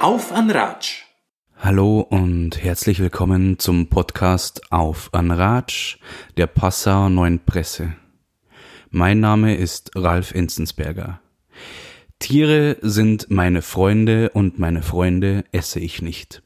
[0.00, 1.04] Auf an Ratsch.
[1.56, 5.96] Hallo und herzlich willkommen zum Podcast Auf an Ratsch
[6.36, 7.94] der Passauer Neuen Presse.
[8.90, 11.20] Mein Name ist Ralf Enzensberger.
[12.18, 16.42] Tiere sind meine Freunde und meine Freunde esse ich nicht.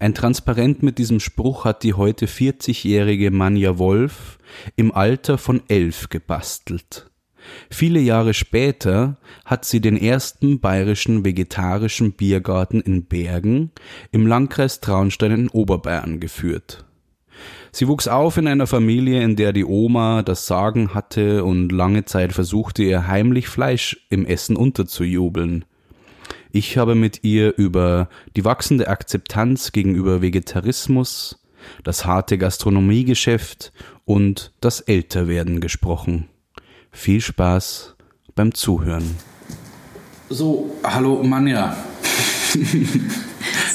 [0.00, 4.38] Ein Transparent mit diesem Spruch hat die heute 40-jährige Manja Wolf
[4.74, 7.07] im Alter von elf gebastelt.
[7.70, 13.70] Viele Jahre später hat sie den ersten bayerischen vegetarischen Biergarten in Bergen
[14.12, 16.84] im Landkreis Traunstein in Oberbayern geführt.
[17.70, 22.04] Sie wuchs auf in einer Familie, in der die Oma das Sagen hatte und lange
[22.04, 25.64] Zeit versuchte, ihr heimlich Fleisch im Essen unterzujubeln.
[26.50, 31.44] Ich habe mit ihr über die wachsende Akzeptanz gegenüber Vegetarismus,
[31.84, 33.72] das harte Gastronomiegeschäft
[34.04, 36.28] und das Älterwerden gesprochen.
[36.90, 37.94] Viel Spaß
[38.34, 39.16] beim Zuhören.
[40.30, 41.76] So, hallo Manja.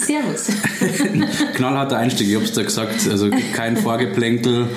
[0.06, 0.48] Servus.
[1.56, 4.68] Knallharter Einstieg, ich hab's da gesagt, also kein Vorgeplänkel.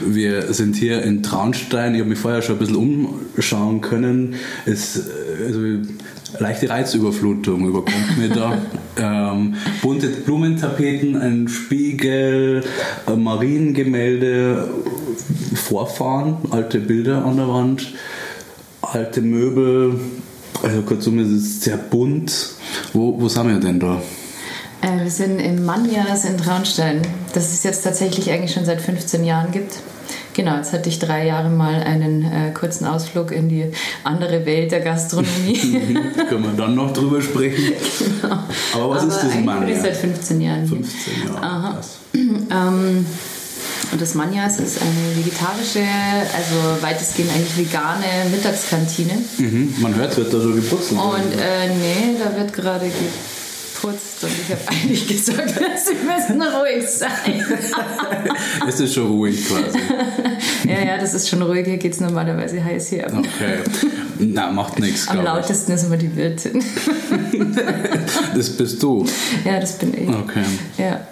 [0.00, 1.94] Wir sind hier in Traunstein.
[1.94, 4.36] Ich habe mich vorher schon ein bisschen umschauen können.
[4.64, 5.08] Es,
[5.44, 5.60] also,
[6.38, 8.58] leichte Reizüberflutung überkommt mir da.
[8.98, 12.64] ähm, bunte Blumentapeten, ein Spiegel,
[13.06, 14.68] ein Mariengemälde,
[15.54, 17.92] Vorfahren, alte Bilder an der Wand,
[18.82, 19.98] alte Möbel.
[20.62, 22.54] Also kurzum, es ist sehr bunt.
[22.92, 24.00] Wo, wo sind wir denn da?
[24.82, 27.02] Äh, wir sind im Manjas in Traunstein,
[27.34, 29.74] das es jetzt tatsächlich eigentlich schon seit 15 Jahren gibt.
[30.36, 33.72] Genau, jetzt hatte ich drei Jahre mal einen äh, kurzen Ausflug in die
[34.04, 35.56] andere Welt der Gastronomie.
[36.28, 37.72] Können wir dann noch drüber sprechen.
[38.20, 38.40] genau.
[38.74, 39.60] Aber was ist das Manja?
[39.64, 40.66] bin ich seit 15 Jahren.
[40.66, 41.42] 15 Jahre.
[41.42, 41.80] Aha.
[42.48, 43.04] Ähm,
[43.92, 49.14] und das Manjas ist eine vegetarische, also weitestgehend eigentlich vegane Mittagskantine.
[49.38, 51.00] Mhm, man hört, wird da so geputzelt.
[51.00, 52.86] Und äh, nee, da wird gerade
[53.76, 55.48] geputzt und ich habe eigentlich gesagt,
[55.84, 57.44] Sie müssen ruhig sein.
[58.68, 59.78] es ist schon ruhig quasi.
[60.68, 61.66] ja, ja, das ist schon ruhig.
[61.66, 63.06] Hier geht es normalerweise heiß her.
[63.16, 63.58] Okay.
[64.18, 65.48] Na, macht nichts, Am glaube ich.
[65.48, 66.64] lautesten ist immer die Wirtin.
[68.34, 69.06] Das bist du.
[69.44, 70.08] ja, das bin ich.
[70.08, 70.44] Okay.
[70.78, 71.06] Ja.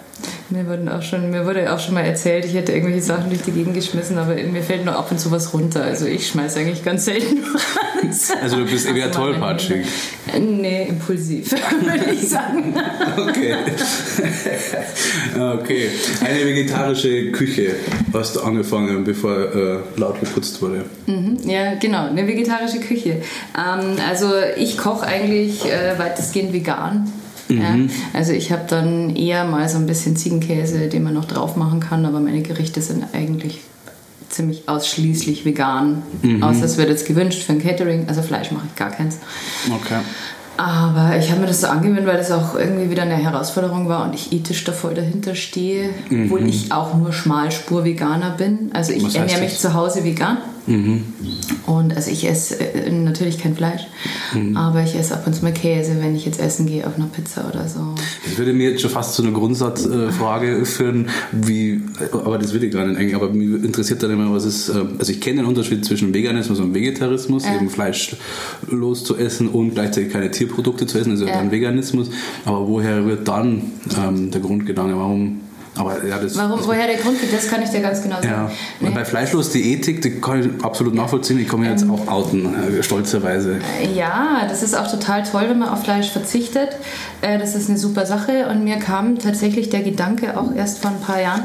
[0.49, 3.41] Mir, wurden auch schon, mir wurde auch schon mal erzählt, ich hätte irgendwelche Sachen durch
[3.41, 5.83] die Gegend geschmissen, aber mir fällt nur ab und zu was runter.
[5.83, 7.39] Also ich schmeiße eigentlich ganz selten
[8.07, 8.29] was.
[8.41, 9.85] Also du bist eher Also tollpatschig.
[10.39, 11.51] Nee, impulsiv,
[11.81, 12.75] würde ich sagen.
[13.17, 13.55] Okay.
[15.35, 15.89] okay.
[16.23, 17.75] Eine vegetarische Küche
[18.13, 20.85] hast du angefangen, bevor äh, laut geputzt wurde.
[21.07, 23.21] Mhm, Ja, genau, eine vegetarische Küche.
[23.57, 27.11] Ähm, also ich koche eigentlich äh, weitestgehend vegan.
[27.47, 27.75] Ja,
[28.13, 31.79] also ich habe dann eher mal so ein bisschen Ziegenkäse, den man noch drauf machen
[31.79, 33.61] kann, aber meine Gerichte sind eigentlich
[34.29, 36.01] ziemlich ausschließlich vegan.
[36.41, 39.19] Außer es wird jetzt gewünscht für ein Catering, also Fleisch mache ich gar keins.
[39.67, 39.99] Okay.
[40.57, 44.05] Aber ich habe mir das so angewöhnt, weil das auch irgendwie wieder eine Herausforderung war
[44.05, 48.71] und ich ethisch da voll dahinter stehe, obwohl ich auch nur Schmalspur-Veganer bin.
[48.73, 50.37] Also ich ernähre mich zu Hause vegan.
[50.67, 53.81] Und also ich esse äh, natürlich kein Fleisch,
[54.55, 57.05] aber ich esse ab und zu mal Käse, wenn ich jetzt essen gehe auf einer
[57.07, 57.93] Pizza oder so.
[58.27, 61.81] Das würde mir jetzt schon fast zu einer Grundsatzfrage führen, wie,
[62.11, 64.73] aber das will ich gar nicht eigentlich, aber mich interessiert dann immer, was ist, äh,
[64.97, 67.55] also ich kenne den Unterschied zwischen Veganismus und Vegetarismus, Ja.
[67.55, 71.33] eben fleischlos zu essen und gleichzeitig keine Tierprodukte zu essen, also Ja.
[71.37, 72.09] dann Veganismus,
[72.45, 73.61] aber woher wird dann
[74.03, 75.41] ähm, der Grundgedanke, warum,
[75.75, 76.37] aber ja, das...
[76.37, 78.27] Warum, das woher der Grund geht, das kann ich dir ganz genau sagen.
[78.27, 78.87] ja, Nee.
[78.87, 81.39] und bei fleischlos die Ethik, die kann ich absolut nachvollziehen.
[81.39, 81.71] Ich mich Ähm.
[81.77, 82.45] jetzt auch outen,
[82.77, 83.59] äh, stolzerweise.
[83.95, 86.69] Ja, das ist auch total toll, wenn man auf Fleisch verzichtet.
[87.21, 90.91] Äh, Das ist eine super Sache und mir kam tatsächlich der Gedanke auch erst vor
[90.91, 91.43] ein paar Jahren.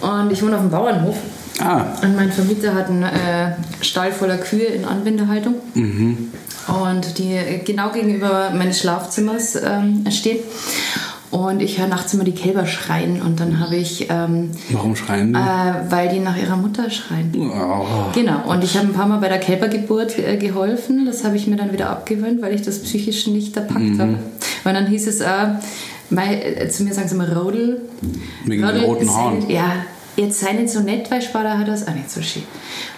[0.00, 1.16] Und ich wohne auf dem Bauernhof
[1.58, 5.54] Ah, und mein Vermieter hat einen äh, Stall voller Kühe in Anbindehaltung.
[5.74, 10.44] Und die äh, genau gegenüber meines Schlafzimmers ähm, steht.
[11.30, 15.32] Und ich höre nachts immer die Kälber schreien und dann habe ich, ähm, warum schreien
[15.32, 15.38] die?
[15.38, 17.32] äh, weil die nach ihrer Mutter schreien.
[17.36, 17.84] Oh.
[18.14, 21.04] Genau, und ich habe ein paar Mal bei der Kälbergeburt äh, geholfen.
[21.04, 24.18] Das habe ich mir dann wieder abgewöhnt, weil ich das psychisch nicht erpackt habe.
[24.62, 25.48] Weil dann hieß es, äh,
[26.10, 27.82] mei, äh, zu mir sagen sie immer Rodel.
[28.44, 29.50] Wegen den Rodel, roten sei Haaren.
[29.50, 29.72] Ja,
[30.16, 32.42] jetzt sei nicht so nett, weil Spader hat das auch nicht so schön.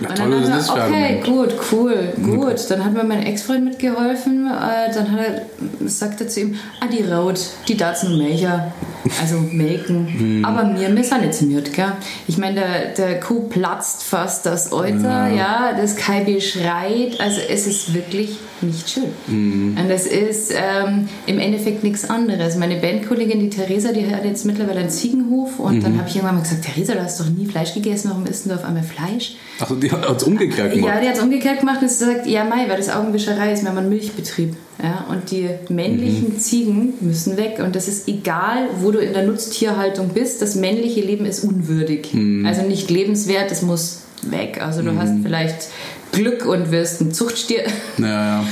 [0.00, 2.70] Ja, und toll, dann was hat ist er, okay, gut, cool, gut.
[2.70, 4.46] Dann hat mir mein Ex-Freund mitgeholfen.
[4.46, 8.72] Äh, dann hat er, sagte zu ihm, ah, die Rot, die nur Melcher,
[9.20, 10.42] also melken.
[10.44, 11.92] Aber mir, mir sind nicht müde, gell?
[12.26, 17.20] Ich meine, der, der Kuh platzt fast das Euter, ja, das Kalbi schreit.
[17.20, 19.04] Also es ist wirklich nicht schön.
[19.26, 19.76] Mhm.
[19.80, 22.56] Und das ist ähm, im Endeffekt nichts anderes.
[22.56, 25.82] Meine Bandkollegin, die Theresa, die hat jetzt mittlerweile einen Ziegenhof und mhm.
[25.82, 28.46] dann habe ich irgendwann mal gesagt, Theresa, du hast doch nie Fleisch gegessen, warum isst
[28.46, 29.36] du auf einmal Fleisch?
[29.60, 30.94] Achso, die hat es umgekehrt gemacht?
[30.94, 33.62] Ja, die hat es umgekehrt gemacht und sie sagt, ja Mai, weil das Augenwischerei ist,
[33.62, 34.54] wir haben einen Milchbetrieb.
[34.80, 36.38] Ja, und die männlichen mhm.
[36.38, 37.58] Ziegen müssen weg.
[37.58, 42.14] Und das ist egal, wo du in der Nutztierhaltung bist, das männliche Leben ist unwürdig.
[42.14, 42.46] Mhm.
[42.46, 44.62] Also nicht lebenswert, es muss weg.
[44.62, 45.00] Also du mhm.
[45.00, 45.68] hast vielleicht
[46.12, 47.64] Glück und wirst ein Zuchtstier.
[47.98, 48.44] Ja, ja.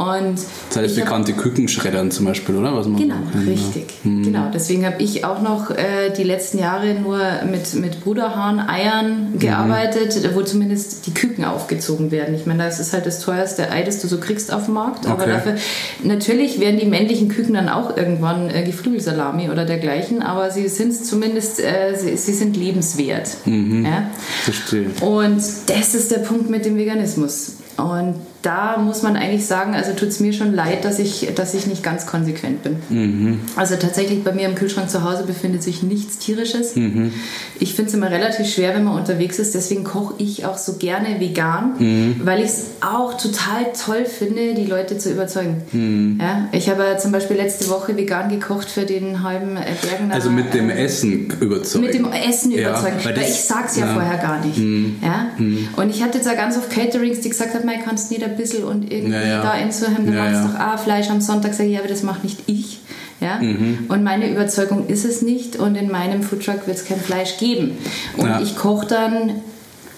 [0.00, 0.38] Und
[0.70, 2.74] das heißt bekannte Kükenschreddern zum Beispiel, oder?
[2.74, 3.16] Was man genau,
[3.46, 3.86] richtig.
[4.02, 4.22] Mhm.
[4.22, 7.20] Genau, deswegen habe ich auch noch äh, die letzten Jahre nur
[7.50, 10.34] mit, mit Bruderhahn, Eiern gearbeitet, mhm.
[10.34, 12.34] wo zumindest die Küken aufgezogen werden.
[12.34, 15.06] Ich meine, das ist halt das teuerste Ei, das du so kriegst auf dem Markt.
[15.06, 15.32] Aber okay.
[15.32, 15.54] dafür,
[16.02, 20.94] natürlich werden die männlichen Küken dann auch irgendwann äh, Geflügelsalami oder dergleichen, aber sie sind
[20.94, 23.28] zumindest, äh, sie, sie, sind lebenswert.
[23.44, 23.84] Mhm.
[23.84, 24.10] Ja?
[24.44, 24.86] Verstehe.
[25.02, 27.56] Und das ist der Punkt mit dem Veganismus.
[27.76, 31.52] Und da muss man eigentlich sagen, also tut es mir schon leid, dass ich, dass
[31.52, 32.76] ich nicht ganz konsequent bin.
[32.88, 33.40] Mhm.
[33.56, 36.74] Also tatsächlich bei mir im Kühlschrank zu Hause befindet sich nichts Tierisches.
[36.74, 37.12] Mhm.
[37.58, 39.54] Ich finde es immer relativ schwer, wenn man unterwegs ist.
[39.54, 42.20] Deswegen koche ich auch so gerne vegan, mhm.
[42.24, 45.62] weil ich es auch total toll finde, die Leute zu überzeugen.
[45.72, 46.18] Mhm.
[46.20, 50.14] Ja, ich habe zum Beispiel letzte Woche vegan gekocht für den halben äh, Bergener.
[50.14, 51.84] Also mit dem äh, Essen überzeugen.
[51.84, 52.98] Mit dem Essen überzeugen.
[53.00, 54.56] Ja, weil, weil ich sage es ja, ja, vorher gar nicht.
[54.56, 54.96] Mhm.
[55.02, 55.26] Ja?
[55.36, 55.68] Mhm.
[55.76, 58.36] Und ich hatte jetzt auch ganz oft Caterings, die gesagt haben, man kannst nicht ein
[58.36, 59.42] bisschen und irgendwie ja, ja.
[59.42, 61.88] da in Surheim, du ja, machst doch auch Fleisch am Sonntag, sage ich, ja, aber
[61.88, 62.80] das macht nicht ich.
[63.20, 63.38] Ja?
[63.38, 63.86] Mhm.
[63.88, 67.76] Und meine Überzeugung ist es nicht und in meinem Foodtruck wird es kein Fleisch geben.
[68.16, 69.32] Und ich koche dann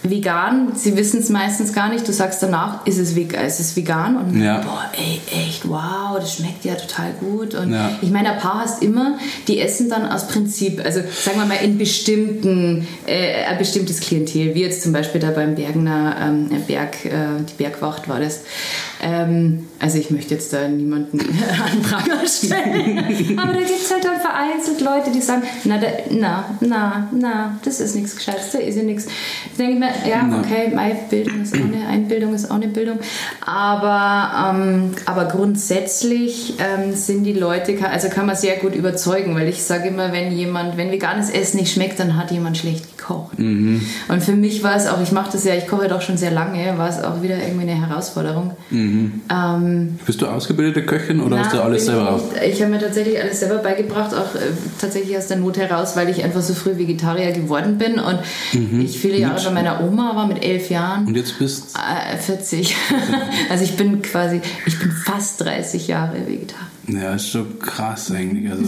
[0.02, 2.06] vegan, sie wissen es meistens gar nicht.
[2.06, 4.16] Du sagst danach, ist es, vegan, ist es vegan?
[4.16, 4.60] Und ja.
[4.60, 7.54] boah, ey, echt, wow, das schmeckt ja total gut.
[7.54, 7.90] Und ja.
[8.00, 11.58] ich meine, ein paar hast immer, die essen dann aus Prinzip, also sagen wir mal
[11.62, 17.04] in bestimmten, äh, ein bestimmtes Klientel, wie jetzt zum Beispiel da beim Bergner ähm, Berg,
[17.04, 17.10] äh,
[17.49, 18.40] die Bergwacht war das.
[19.02, 24.04] Ähm, also ich möchte jetzt da niemanden an Pranger stellen, aber da gibt es halt
[24.04, 28.58] dann vereinzelt Leute, die sagen, na, da, na, na, na, das ist nichts Gescheites, da
[28.58, 29.06] ist ja nichts.
[29.58, 32.98] Denke ich mir, ja, okay, meine Bildung ist auch eine Einbildung, ist auch eine Bildung,
[33.44, 39.48] aber, ähm, aber grundsätzlich ähm, sind die Leute, also kann man sehr gut überzeugen, weil
[39.48, 43.38] ich sage immer, wenn jemand, wenn veganes Essen nicht schmeckt, dann hat jemand schlecht gekocht.
[43.38, 43.81] Mhm.
[44.09, 46.31] Und für mich war es auch, ich mache das ja, ich koche doch schon sehr
[46.31, 48.53] lange, war es auch wieder irgendwie eine Herausforderung.
[48.70, 49.23] Mhm.
[49.31, 52.23] Ähm, Bist du ausgebildete Köchin oder na, hast du alles selber auf?
[52.44, 56.09] Ich habe mir tatsächlich alles selber beigebracht, auch äh, tatsächlich aus der Not heraus, weil
[56.09, 58.19] ich einfach so früh Vegetarier geworden bin und
[58.53, 58.81] mhm.
[58.81, 61.06] ich viele Jahre bei meiner Oma war mit elf Jahren.
[61.06, 62.76] Und jetzt bist äh, 40.
[63.50, 66.71] also ich bin quasi, ich bin fast 30 Jahre Vegetarier.
[66.88, 68.50] Ja, ist schon krass eigentlich.
[68.50, 68.64] Also,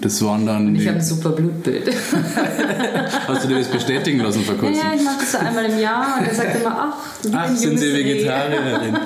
[0.00, 0.66] das waren dann.
[0.68, 1.90] Und ich habe ein super Blutbild.
[3.28, 4.76] Hast du dir das bestätigen lassen vor kurzem?
[4.76, 7.78] Ja, ich mache das so einmal im Jahr und er sagt immer, ach, ach sind
[7.78, 8.96] Sie Vegetarierin?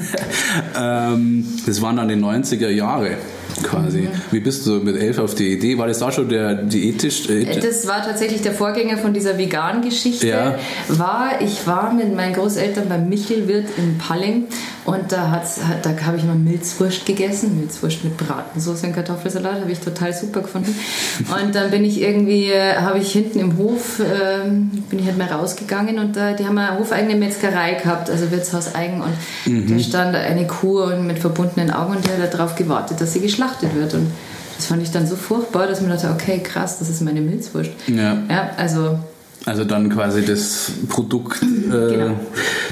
[0.80, 3.16] ähm, das waren dann die 90er Jahre
[3.62, 4.02] quasi.
[4.02, 4.08] Mhm.
[4.30, 5.78] Wie bist du mit elf auf die Idee?
[5.78, 7.28] War das da schon der diätisch?
[7.28, 10.26] Äh, das war tatsächlich der Vorgänger von dieser veganen Geschichte.
[10.26, 10.58] Ja.
[10.88, 14.44] War, ich war mit meinen Großeltern beim Michelwirt in Palling
[14.86, 17.58] und da, hat's, da habe ich immer Milzwurst gegessen.
[17.58, 20.74] Milzwurst mit Bratensauce und Kartoffelsalat habe ich total super gefunden.
[21.18, 25.18] Und dann bin ich irgendwie, äh, habe ich hinten im Hof, äh, bin ich halt
[25.18, 29.12] mal rausgegangen und da, die haben eine hofeigene Metzgerei gehabt, also Wirtshaus eigen und
[29.52, 29.76] mhm.
[29.76, 33.74] da stand eine Kuh mit verbundenen Augen und die hat darauf gewartet, dass sie geschlachtet
[33.74, 33.94] wird.
[33.94, 34.10] Und
[34.56, 37.70] das fand ich dann so furchtbar, dass man dachte, okay, krass, das ist meine Milzwurst.
[37.88, 38.18] Ja.
[38.28, 38.98] ja also
[39.44, 42.18] also dann quasi das Produkt, äh, genau.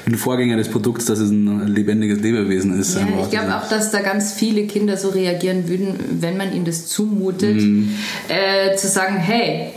[0.07, 2.97] den Vorgänger des Produkts, dass es ein lebendiges Lebewesen ist.
[2.97, 6.65] Ja, ich glaube auch, dass da ganz viele Kinder so reagieren würden, wenn man ihnen
[6.65, 7.95] das zumutet, mhm.
[8.27, 9.71] äh, zu sagen, hey,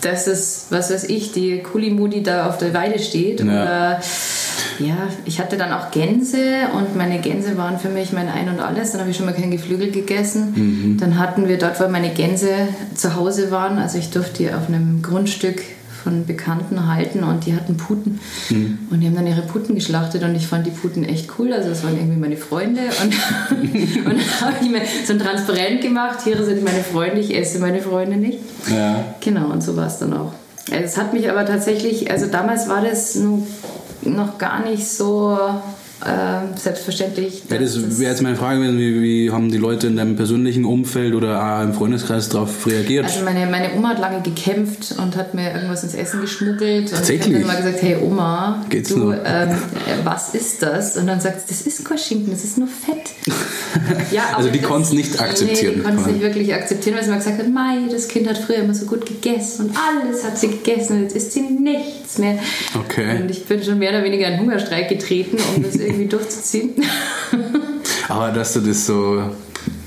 [0.00, 3.40] das ist, was weiß ich, die Kulimudi die da auf der Weide steht.
[3.40, 3.46] Ja.
[3.46, 4.00] Oder
[4.78, 6.38] ja, ich hatte dann auch Gänse
[6.74, 8.92] und meine Gänse waren für mich mein Ein und Alles.
[8.92, 10.54] Dann habe ich schon mal kein Geflügel gegessen.
[10.54, 10.98] Mhm.
[10.98, 12.50] Dann hatten wir dort, wo meine Gänse
[12.94, 15.62] zu Hause waren, also ich durfte auf einem Grundstück
[16.02, 18.20] von Bekannten halten und die hatten Puten.
[18.50, 18.78] Mhm.
[18.90, 21.52] Und die haben dann ihre Puten geschlachtet und ich fand die Puten echt cool.
[21.52, 22.80] Also das waren irgendwie meine Freunde.
[23.02, 23.14] Und,
[24.06, 27.58] und dann habe ich mir so ein Transparent gemacht, Tiere sind meine Freunde, ich esse
[27.58, 28.38] meine Freunde nicht.
[28.70, 29.04] Ja.
[29.20, 30.32] Genau, und so war es dann auch.
[30.70, 33.18] Es hat mich aber tatsächlich, also damals war das
[34.02, 35.38] noch gar nicht so
[36.04, 37.42] äh, selbstverständlich.
[37.50, 40.64] Ja, das wäre jetzt meine Frage gewesen, wie, wie, haben die Leute in deinem persönlichen
[40.64, 43.06] Umfeld oder im Freundeskreis darauf reagiert?
[43.06, 46.90] Also meine, meine Oma hat lange gekämpft und hat mir irgendwas ins Essen geschmuggelt.
[46.90, 47.34] Tatsächlich?
[47.34, 49.56] Und ich habe mal gesagt, hey Oma, Geht's du, ähm,
[50.04, 50.96] was ist das?
[50.96, 53.10] Und dann sagt sie, das ist kein Schinken, das ist nur Fett.
[54.12, 55.72] ja, also die konnte es nicht akzeptieren.
[55.72, 58.28] Nee, die konnte es nicht wirklich akzeptieren, weil sie mal gesagt hat, Mai, das Kind
[58.28, 61.40] hat früher immer so gut gegessen und alles hat sie gegessen und jetzt isst sie
[61.40, 62.38] nichts mehr.
[62.78, 63.20] Okay.
[63.20, 66.74] Und ich bin schon mehr oder weniger in Hungerstreik getreten, um das irgendwie durchzuziehen.
[68.08, 69.22] Aber dass du das so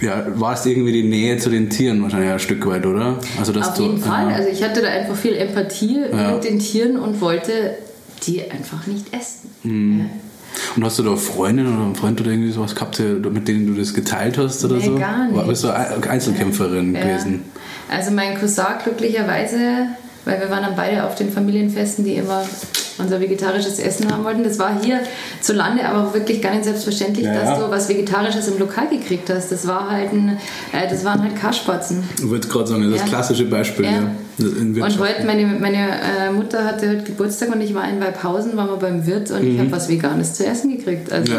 [0.01, 3.19] ja, warst irgendwie die Nähe zu den Tieren wahrscheinlich ein Stück weit, oder?
[3.39, 4.29] Also, dass Auf du, jeden Fall.
[4.29, 4.35] Ja.
[4.35, 6.31] Also ich hatte da einfach viel Empathie ja.
[6.33, 7.75] mit den Tieren und wollte
[8.23, 9.49] die einfach nicht essen.
[9.63, 10.09] Mhm.
[10.75, 13.79] Und hast du da Freundinnen oder einen Freund oder irgendwie sowas gehabt, mit denen du
[13.79, 14.97] das geteilt hast oder nee, so?
[14.97, 15.47] gar nicht.
[15.47, 17.01] Bist du Einzelkämpferin ja.
[17.01, 17.43] gewesen?
[17.89, 19.87] Also mein Cousin glücklicherweise,
[20.25, 22.43] weil wir waren dann beide auf den Familienfesten, die immer
[22.97, 24.43] unser vegetarisches Essen haben wollten.
[24.43, 25.01] Das war hier
[25.41, 27.65] zu Lande aber wirklich gar nicht selbstverständlich, ja, dass ja.
[27.65, 29.51] du was Vegetarisches im Lokal gekriegt hast.
[29.51, 30.37] Das war halt ein,
[30.71, 32.03] äh, das waren halt Kaspatzen.
[32.17, 33.07] Ich würde gerade sagen, das ja.
[33.07, 33.85] klassische Beispiel.
[33.85, 34.11] Ja.
[34.37, 38.69] Und heute, meine, meine äh, Mutter hatte heute Geburtstag und ich war in Weibhausen, waren
[38.69, 39.51] wir beim Wirt und mhm.
[39.51, 41.11] ich habe was Veganes zu essen gekriegt.
[41.11, 41.33] Also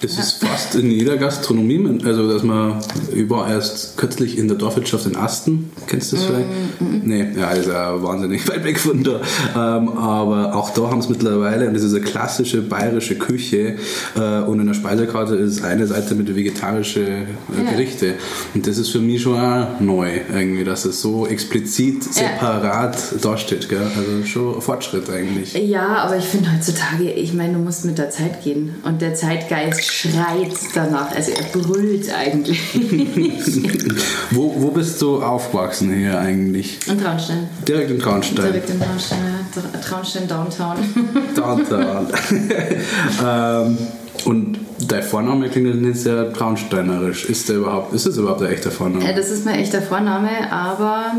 [0.00, 0.22] das ja.
[0.22, 2.80] ist fast in jeder Gastronomie, also dass man,
[3.28, 6.48] war erst kürzlich in der Dorfwirtschaft in Asten, kennst du das vielleicht?
[6.80, 7.08] Mm.
[7.08, 9.20] Nee, ja, das ist ja wahnsinnig weit weg von da.
[9.56, 13.76] Ähm, aber auch da haben es mittlerweile, und das ist eine klassische bayerische Küche,
[14.16, 17.70] äh, und in der Speisekarte ist eine Seite mit vegetarische äh, ja.
[17.70, 18.14] Gerichte.
[18.54, 23.18] Und das ist für mich schon auch neu, irgendwie, dass es so explizit separat ja.
[23.20, 23.68] dasteht.
[23.68, 23.80] Gell?
[23.96, 25.54] Also schon ein Fortschritt eigentlich.
[25.54, 28.76] Ja, aber ich finde heutzutage, ich meine, du musst mit der Zeit gehen.
[28.84, 32.60] Und der Zeitgeist schreit danach, also er brüllt eigentlich.
[34.30, 36.78] wo, wo bist du aufgewachsen hier eigentlich?
[36.86, 37.48] In Traunstein.
[37.66, 38.46] Direkt in Traunstein?
[38.46, 39.18] Direkt in Traunstein,
[39.54, 39.80] ja.
[39.80, 40.76] Traunstein Downtown.
[41.34, 42.06] Downtown.
[43.24, 43.78] ähm,
[44.24, 47.24] und dein Vorname klingt jetzt sehr traunsteinerisch.
[47.26, 49.04] Ist, der überhaupt, ist das überhaupt ein echter Vorname?
[49.04, 51.12] Ja, das ist mein echter Vorname, aber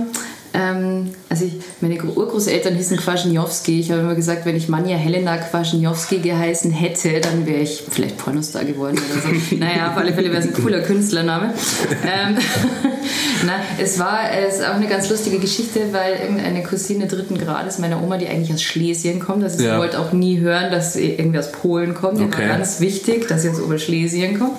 [0.53, 3.79] ähm, also ich, meine Urgroßeltern hießen Kwasniewski.
[3.79, 8.17] Ich habe immer gesagt, wenn ich Manja Helena Kwasniewski geheißen hätte, dann wäre ich vielleicht
[8.17, 9.55] Pornostar geworden oder so.
[9.55, 11.53] naja, auf alle Fälle wäre es ein cooler Künstlername.
[12.03, 12.37] ähm,
[13.45, 18.01] na, es war es auch eine ganz lustige Geschichte, weil irgendeine Cousine dritten Grades meiner
[18.01, 19.73] Oma, die eigentlich aus Schlesien kommt, also ja.
[19.73, 22.21] sie wollte auch nie hören, dass sie irgendwie aus Polen kommt.
[22.21, 22.41] Okay.
[22.41, 24.57] war ganz wichtig, dass sie aus Oberschlesien kommt.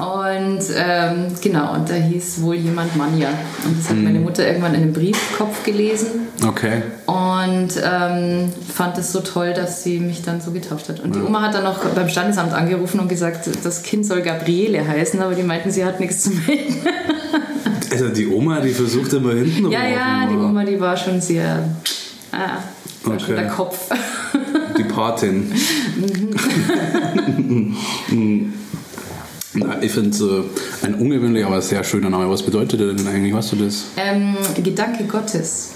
[0.00, 3.28] Und ähm, genau, und da hieß wohl jemand Manja.
[3.64, 4.04] Und das hat hm.
[4.04, 6.28] meine Mutter irgendwann in einem Briefkopf gelesen.
[6.46, 6.82] Okay.
[7.06, 11.00] Und ähm, fand es so toll, dass sie mich dann so getauft hat.
[11.00, 11.20] Und ja.
[11.20, 15.20] die Oma hat dann noch beim Standesamt angerufen und gesagt, das Kind soll Gabriele heißen,
[15.20, 16.76] aber die meinten, sie hat nichts zu melden.
[17.92, 21.64] Also die Oma, die versucht immer hinten Ja, ja, die Oma, die war schon sehr.
[22.30, 22.58] Ah,
[23.02, 23.24] war okay.
[23.26, 23.90] schon der Kopf.
[24.78, 25.52] Die Patin.
[28.10, 28.54] Mhm.
[29.54, 32.30] Na, ich finde es äh, ein ungewöhnlicher, aber sehr schöner Name.
[32.30, 33.34] Was bedeutet der denn eigentlich?
[33.34, 33.86] Weißt du das?
[33.96, 35.70] Ähm, Gedanke Gottes.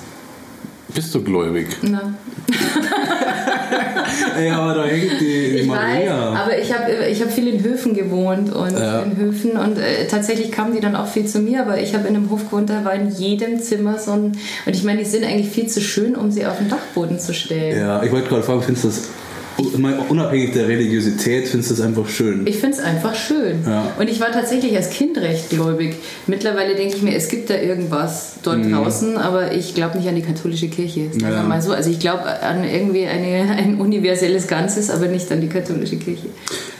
[0.94, 1.66] Bist du gläubig?
[1.82, 2.14] Na.
[4.40, 6.32] ja, aber da hängt die, die ich Maria.
[6.32, 9.00] Weiß, aber ich habe ich hab viel in Höfen gewohnt und ja.
[9.00, 12.06] in Höfen und äh, tatsächlich kamen die dann auch viel zu mir, aber ich habe
[12.06, 15.08] in einem Hof gewohnt, da war in jedem Zimmer so ein und ich meine, die
[15.08, 17.76] sind eigentlich viel zu schön, um sie auf den Dachboden zu stellen.
[17.76, 19.08] Ja, ich wollte gerade fragen, findest du das
[19.56, 22.46] unabhängig der Religiosität findest du es einfach schön.
[22.46, 23.64] Ich finde es einfach schön.
[23.66, 23.92] Ja.
[23.98, 25.96] Und ich war tatsächlich als Kind recht gläubig.
[26.26, 28.72] Mittlerweile denke ich mir, es gibt da irgendwas dort mhm.
[28.72, 31.10] draußen, aber ich glaube nicht an die katholische Kirche.
[31.12, 31.42] Sagen ja.
[31.42, 31.72] mal so.
[31.72, 36.26] Also ich glaube an irgendwie eine, ein universelles Ganzes, aber nicht an die katholische Kirche.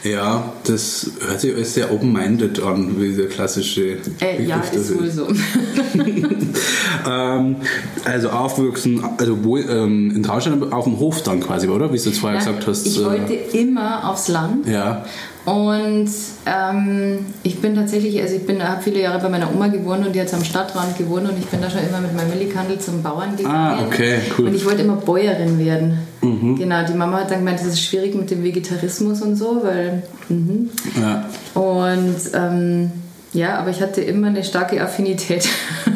[0.03, 5.09] Ja, das hört sich alles sehr open-minded an, wie der klassische äh, Ja, ist wohl
[5.09, 5.27] so.
[7.09, 7.55] ähm,
[8.03, 11.91] also aufwachsen, also wo, ähm, in Traunstein auf dem Hof dann quasi, oder?
[11.91, 12.85] Wie du es vorher ja, gesagt hast.
[12.85, 14.67] Ich äh, wollte immer aufs Land.
[14.67, 15.05] Ja.
[15.45, 16.09] Und
[16.47, 20.19] ähm, ich bin tatsächlich, also ich habe viele Jahre bei meiner Oma gewohnt und die
[20.19, 23.37] hat am Stadtrand gewohnt und ich bin da schon immer mit meinem Millikandel zum Bauern
[23.37, 23.55] gegangen.
[23.55, 24.47] Ah, okay, cool.
[24.47, 25.99] Und ich wollte immer Bäuerin werden.
[26.21, 26.55] Mhm.
[26.57, 30.01] Genau, die Mama hat dann gemeint, das ist schwierig mit dem Vegetarismus und so, weil.
[30.29, 30.71] Mhm.
[30.99, 31.25] Ja.
[31.53, 32.91] Und ähm,
[33.33, 35.47] ja, aber ich hatte immer eine starke Affinität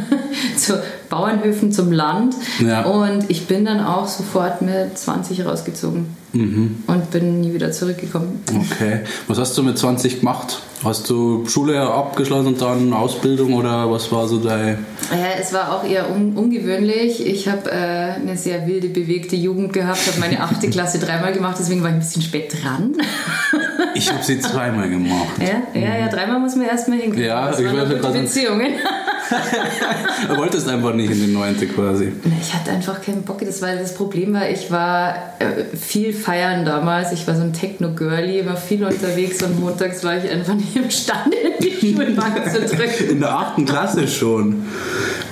[0.60, 2.36] zu Bauernhöfen, zum Land.
[2.60, 2.84] Ja.
[2.86, 6.08] Und ich bin dann auch sofort mit 20 rausgezogen.
[6.34, 6.84] Mhm.
[6.86, 8.44] Und bin nie wieder zurückgekommen.
[8.48, 9.00] Okay.
[9.28, 10.60] Was hast du mit 20 gemacht?
[10.84, 14.86] Hast du Schule abgeschlossen und dann Ausbildung oder was war so dein.
[15.12, 17.26] Ja, es war auch eher un ungewöhnlich.
[17.26, 21.58] Ich habe äh, eine sehr wilde, bewegte Jugend gehabt, habe meine achte Klasse dreimal gemacht,
[21.60, 22.94] deswegen war ich ein bisschen spät dran.
[23.96, 25.34] ich habe sie zweimal gemacht.
[25.40, 27.28] Ja, ja, ja, dreimal muss man erstmal hinkriegen.
[27.28, 28.20] Ja, das ich wollte gerade.
[28.20, 28.72] Beziehungen.
[30.28, 32.14] Du wolltest einfach nicht in die neunte quasi.
[32.42, 33.40] Ich hatte einfach keinen Bock.
[33.40, 37.12] Das, war, das Problem war, ich war äh, viel feiern damals.
[37.12, 41.38] Ich war so ein Techno-Girlie, war viel unterwegs und montags war ich einfach nicht imstande,
[41.60, 43.10] die Schulbank zu drücken.
[43.10, 44.66] In der achten Klasse schon.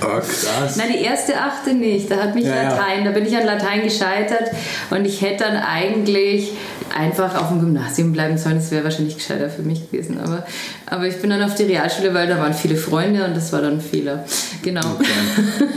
[0.01, 0.75] Oh, krass.
[0.75, 2.11] Nein, die erste achte nicht.
[2.11, 4.51] Da hat mich ja, Latein, da bin ich an Latein gescheitert
[4.89, 6.51] und ich hätte dann eigentlich
[6.95, 8.55] einfach auf dem Gymnasium bleiben sollen.
[8.55, 10.19] Das wäre wahrscheinlich gescheiter für mich gewesen.
[10.19, 10.45] Aber,
[10.85, 13.61] aber ich bin dann auf die Realschule, weil da waren viele Freunde und das war
[13.61, 14.25] dann Fehler.
[14.61, 14.95] Genau.
[14.95, 15.67] Okay.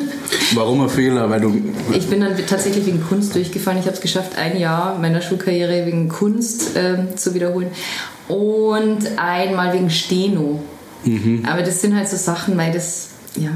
[0.55, 1.31] Warum ein Fehler?
[1.31, 1.61] Weil du
[1.93, 3.79] ich bin dann tatsächlich wegen Kunst durchgefallen.
[3.79, 7.69] Ich habe es geschafft, ein Jahr meiner Schulkarriere wegen Kunst ähm, zu wiederholen
[8.29, 10.61] und einmal wegen Steno.
[11.05, 11.45] Mhm.
[11.51, 13.51] Aber das sind halt so Sachen, weil das, ja.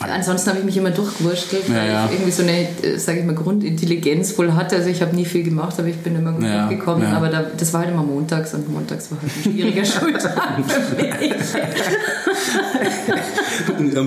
[0.00, 2.06] Ansonsten habe ich mich immer durchgewurschtelt, weil Ja, ja.
[2.06, 4.74] ich irgendwie so eine, äh, sage ich mal, Grundintelligenz wohl hatte.
[4.76, 7.04] Also ich habe nie viel gemacht, aber ich bin immer gut Ja, durchgekommen.
[7.04, 7.12] ja.
[7.16, 10.34] Aber da, das war halt immer montags und montags war halt ein schwieriger Schultag
[10.68, 11.32] für mich.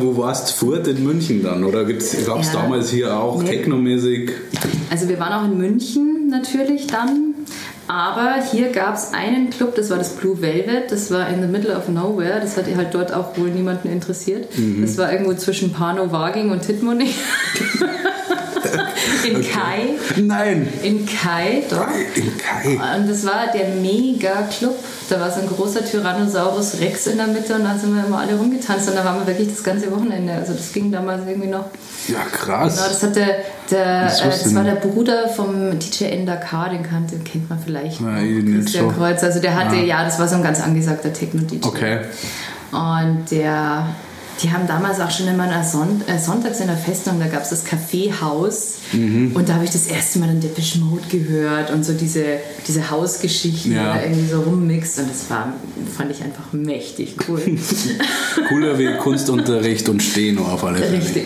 [0.01, 1.63] Wo warst du fort in München dann?
[1.63, 2.62] Oder gab es Ja.
[2.62, 3.50] damals hier auch Nee.
[3.50, 4.32] Technomäßig?
[4.89, 7.34] Also wir waren auch in München natürlich dann.
[7.88, 11.48] Aber hier gab es einen Club, das war das Blue Velvet, das war in the
[11.48, 14.50] middle of nowhere, das hat halt dort auch wohl niemanden interessiert.
[14.82, 17.10] Das war irgendwo zwischen Pano, Waging und Tittmoning.
[19.25, 20.21] in Kai.
[20.21, 20.67] Nein!
[20.83, 21.87] In Kai, doch.
[22.15, 22.73] In Kai.
[22.97, 24.75] Und das war der Mega-Club.
[25.09, 28.19] Da war so ein großer Tyrannosaurus Rex in der Mitte und da sind wir immer
[28.19, 30.33] alle rumgetanzt und da waren wir wirklich das ganze Wochenende.
[30.33, 31.65] Also das ging damals irgendwie noch.
[32.07, 32.75] Ja, krass.
[32.75, 33.27] Genau, das hat der,
[33.69, 37.99] Das äh, das war der Bruder vom DJ Endaka, den kannte, den kennt man vielleicht.
[38.01, 38.87] Ich nicht so.
[38.89, 39.83] Kreuz, also der hatte, Ah.
[39.83, 41.65] ja, das war so ein ganz angesagter Techno-DJ.
[41.65, 41.99] Okay.
[42.71, 43.87] Und der,
[44.44, 47.44] die haben damals auch schon immer an Son äh, sonntags in der Festung, da gab
[47.44, 49.32] es das Kaffeehaus Mhm.
[49.36, 52.24] und da habe ich das erste Mal dann Depeche Mode gehört und so diese,
[52.65, 53.96] diese Hausgeschichten, Ja.
[53.96, 55.51] da irgendwie so rummixt und das war,
[55.98, 57.41] fand ich einfach mächtig cool.
[58.48, 60.98] Cooler wie Kunstunterricht und Steno auf alle Fälle.
[60.98, 61.25] Richtig.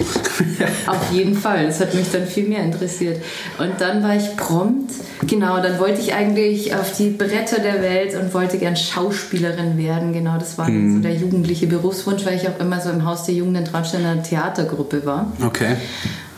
[0.88, 1.68] Auf jeden Fall.
[1.68, 3.22] Das hat mich dann viel mehr interessiert.
[3.60, 4.92] Und dann war ich prompt,
[5.28, 10.14] genau, dann wollte ich eigentlich auf die Bretter der Welt und wollte gern Schauspielerin werden.
[10.14, 13.24] Genau, das war dann so der jugendliche Berufswunsch, weil ich auch immer so im Haus
[13.26, 15.28] der Jugend in Traunstein in einer Theatergruppe war.
[15.46, 15.76] Okay.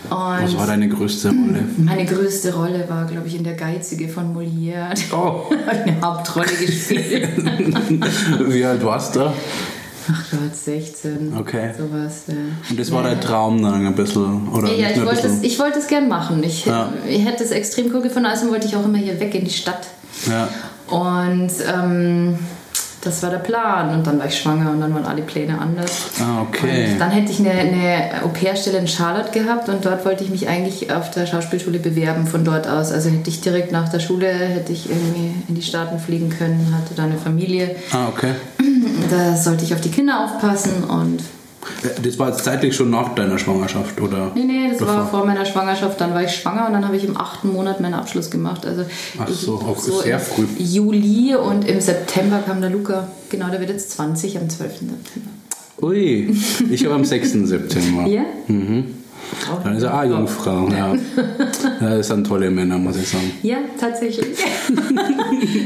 [0.10, 1.64] Was Und war deine größte Rolle?
[1.78, 4.94] meine größte Rolle war, glaube ich, in Der Geizige von Molière.
[5.14, 5.46] Oh.
[5.68, 7.30] Eine Hauptrolle gespielt.
[8.50, 9.22] Wie alt warst du?
[10.12, 11.34] Ach Gott, 16.
[11.40, 11.72] Okay.
[11.78, 12.24] Sowas.
[12.28, 12.34] Ja.
[12.70, 14.50] Und das war dein Traum dann ein bisschen?
[14.50, 16.44] Oder Ja, ich wollte, es, ich wollte es gern machen.
[16.44, 16.92] Ich, Ja.
[17.08, 19.52] ich hätte es extrem cool gefunden, also wollte ich auch immer hier weg in die
[19.52, 19.88] Stadt.
[20.30, 20.50] Ja.
[20.94, 22.38] Und ähm,
[23.04, 23.94] das war der Plan.
[23.94, 25.92] Und dann war ich schwanger und dann waren alle Pläne anders.
[26.22, 26.94] Ah, okay.
[26.94, 30.48] Und dann hätte ich eine, eine Au-pair-Stelle in Charlotte gehabt und dort wollte ich mich
[30.48, 32.92] eigentlich auf der Schauspielschule bewerben von dort aus.
[32.92, 36.74] Also hätte ich direkt nach der Schule hätte ich irgendwie in die Staaten fliegen können,
[36.76, 37.76] hatte da eine Familie.
[37.92, 38.34] Ah, okay.
[39.10, 41.22] Da sollte ich auf die Kinder aufpassen und
[42.04, 44.32] Das war jetzt zeitlich schon nach deiner Schwangerschaft, oder?
[44.36, 45.20] Nee, nee, das war Davor?
[45.20, 46.00] vor meiner Schwangerschaft.
[46.00, 48.66] Dann war ich schwanger und dann habe ich im achten Monat meinen Abschluss gemacht.
[48.66, 48.86] Also
[49.20, 50.46] Ach so, auch sehr im früh.
[50.58, 53.08] Juli und im September kam der Luca.
[53.30, 54.72] Genau, der wird jetzt 20 am 12.
[54.72, 55.30] September.
[55.82, 56.36] Ui,
[56.70, 57.32] ich habe am 6.
[57.48, 58.08] September.
[58.08, 58.24] Ja?
[58.48, 59.03] Mhm.
[59.64, 60.94] Dann ist er auch Jungfrau, ja.
[61.82, 61.98] ja.
[61.98, 63.32] Das sind tolle Männer, muss ich sagen.
[63.42, 64.28] Ja, tatsächlich.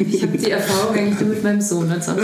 [0.10, 1.90] ich habe die Erfahrung eigentlich nur mit meinem Sohn.
[1.90, 2.16] Hatte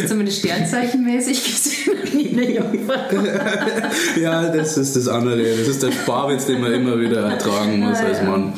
[0.00, 2.94] ich zumindest sternzeichenmäßig gesehen und nie eine Jungfrau.
[4.20, 5.42] Ja, das ist das andere.
[5.42, 8.24] Das ist der Sparwitz, den man immer wieder ertragen muss Ah, als ja.
[8.24, 8.52] Mann.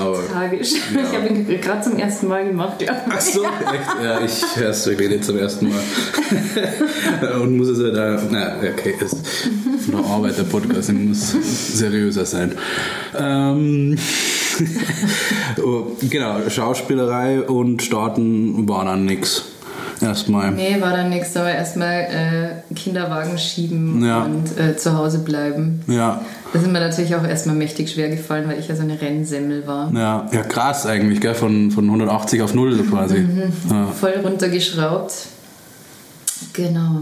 [0.00, 0.72] Aber Tragisch.
[0.74, 2.90] Ich habe ihn gerade zum ersten Mal gemacht, ich.
[2.90, 4.02] Ach so, echt?
[4.02, 5.80] Ja, ich höre es wirklich nicht zum ersten Mal.
[7.40, 8.20] Und muss es ja da.
[8.30, 9.16] Na, okay, ist
[9.84, 11.34] von der Arbeit der Podcast, ich muss
[11.78, 12.52] seriöser sein.
[13.18, 13.96] Ähm,
[15.64, 19.44] oh, genau, Schauspielerei und Starten war dann nix.
[20.00, 20.50] Erstmal.
[20.50, 22.00] Nee, war dann nichts, aber erstmal
[22.70, 24.24] äh, Kinderwagen schieben Ja.
[24.24, 25.82] und äh, zu Hause bleiben.
[25.86, 26.20] Ja,
[26.52, 29.66] Das ist mir natürlich auch erstmal mächtig schwer gefallen, weil ich ja so eine Rennsemmel
[29.66, 29.90] war.
[29.94, 31.34] ja, ja, krass eigentlich, gell?
[31.34, 33.24] Von, von 180 auf 0 quasi.
[33.70, 33.86] Ja.
[33.86, 35.12] Voll runtergeschraubt.
[36.52, 37.00] Genau.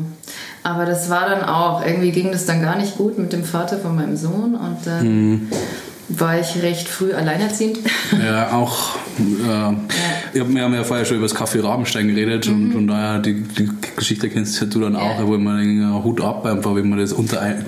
[0.65, 3.79] Aber das war dann auch, irgendwie ging das dann gar nicht gut mit dem Vater
[3.79, 5.49] von meinem Sohn und dann
[6.09, 7.79] war ich recht früh alleinerziehend.
[8.25, 8.97] Ja, auch.
[9.19, 13.19] Äh, hab, wir haben ja vorher schon über das Café Rabenstein geredet und von daher
[13.19, 15.27] die, die Geschichte kennst ja du dann auch, Ja.
[15.27, 17.65] wo man einen Hut ab, einfach wenn man das unter, ein,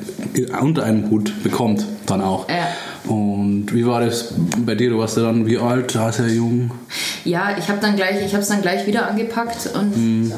[0.61, 2.47] unter einem Hut bekommt, dann auch.
[2.49, 2.69] Ja.
[3.11, 4.91] Und wie war das bei dir?
[4.91, 5.95] Du warst ja dann wie alt?
[5.95, 6.71] Da sehr jung.
[7.25, 10.33] Ja, ich habe dann gleich, ich habe es dann gleich wieder angepackt und ähm,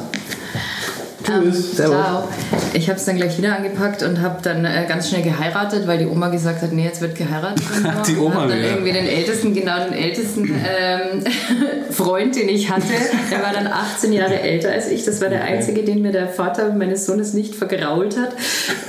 [1.27, 1.97] Tschüss, servus.
[1.97, 2.29] ciao.
[2.73, 5.99] Ich habe es dann gleich wieder angepackt und habe dann äh, ganz schnell geheiratet, weil
[5.99, 7.63] die Oma gesagt hat, nee, jetzt wird geheiratet.
[7.85, 8.09] Und.
[8.09, 8.71] Die Oma und dann wieder.
[8.71, 11.25] irgendwie den ältesten, genau den ältesten ähm,
[11.91, 12.93] Freund, den ich hatte,
[13.31, 15.05] der war dann 18 Jahre älter als ich.
[15.05, 18.35] Das war der einzige, den mir der Vater meines Sohnes nicht vergrault hat,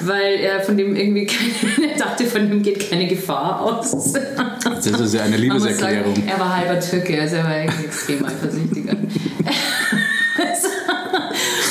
[0.02, 1.26] weil er von dem irgendwie
[1.76, 4.14] keine, er dachte, von dem geht keine Gefahr aus.
[4.14, 6.16] Das ist ja eine Liebeserklärung.
[6.16, 8.98] Sagen, er war halber Türke, also er war irgendwie extrem eifersüchtiger.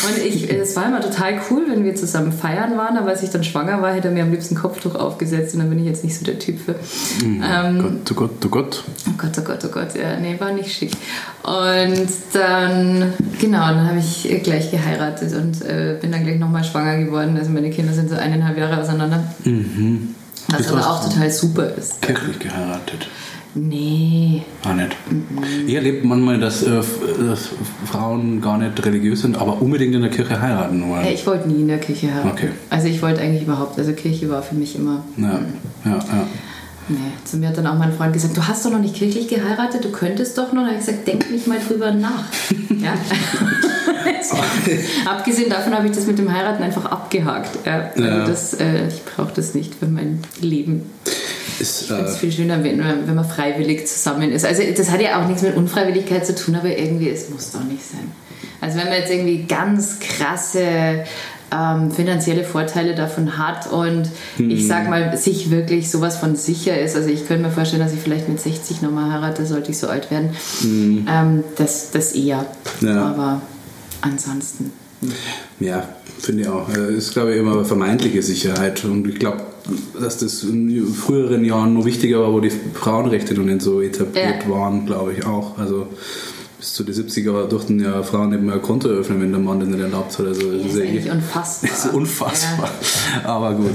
[0.07, 3.31] Und ich, es war immer total cool, wenn wir zusammen feiern waren, aber als ich
[3.31, 6.05] dann schwanger war, hätte er mir am liebsten Kopftuch aufgesetzt und dann bin ich jetzt
[6.05, 6.75] nicht so der Typ für.
[7.25, 8.85] Ähm, Gott, du Gott, du Gott.
[9.09, 10.93] Oh Gott, oh Gott, oh Gott, ja, nee, war nicht schick.
[11.45, 16.99] Und dann, genau, dann habe ich gleich geheiratet und äh, bin dann gleich nochmal schwanger
[16.99, 17.39] geworden.
[17.39, 19.25] Also meine Kinder sind so eineinhalb Jahre auseinander.
[20.49, 22.03] Was Bist aber auch total super ist.
[22.03, 23.09] kirchlich geheiratet?
[23.59, 24.43] Nee.
[24.69, 24.95] Auch nicht.
[25.67, 26.83] Ich erlebe manchmal, dass, äh,
[27.27, 27.49] dass
[27.91, 31.07] Frauen gar nicht religiös sind, aber unbedingt in der Kirche heiraten wollen.
[31.07, 32.31] Ja, ich wollte nie in der Kirche heiraten.
[32.31, 32.49] Okay.
[32.69, 35.03] Also ich wollte eigentlich überhaupt, also Kirche war für mich immer.
[35.17, 35.41] Ja,
[35.85, 36.27] ja, ja.
[36.89, 39.27] Nee, zu mir hat dann auch mein Freund gesagt, du hast doch noch nicht kirchlich
[39.27, 40.63] geheiratet, du könntest doch noch.
[40.63, 42.23] Da habe ich gesagt, denk nicht mal drüber nach.
[42.81, 42.95] ja?
[45.11, 47.59] Abgesehen davon habe ich das mit dem Heiraten einfach abgehakt.
[47.67, 48.25] Ja, also Ja.
[48.27, 50.83] das, äh, ich brauche das nicht für mein Leben.
[51.61, 54.45] Ist, Ich finde es äh, viel schöner, wenn, man- wenn man freiwillig zusammen ist.
[54.45, 57.65] Also das hat ja auch nichts mit Unfreiwilligkeit zu tun, aber irgendwie, es muss doch
[57.65, 58.11] nicht sein.
[58.61, 61.05] Also wenn man jetzt irgendwie ganz krasse
[61.53, 66.97] ähm, finanzielle Vorteile davon hat und ich sag mal, sich wirklich sowas von sicher ist.
[66.97, 69.87] Also ich könnte mir vorstellen, dass ich vielleicht mit 60 nochmal heirate, sollte ich so
[69.89, 70.31] alt werden.
[70.65, 72.47] Ähm, das, das eher.
[72.81, 73.05] Ja.
[73.07, 73.43] Aber
[74.01, 74.73] ansonsten.
[75.61, 76.69] Ja, finde ich auch.
[76.69, 78.85] Äh, Ist, glaube ich, immer vermeintliche Sicherheit.
[78.85, 79.43] Und ich glaube,
[80.01, 84.45] dass das in früheren Jahren noch wichtiger war, wo die Frauenrechte noch nicht so etabliert
[84.45, 84.51] Ja.
[84.51, 85.59] waren, glaube ich auch.
[85.59, 85.89] Also
[86.59, 89.69] bis zu den 70er durften ja Frauen mehr ein Konto eröffnen, wenn der Mann das
[89.69, 90.27] nicht erlaubt hat.
[90.27, 91.71] Also, Das ist ja eh- unfassbar.
[91.71, 92.71] Das ist unfassbar.
[93.25, 93.75] Aber gut.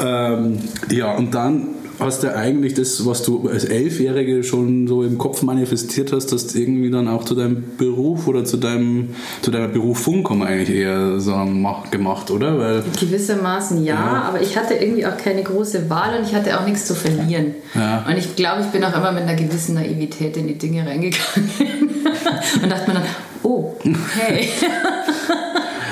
[0.00, 0.58] Ähm,
[0.90, 1.66] ja, und dann
[1.98, 6.54] hast du eigentlich das, was du als Elfjährige schon so im Kopf manifestiert hast, das
[6.54, 9.10] irgendwie dann auch zu deinem Beruf oder zu deinem
[9.42, 12.58] zu deiner Berufung, kann man eigentlich eher sagen, mach, gemacht, oder?
[12.58, 14.22] Weil, Gewissermaßen ja, Ja.
[14.28, 17.54] aber ich hatte irgendwie auch keine große Wahl und ich hatte auch nichts zu verlieren.
[17.74, 18.04] Ja.
[18.08, 21.50] Und ich glaube, ich bin auch immer mit einer gewissen Naivität in die Dinge reingegangen
[22.62, 23.04] und dachte mir dann,
[23.42, 24.48] oh, okay.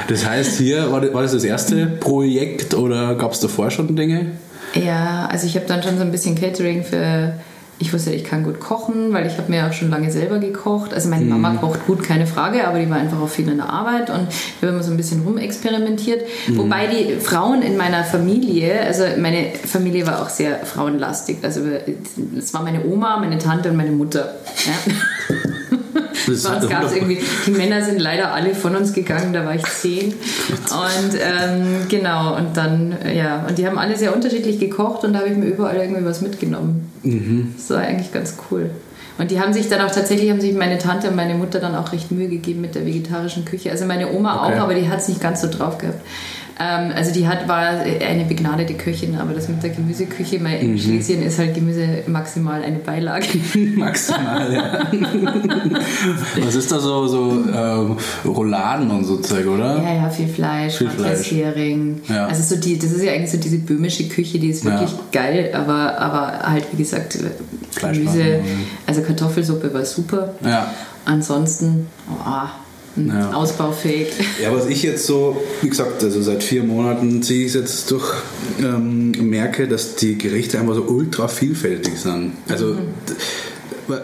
[0.08, 4.32] das heißt, hier war das das erste Projekt oder gab es davor schon Dinge?
[4.74, 7.34] Ja, also ich habe dann schon so ein bisschen Catering für.
[7.82, 10.92] Ich wusste, ich kann gut kochen, weil ich habe mir auch schon lange selber gekocht.
[10.92, 13.70] Also meine Mama kocht gut, keine Frage, aber die war einfach auch viel in der
[13.70, 16.26] Arbeit und ich habe immer so ein bisschen rumexperimentiert.
[16.48, 21.38] Wobei die Frauen in meiner Familie, also meine Familie war auch sehr frauenlastig.
[21.40, 21.62] Also
[22.36, 24.34] es war meine Oma, meine Tante und meine Mutter.
[24.66, 25.50] Ja.
[26.30, 29.64] Uns gab es irgendwie, die Männer sind leider alle von uns gegangen, da war ich
[29.64, 30.12] zehn.
[30.12, 35.20] Und ähm, genau, und dann, ja, und die haben alle sehr unterschiedlich gekocht und da
[35.20, 36.90] habe ich mir überall irgendwie was mitgenommen.
[37.56, 38.70] Das war eigentlich ganz cool.
[39.18, 41.74] Und die haben sich dann auch tatsächlich, haben sich meine Tante und meine Mutter dann
[41.74, 43.70] auch recht Mühe gegeben mit der vegetarischen Küche.
[43.70, 44.54] Also meine Oma Okay.
[44.54, 46.00] auch, aber die hat es nicht ganz so drauf gehabt.
[46.62, 50.78] Ähm, also die hat, war eine begnadete Köchin, aber das mit der Gemüseküche, weil in
[50.78, 53.38] Schlesien ist halt Gemüse maximal eine Beilage.
[53.76, 54.78] Maximal, ja.
[56.44, 57.96] Was ist da so, so ähm,
[58.26, 59.82] Rouladen und so Zeug, oder?
[59.82, 61.30] Ja, ja, viel Fleisch, Viel Fleisch.
[61.32, 62.02] Hering.
[62.08, 62.26] Ja.
[62.26, 64.98] Also so die, das ist ja eigentlich so diese böhmische Küche, die ist wirklich Ja.
[65.12, 67.18] geil, aber, aber halt wie gesagt
[67.80, 68.40] Gemüse,
[68.86, 70.34] also Kartoffelsuppe war super.
[70.44, 70.70] Ja.
[71.06, 72.48] Ansonsten oh, hm,
[72.96, 73.32] Ja.
[73.32, 74.08] ausbaufähig.
[74.42, 77.90] Ja, was ich jetzt so, wie gesagt, also seit vier Monaten ziehe ich es jetzt
[77.90, 78.12] durch,
[78.60, 82.32] ähm, merke, dass die Gerichte einfach so ultra vielfältig sind.
[82.48, 82.80] Also, d-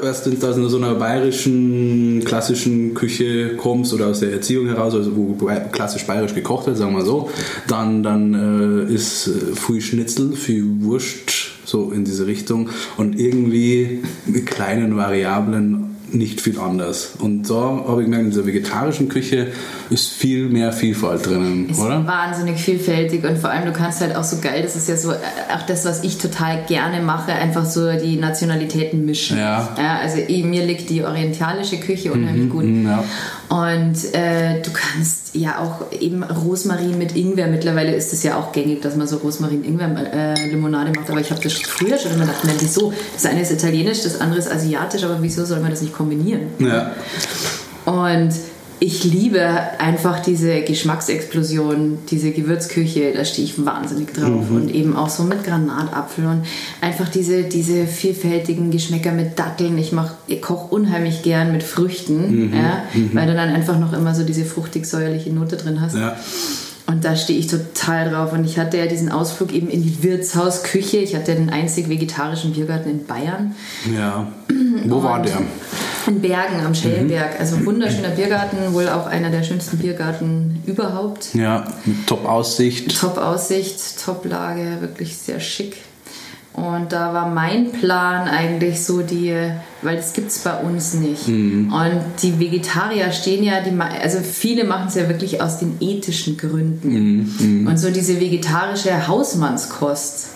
[0.01, 5.16] was du aus so einer bayerischen, klassischen Küche kommst oder aus der Erziehung heraus, also
[5.16, 5.37] wo
[5.72, 7.31] klassisch bayerisch gekocht wird, sagen wir so,
[7.68, 14.01] dann, dann äh, ist äh, viel Schnitzel, viel Wurst, so in diese Richtung und irgendwie
[14.27, 17.11] mit kleinen Variablen nicht viel anders.
[17.19, 19.49] Und da habe ich gemerkt, in dieser vegetarischen Küche
[19.90, 22.07] ist viel mehr Vielfalt drinnen, Ist oder?
[22.07, 25.12] wahnsinnig vielfältig und vor allem du kannst halt auch so geil, das ist ja so
[25.12, 25.16] äh,
[25.55, 29.38] auch das, was ich total gerne mache, einfach so die Nationalitäten mischen.
[29.38, 29.75] Ja.
[30.03, 32.64] also eh, mir liegt die orientalische Küche unheimlich gut.
[32.64, 33.05] Mhm, ja.
[33.49, 37.47] Und äh, du kannst ja auch eben Rosmarin mit Ingwer.
[37.47, 41.11] Mittlerweile ist es ja auch gängig, dass man so Rosmarin-Ingwer-Limonade macht.
[41.11, 42.92] Aber ich habe das früher schon immer gedacht, wieso?
[43.14, 46.42] Das eine ist italienisch, das andere ist asiatisch, aber wieso soll man das nicht kombinieren?
[46.59, 46.92] Ja.
[47.85, 48.30] Und
[48.78, 49.40] ich liebe
[49.78, 54.50] einfach diese Geschmacksexplosion, diese Gewürzküche, da stehe ich wahnsinnig drauf.
[54.50, 56.42] Und eben auch so mit Granatapfel und
[56.82, 59.78] einfach diese, diese vielfältigen Geschmäcker mit Datteln.
[59.78, 62.82] Ich, mach- ich koche unheimlich gern mit Früchten, ja,
[63.14, 65.96] weil du dann einfach noch immer so diese fruchtig-säuerliche Note drin hast.
[65.96, 66.14] Ja.
[66.88, 68.32] Und da stehe ich total drauf.
[68.35, 70.98] Und ich hatte ja diesen Ausflug eben in die Wirtshausküche.
[70.98, 73.54] Ich hatte den einzig vegetarischen Biergarten in Bayern.
[73.96, 74.28] ja.
[74.85, 75.38] Wo war der?
[76.07, 77.40] In Bergen am Schellenberg.
[77.40, 81.35] Also wunderschöner Biergarten, wohl auch einer der schönsten Biergarten überhaupt.
[81.35, 82.99] Ja, mit Top-Aussicht.
[82.99, 85.77] Top Aussicht, Top Lage, wirklich sehr schick.
[86.53, 89.35] Und da war mein Plan eigentlich so die,
[89.83, 91.29] weil das gibt es bei uns nicht.
[91.29, 96.38] Und die Vegetarier stehen ja, die, also viele machen es ja wirklich aus den ethischen
[96.38, 97.66] Gründen.
[97.69, 100.29] Und so diese vegetarische Hausmannskost,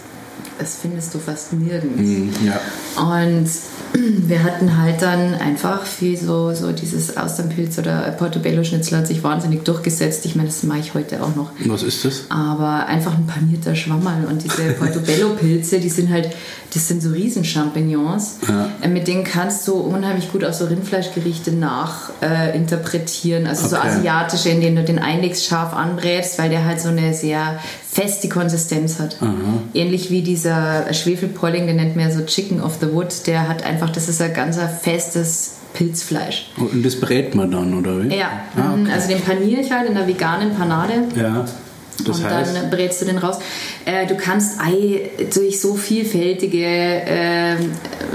[0.61, 1.99] das findest du fast nirgends.
[2.01, 2.61] Mhm, Ja.
[3.03, 3.49] Und
[4.29, 9.65] wir hatten halt dann einfach wie so, so dieses Austernpilz oder Portobello-Schnitzel hat sich wahnsinnig
[9.65, 10.25] durchgesetzt.
[10.27, 11.51] Ich meine, das mache ich heute auch noch.
[11.67, 12.25] Was ist das?
[12.29, 16.31] Aber einfach ein panierter Schwammerl und diese Portobello-Pilze, die sind halt,
[16.73, 18.39] das sind so Riesenchampignons.
[18.49, 18.69] Ja.
[18.83, 23.47] Äh, mit denen kannst du unheimlich gut auch so Rindfleischgerichte nachinterpretieren.
[23.47, 23.89] Äh, also okay.
[23.91, 27.59] so asiatische, in denen du den einlegst, scharf anbrätst, weil der halt so eine sehr
[27.91, 29.17] feste Konsistenz hat.
[29.21, 29.33] Aha.
[29.75, 33.65] Ähnlich wie dieser Schwefelpolling, den nennt man ja so Chicken of the Wood, der hat
[33.65, 36.51] einfach, das ist ein ganz festes Pilzfleisch.
[36.57, 38.15] Und das brät man dann, oder wie?
[38.15, 38.93] Ja, ah, okay.
[38.93, 40.93] also den paniere ich halt in der veganen Panade.
[41.17, 41.45] Ja.
[42.05, 42.57] Das und heißt?
[42.57, 43.39] dann brätst du den raus.
[43.85, 47.57] Äh, du kannst Ei durch so vielfältige äh,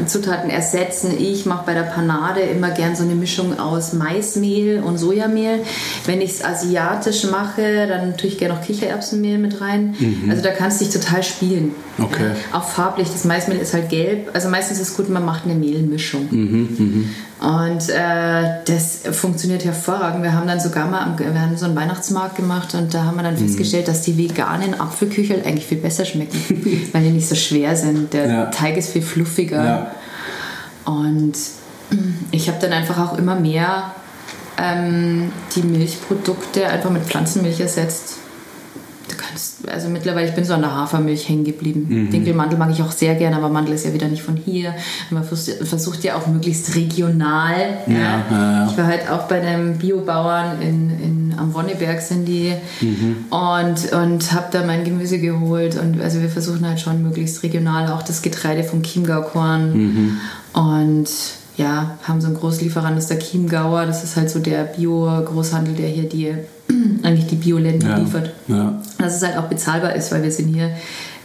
[0.06, 1.13] Zutaten ersetzen.
[1.17, 5.60] Ich mache bei der Panade immer gern so eine Mischung aus Maismehl und Sojamehl.
[6.06, 9.95] Wenn ich es asiatisch mache, dann tue ich gerne noch Kichererbsenmehl mit rein.
[9.98, 10.30] Mhm.
[10.30, 11.74] Also da kannst du dich total spielen.
[11.98, 12.32] Okay.
[12.52, 13.08] Ja, auch farblich.
[13.12, 14.30] Das Maismehl ist halt gelb.
[14.34, 16.28] Also meistens ist es gut, man macht eine Mehlmischung.
[16.30, 17.06] Mhm, mh.
[17.39, 20.24] Und äh, das funktioniert hervorragend.
[20.24, 23.17] Wir haben dann sogar mal am, wir haben so einen Weihnachtsmarkt gemacht und da haben
[23.17, 23.39] wir dann mhm.
[23.39, 28.13] festgestellt, dass die veganen Apfelküchel eigentlich viel besser schmecken, weil die nicht so schwer sind.
[28.13, 28.45] Der ja.
[28.48, 29.63] Teig ist viel fluffiger.
[29.63, 29.91] Ja.
[30.86, 31.34] Und
[32.32, 33.91] ich habe dann einfach auch immer mehr
[34.58, 38.19] ähm, die Milchprodukte einfach mit Pflanzenmilch ersetzt
[39.68, 41.86] also mittlerweile, ich bin so an der Hafermilch hängen geblieben.
[41.88, 42.12] Mhm.
[42.12, 44.74] Dinkelmandel mag ich auch sehr gerne, aber Mandel ist ja wieder nicht von hier.
[45.10, 47.78] Man versucht ja auch möglichst regional.
[47.88, 48.26] Ja, ja.
[48.32, 53.26] Ja, ich war halt auch bei einem Biobauern in, in, am Wonneberg sind die mhm.
[53.30, 55.78] und, und habe da mein Gemüse geholt.
[55.78, 59.74] Und also wir versuchen halt schon möglichst regional auch das Getreide vom Chiemgaukorn.
[59.74, 60.18] Mhm.
[60.54, 61.10] Und
[61.58, 63.86] ja, haben so einen Großlieferant, das ist der Chiemgauer.
[63.86, 66.34] Das ist halt so der Bio-Großhandel, der hier die
[67.04, 68.32] eigentlich die Bioländer ja, liefert.
[68.48, 68.82] Ja.
[68.98, 70.71] Dass es halt auch bezahlbar ist, weil wir sind hier.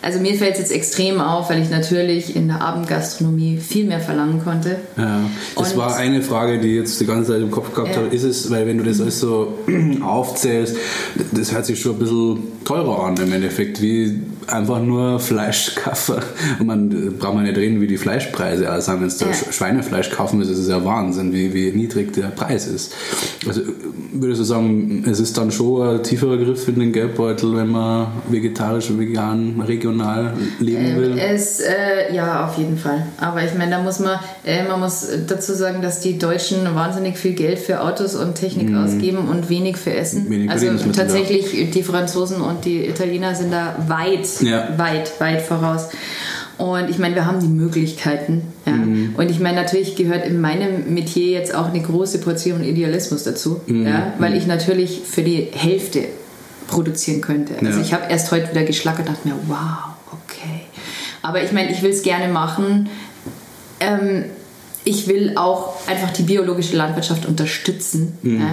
[0.03, 4.01] Also mir fällt es jetzt extrem auf, weil ich natürlich in der Abendgastronomie viel mehr
[4.01, 4.77] verlangen konnte.
[4.97, 5.21] Ja,
[5.57, 8.03] das Und war eine Frage, die jetzt die ganze Zeit im Kopf gehabt ja.
[8.03, 8.15] habe.
[8.15, 9.59] Ist es, weil wenn du das alles so
[10.03, 10.77] aufzählst,
[11.33, 16.17] das hört sich schon ein bisschen teurer an im Endeffekt, wie einfach nur Fleisch kaufen.
[16.59, 19.53] Und man braucht man nicht reden, wie die Fleischpreise also wenn du ja.
[19.53, 22.95] Schweinefleisch kaufen willst, ist es ja Wahnsinn, wie, wie niedrig der Preis ist.
[23.47, 23.61] Also
[24.13, 28.09] würdest du sagen, es ist dann schon ein tieferer Griff in den Geldbeutel, wenn man
[28.29, 29.90] vegetarisch, vegan, regional
[30.59, 31.19] leben ähm, will?
[31.19, 33.07] Es, äh, ja, auf jeden Fall.
[33.21, 37.17] Aber ich meine, da muss man, äh, man muss dazu sagen, dass die Deutschen wahnsinnig
[37.19, 38.85] viel Geld für Autos und Technik mm.
[38.85, 40.29] ausgeben und wenig für Essen.
[40.31, 44.69] Wenig also tatsächlich, die Franzosen und die Italiener sind da weit ja.
[44.77, 45.89] weit, weit voraus.
[46.61, 48.43] Und ich meine, wir haben die Möglichkeiten.
[48.67, 48.73] Ja.
[48.73, 49.15] Mhm.
[49.17, 53.63] Und ich meine, natürlich gehört in meinem Metier jetzt auch eine große Portion Idealismus dazu,
[53.67, 53.87] mhm.
[53.87, 56.05] ja, weil ich natürlich für die Hälfte
[56.71, 57.55] produzieren könnte.
[57.59, 57.85] Also ja.
[57.85, 60.63] ich habe erst heute wieder geschlackert und dachte mir, wow, okay.
[61.23, 62.89] Aber ich meine, ich will es gerne machen.
[63.81, 64.25] Ähm,
[64.85, 68.17] ich will auch einfach die biologische Landwirtschaft unterstützen.
[68.23, 68.41] Mhm.
[68.41, 68.47] Ja.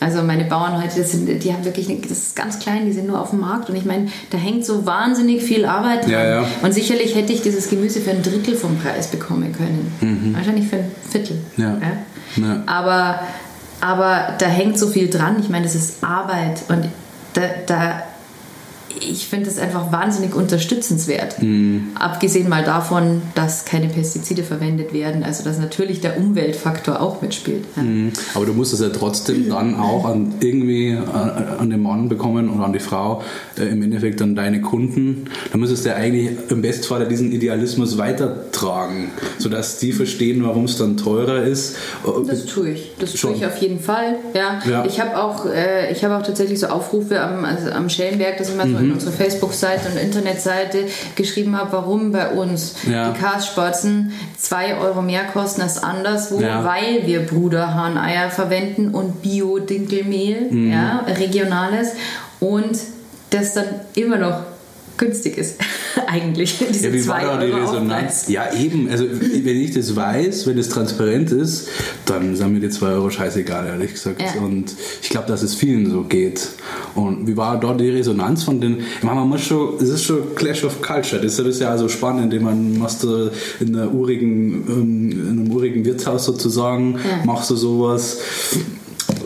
[0.00, 3.06] Also meine Bauern heute, das sind, die haben wirklich, das ist ganz klein, die sind
[3.06, 6.12] nur auf dem Markt und ich meine, da hängt so wahnsinnig viel Arbeit dran.
[6.12, 6.48] Ja, ja.
[6.62, 9.92] Und sicherlich hätte ich dieses Gemüse für ein Drittel vom Preis bekommen können.
[10.00, 10.34] Mhm.
[10.34, 11.38] Wahrscheinlich für ein Viertel.
[11.58, 11.76] Ja.
[12.64, 13.20] Aber,
[13.82, 15.36] aber da hängt so viel dran.
[15.38, 16.88] Ich meine, das ist Arbeit und
[17.34, 18.09] da, da
[19.00, 21.42] ich finde es einfach wahnsinnig unterstützenswert.
[21.42, 21.88] Mhm.
[21.94, 27.64] Abgesehen mal davon, dass keine Pestizide verwendet werden, also dass natürlich der Umweltfaktor auch mitspielt.
[27.76, 27.82] Ja.
[27.82, 28.12] Mhm.
[28.34, 32.50] Aber du musst es ja trotzdem dann auch an irgendwie an, an den Mann bekommen
[32.50, 33.22] oder an die Frau,
[33.58, 35.26] äh, im Endeffekt an deine Kunden.
[35.52, 40.76] Da müsstest du ja eigentlich im Bestfall diesen Idealismus weitertragen, sodass die verstehen, warum es
[40.76, 41.76] dann teurer ist.
[42.26, 42.92] Das tue ich.
[42.98, 43.30] Das Schon.
[43.30, 44.16] tue ich auf jeden Fall.
[44.34, 44.60] Ja.
[44.68, 44.84] ja.
[44.84, 48.64] Ich habe auch, äh, hab auch tatsächlich so Aufrufe am, also am Schellenberg, das immer
[48.64, 48.89] so mhm.
[48.92, 53.10] Unsere Facebook-Seite und Internetseite geschrieben habe, warum bei uns ja.
[53.10, 56.64] die Karspatzen 2 Euro mehr kosten als anderswo, ja.
[56.64, 60.72] weil wir Bruderhahneier verwenden und Bio-Dinkelmehl, mhm.
[60.72, 61.92] ja, regionales
[62.40, 62.78] und
[63.30, 64.42] das dann immer noch
[65.00, 65.56] günstig ist,
[66.06, 66.58] eigentlich.
[66.72, 68.28] Diese ja, wie war da die Resonanz?
[68.28, 68.88] Ja, eben.
[68.88, 71.68] Also, wenn ich das weiß, wenn es transparent ist,
[72.04, 74.20] dann sind mir die 2 Euro scheißegal, ehrlich gesagt.
[74.20, 74.40] Ja.
[74.40, 76.48] Und ich glaube, dass es vielen so geht.
[76.94, 78.80] Und wie war dort die Resonanz von den.
[78.80, 81.20] Ich meine, man muss schon, es ist schon Clash of Culture.
[81.20, 85.52] Das ist ja also spannend, indem man machst du in, einer urigen, ähm, in einem
[85.52, 87.24] urigen Wirtshaus sozusagen, ja.
[87.24, 88.18] machst du sowas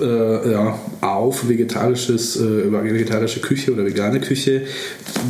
[0.04, 4.62] äh, ja, auf vegetarisches, äh, vegetarische Küche oder vegane Küche.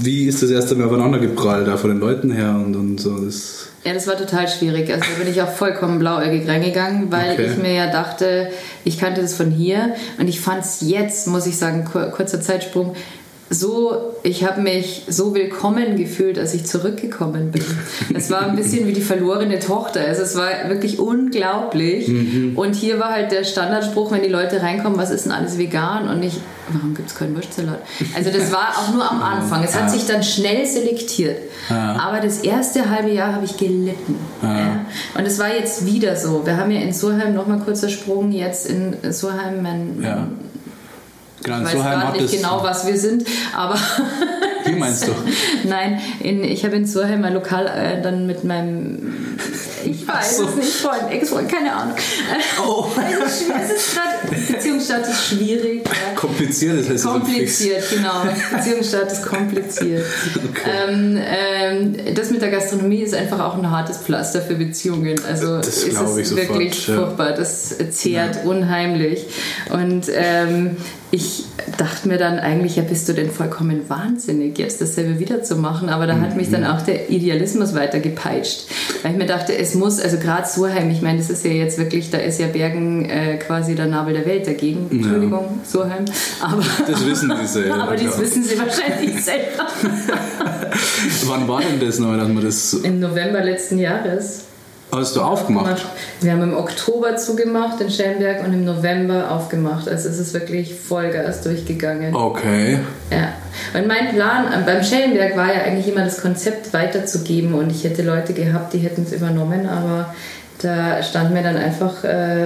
[0.02, 3.18] Wie ist das erst einmal aufeinander geprallt, da von den Leuten her und, und so?
[3.18, 4.90] Das ja, das war total schwierig.
[4.90, 7.50] Also da bin ich auch vollkommen blauäugig reingegangen, weil okay.
[7.52, 8.48] ich mir ja dachte,
[8.82, 12.96] ich kannte das von hier und ich fand es jetzt, muss ich sagen, kurzer Zeitsprung,
[13.50, 17.62] so, ich habe mich so willkommen gefühlt, als ich zurückgekommen bin.
[18.14, 20.00] Es war ein bisschen wie die verlorene Tochter.
[20.00, 22.08] Also es war wirklich unglaublich.
[22.08, 22.52] Mhm.
[22.56, 26.08] Und hier war halt der Standardspruch, wenn die Leute reinkommen, was ist denn alles vegan?
[26.08, 26.40] Und ich,
[26.72, 27.80] warum gibt es keinen Wurstsalat?
[28.16, 29.62] Also das war auch nur am Anfang.
[29.62, 31.36] Es hat sich dann schnell selektiert.
[31.68, 34.16] Aber das erste halbe Jahr habe ich gelitten.
[35.16, 36.46] Und es war jetzt wieder so.
[36.46, 40.26] Wir haben ja in Surheim, nochmal kurzer Sprung, jetzt in Surheim mein, ja
[41.44, 43.78] Genau, ich weiß gerade nicht genau, was wir sind, aber.
[44.64, 45.12] Wie meinst du?
[45.68, 49.36] Nein, in, ich habe in Surheim mein Lokal äh, dann mit meinem.
[49.84, 50.48] Ich weiß so.
[50.48, 51.94] es nicht, Freund, Ex-Freund, keine Ahnung.
[52.66, 52.86] Oh.
[53.26, 54.52] es ist, gerade.
[54.52, 55.84] Beziehungsstatus schwierig.
[55.84, 56.18] Ja.
[56.18, 58.22] Kompliziert ist heißt Kompliziert, genau.
[58.56, 60.06] Beziehungsstatus kompliziert.
[60.50, 60.70] Okay.
[60.88, 65.20] Ähm, ähm, das mit der Gastronomie ist einfach auch ein hartes Pflaster für Beziehungen.
[65.28, 67.32] Also das ist es wirklich sofort, furchtbar.
[67.32, 68.42] Das zehrt ja.
[68.44, 69.26] unheimlich.
[69.70, 70.78] Und ähm,
[71.14, 71.44] ich
[71.78, 75.88] dachte mir dann eigentlich, ja, bist du denn vollkommen wahnsinnig, jetzt dasselbe wieder zu machen.
[75.88, 76.66] Aber da hat mich dann mhm.
[76.66, 78.64] auch der Idealismus weiter gepeitscht.
[79.02, 81.78] Weil ich mir dachte, es muss, also gerade Surheim, ich meine, das ist ja jetzt
[81.78, 84.88] wirklich, da ist ja Bergen äh, quasi der Nabel der Welt dagegen.
[84.90, 85.70] Entschuldigung, ja.
[85.70, 86.04] Surheim.
[86.40, 87.82] Aber, das wissen sie selber.
[87.84, 89.68] aber das wissen sie wahrscheinlich selber.
[91.26, 92.74] Wann war denn das noch, dass man das...
[92.74, 94.46] Im November letzten Jahres.
[95.00, 95.84] Hast du aufgemacht?
[96.20, 99.88] Wir haben im Oktober zugemacht in Schellenberg und im November aufgemacht.
[99.88, 102.14] Also es ist wirklich Vollgas durchgegangen.
[102.14, 102.78] Okay.
[103.10, 103.32] Ja.
[103.78, 108.02] Und mein Plan beim Schellenberg war ja eigentlich immer das Konzept weiterzugeben und ich hätte
[108.02, 110.14] Leute gehabt, die hätten es übernommen, aber
[110.62, 112.44] da stand mir dann einfach äh,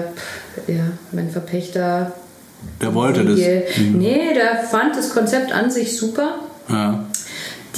[0.67, 2.13] ja, mein Verpächter.
[2.83, 3.39] Der wollte das.
[3.79, 3.99] Mhm.
[3.99, 6.41] Nee, der fand das Konzept an sich super.
[6.69, 7.05] Ja.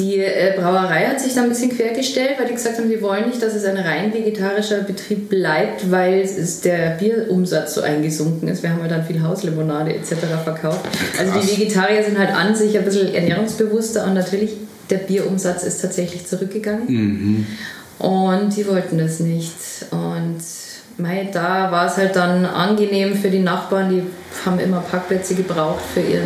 [0.01, 3.29] Die äh, Brauerei hat sich da ein bisschen quergestellt, weil die gesagt haben, sie wollen
[3.29, 6.27] nicht, dass es ein rein vegetarischer Betrieb bleibt, weil
[6.65, 8.63] der Bierumsatz so eingesunken ist.
[8.63, 10.15] Wir haben ja dann viel Hauslimonade etc.
[10.43, 10.81] verkauft.
[11.19, 11.47] Also Krass.
[11.47, 14.53] die Vegetarier sind halt an sich ein bisschen ernährungsbewusster und natürlich
[14.89, 16.87] der Bierumsatz ist tatsächlich zurückgegangen.
[16.89, 17.47] Mhm.
[17.99, 19.53] Und die wollten das nicht.
[19.91, 20.41] Und
[20.97, 24.03] mei, da war es halt dann angenehm für die Nachbarn, die
[24.45, 26.25] haben immer Parkplätze gebraucht für ihre,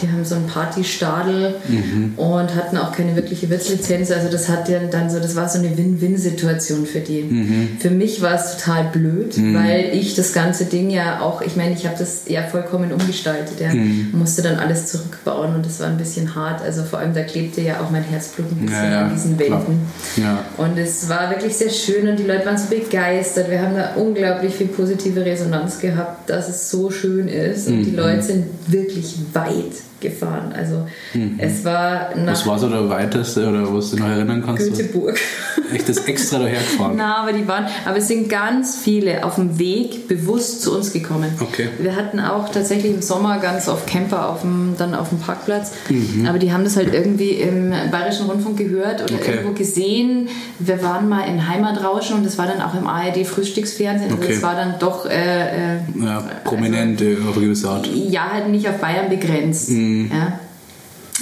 [0.00, 2.14] die haben so einen Partystadel mhm.
[2.16, 4.10] und hatten auch keine wirkliche Wirtslizenz.
[4.10, 7.22] Also das hat dann so, das war so eine Win-Win-Situation für die.
[7.22, 7.68] Mhm.
[7.78, 9.54] Für mich war es total blöd, mhm.
[9.54, 13.60] weil ich das ganze Ding ja auch, ich meine, ich habe das ja vollkommen umgestaltet.
[13.60, 13.72] Ja.
[14.12, 16.62] Musste dann alles zurückbauen und das war ein bisschen hart.
[16.62, 19.04] Also vor allem da klebte ja auch mein Herzblut ein bisschen ja, ja.
[19.06, 19.80] an diesen Wänden.
[20.16, 20.44] Ja.
[20.56, 23.50] Und es war wirklich sehr schön und die Leute waren so begeistert.
[23.50, 27.78] Wir haben da unglaublich viel positive Resonanz gehabt, dass es so schön schön ist und
[27.78, 27.84] mhm.
[27.84, 30.52] die Leute sind wirklich weit gefahren.
[30.56, 31.34] Also mhm.
[31.38, 34.70] es war Was war so der weiteste oder was du noch erinnern kannst?
[34.70, 35.18] Göteborg.
[35.72, 36.94] Echt das extra daher gefahren?
[36.96, 40.92] Na, aber die waren, aber es sind ganz viele auf dem Weg bewusst zu uns
[40.92, 41.30] gekommen.
[41.40, 41.68] Okay.
[41.78, 45.72] Wir hatten auch tatsächlich im Sommer ganz oft Camper auf dem, dann auf dem Parkplatz,
[45.90, 46.26] mhm.
[46.26, 49.32] aber die haben das halt irgendwie im Bayerischen Rundfunk gehört oder okay.
[49.32, 50.28] irgendwo gesehen.
[50.58, 54.10] Wir waren mal in Heimatrauschen und das war dann auch im ARD Frühstücksfernsehen.
[54.10, 54.32] Also okay.
[54.34, 57.86] das war dann doch äh, äh, ja, prominent also, auf gewisse Art.
[57.86, 59.70] Ja, halt nicht auf Bayern begrenzt.
[59.70, 59.87] Mhm.
[59.88, 60.10] Mhm.
[60.12, 60.40] Ja?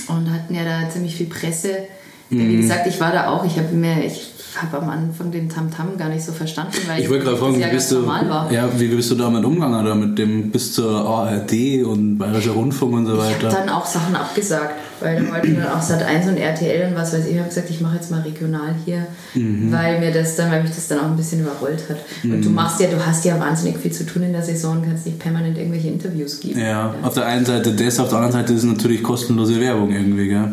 [0.09, 1.87] Und hatten ja da ziemlich viel Presse.
[2.31, 2.49] Mhm.
[2.49, 5.89] Wie gesagt, ich war da auch, ich habe mir, ich habe am Anfang den Tamtam
[5.89, 8.51] -Tam gar nicht so verstanden, weil ich wollte gerade fragen, wie bist, du, war.
[8.51, 12.95] Ja, wie bist du damit umgegangen oder mit dem bis zur ARD und Bayerischer Rundfunk
[12.95, 13.37] und so weiter?
[13.39, 16.97] Ich habe dann auch Sachen abgesagt, weil dann wollten dann auch Sat1 und RTL und
[16.97, 19.73] was weiß ich, ich habe gesagt, ich mache jetzt mal regional hier, mhm.
[19.73, 21.99] weil mir das dann, weil mich das dann auch ein bisschen überrollt hat.
[22.23, 22.35] Mhm.
[22.35, 25.07] Und du machst ja, du hast ja wahnsinnig viel zu tun in der Saison, kannst
[25.07, 26.61] nicht permanent irgendwelche Interviews geben.
[26.61, 26.95] Ja, ja.
[27.03, 30.29] auf der einen Seite das, auf der anderen Seite ist es natürlich kostenlose Werbung irgendwie,
[30.29, 30.53] gell?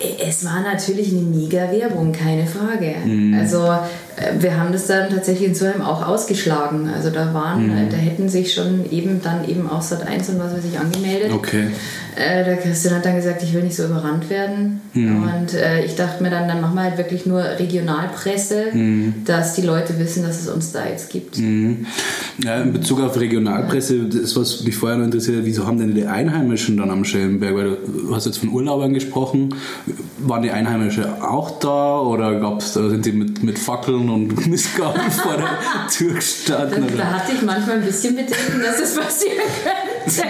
[0.00, 2.96] Es war natürlich eine mega Werbung, keine Frage.
[3.04, 3.34] Mhm.
[3.34, 3.78] Also
[4.38, 6.88] wir haben das dann tatsächlich in Surheim auch ausgeschlagen.
[6.88, 7.90] Also da waren, mhm.
[7.90, 11.32] da hätten sich schon eben dann eben auch Sat 1 und was weiß ich angemeldet.
[11.32, 11.68] Okay.
[12.16, 14.80] Äh, der Christian hat dann gesagt, ich will nicht so überrannt werden.
[14.94, 15.22] Mhm.
[15.22, 19.14] Und äh, ich dachte mir dann, dann machen wir halt wirklich nur Regionalpresse, mhm.
[19.26, 21.36] dass die Leute wissen, dass es uns da jetzt gibt.
[21.38, 21.84] Mhm.
[22.42, 26.06] Ja, in Bezug auf Regionalpresse, das was mich vorher noch interessiert, wieso haben denn die
[26.06, 27.54] Einheimischen dann am Schellenberg?
[27.54, 29.54] Weil du hast jetzt von Urlaubern gesprochen.
[30.18, 35.36] Waren die Einheimischen auch da oder gab's, sind die mit, mit Fackeln und Missgaben vor
[35.36, 36.86] der Tür gestanden?
[36.96, 40.22] Da, da hatte ich manchmal ein bisschen Bedenken, dass das passieren könnte.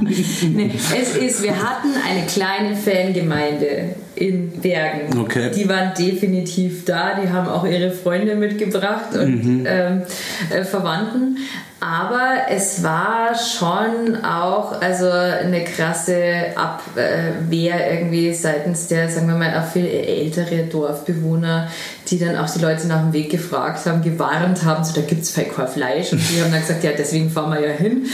[0.48, 5.18] nee, es ist, wir hatten eine kleine Fangemeinde in Bergen.
[5.18, 5.50] Okay.
[5.54, 9.66] Die waren definitiv da, die haben auch ihre Freunde mitgebracht und Mhm.
[9.66, 10.02] ähm,
[10.50, 11.38] äh, Verwandten.
[11.80, 19.58] Aber es war schon auch also eine krasse Abwehr irgendwie seitens der, sagen wir mal,
[19.58, 21.68] auch viel ältere Dorfbewohner,
[22.08, 25.22] die dann auch die Leute nach dem Weg gefragt haben, gewarnt haben, so da gibt
[25.22, 26.12] es kein Fleisch.
[26.12, 28.04] Und die haben dann gesagt, ja, deswegen fahren wir ja hin.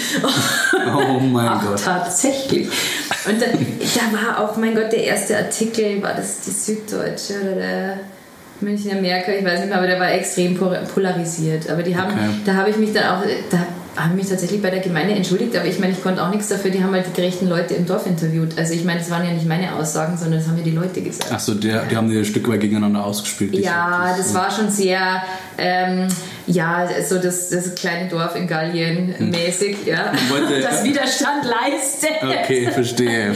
[0.96, 1.82] Oh mein Ach, Gott.
[1.84, 2.68] tatsächlich.
[3.26, 7.54] Und dann, da war auch, mein Gott, der erste Artikel, war das die Süddeutsche oder
[7.56, 7.98] der
[8.60, 11.68] München Amerika, ich weiß nicht mehr, aber der war extrem po- polarisiert.
[11.70, 12.28] Aber die haben, Okay.
[12.44, 13.58] da habe ich mich dann auch, da
[13.96, 16.48] habe ich mich tatsächlich bei der Gemeinde entschuldigt, aber ich meine, ich konnte auch nichts
[16.48, 18.58] dafür, die haben halt die gerechten Leute im Dorf interviewt.
[18.58, 21.00] Also ich meine, das waren ja nicht meine Aussagen, sondern das haben ja die Leute
[21.02, 21.32] gesagt.
[21.32, 23.54] Achso, die haben die ein Stück weit gegeneinander ausgespielt.
[23.54, 25.22] Ja, das war schon sehr,
[25.58, 26.08] ähm,
[26.46, 30.12] ja, so das, das kleine Dorf in Gallien mäßig, ja.
[30.28, 32.22] wollte- das Widerstand leistet.
[32.22, 33.34] Okay, verstehe.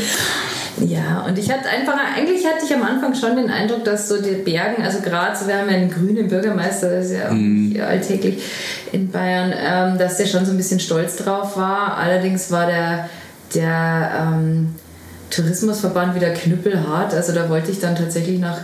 [0.86, 4.22] Ja, und ich hatte einfach, eigentlich hatte ich am Anfang schon den Eindruck, dass so
[4.22, 7.32] die Bergen, also gerade so, wir haben ja einen grünen Bürgermeister, das ist ja auch
[7.32, 8.42] nicht alltäglich
[8.92, 11.98] in Bayern, ähm, dass der schon so ein bisschen stolz drauf war.
[11.98, 13.10] Allerdings war der,
[13.54, 14.74] der ähm,
[15.30, 17.12] Tourismusverband wieder knüppelhart.
[17.14, 18.58] Also da wollte ich dann tatsächlich nach,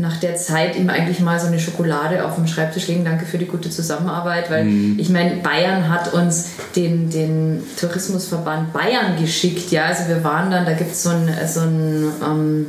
[0.00, 3.04] nach der Zeit ihm eigentlich mal so eine Schokolade auf dem Schreibtisch legen.
[3.04, 4.66] Danke für die gute Zusammenarbeit, weil
[4.98, 9.70] ich meine, Bayern hat uns den, den Tourismusverband Bayern geschickt.
[9.70, 12.66] Ja, also wir waren dann, da gibt es so ein, so ein ähm,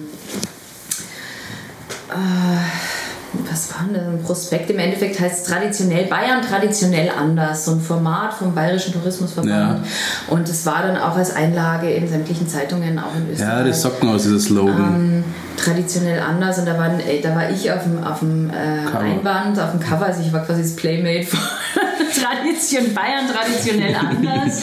[2.10, 4.04] äh, was war denn das?
[4.04, 4.70] Ein Prospekt?
[4.70, 7.66] Im Endeffekt heißt es traditionell Bayern traditionell anders.
[7.66, 9.50] So ein Format vom Bayerischen Tourismusverband.
[9.50, 9.84] Ja.
[10.28, 13.50] Und es war dann auch als Einlage in sämtlichen Zeitungen, auch in Österreich.
[13.50, 14.96] Ja, das man aus, dieser Slogan.
[14.96, 15.24] ähm,
[15.56, 18.98] traditionell anders und da, waren, äh, da war ich auf dem, auf dem äh.
[18.98, 21.40] Einband, auf dem Cover, also ich war quasi das Playmate von
[22.10, 24.62] Tradition Bayern, traditionell anders.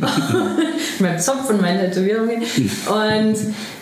[0.98, 2.42] mein Zopf und meine Tätowierungen.
[2.42, 3.36] Und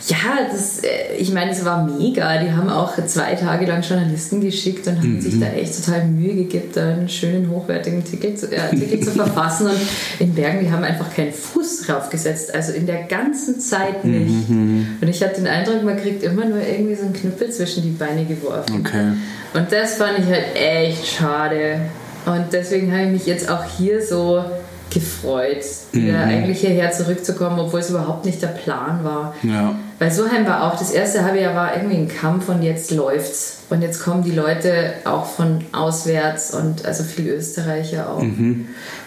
[0.08, 2.42] ja, das, äh, ich meine, es war mega.
[2.42, 6.34] Die haben auch zwei Tage lang Journalisten geschickt und haben sich da echt total Mühe
[6.34, 9.66] gegeben, da einen schönen, hochwertigen Artikel zu, äh, zu verfassen.
[9.66, 9.80] Und
[10.18, 12.54] in Bergen, die haben einfach keinen Fuß draufgesetzt.
[12.54, 14.48] Also in der ganzen Zeit nicht.
[14.48, 17.90] Und ich hatte den Eindruck, man kriegt immer nur irgendwie so einen Knüppel zwischen die
[17.90, 18.80] Beine geworfen.
[18.80, 19.12] Okay.
[19.52, 21.80] Und das fand ich halt echt schade.
[22.26, 24.44] Und deswegen habe ich mich jetzt auch hier so
[24.90, 29.34] gefreut, wieder eigentlich hierher zurückzukommen, obwohl es überhaupt nicht der Plan war.
[29.42, 29.74] Ja.
[29.98, 33.58] Weil Soheim war auch, das erste halbe Jahr war irgendwie ein Kampf und jetzt läuft's.
[33.68, 38.24] Und jetzt kommen die Leute auch von auswärts und also viel Österreicher auch.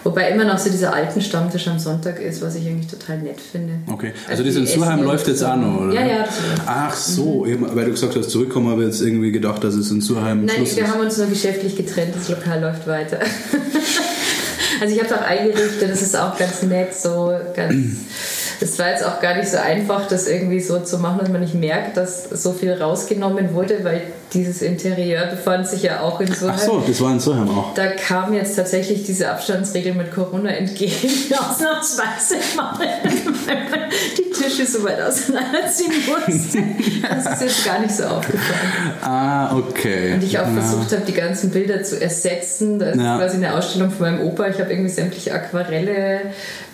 [0.04, 3.40] Wobei immer noch so dieser alten Stammtisch am Sonntag ist, was ich eigentlich total nett
[3.40, 3.74] finde.
[3.92, 4.12] Okay.
[4.28, 5.94] Also die das in Surheim läuft jetzt auch noch, oder?
[5.94, 6.24] Ja, ja.
[6.64, 9.90] Ach so, eben, weil du gesagt hast, zurückkommen, habe ich jetzt irgendwie gedacht, dass es
[9.90, 10.90] in Surheim Nein, Schluss wir ist.
[10.90, 13.18] haben uns nur geschäftlich getrennt, das Lokal läuft weiter.
[14.80, 17.74] also ich habe es auch eingerichtet, das ist auch ganz nett, so ganz.
[18.60, 21.40] Es war jetzt auch gar nicht so einfach, das irgendwie so zu machen, dass man
[21.40, 24.02] nicht merkt, dass so viel rausgenommen wurde, weil
[24.32, 27.74] dieses Interieur befand sich ja auch in so Ach so, das war in Surheim auch.
[27.74, 30.92] Da kam jetzt tatsächlich diese Abstandsregel mit Corona entgegen,
[31.38, 36.58] ausnahmsweise mal, wenn man die Tische so weit auseinanderziehen musste.
[37.08, 38.94] Das ist jetzt gar nicht so aufgefallen.
[39.02, 40.14] Ah, okay.
[40.14, 40.60] Und ich auch Ja.
[40.60, 42.78] versucht habe, die ganzen Bilder zu ersetzen.
[42.78, 43.18] Da ist Ja.
[43.18, 44.48] quasi eine Ausstellung von meinem Opa.
[44.48, 46.20] Ich habe irgendwie sämtliche Aquarelle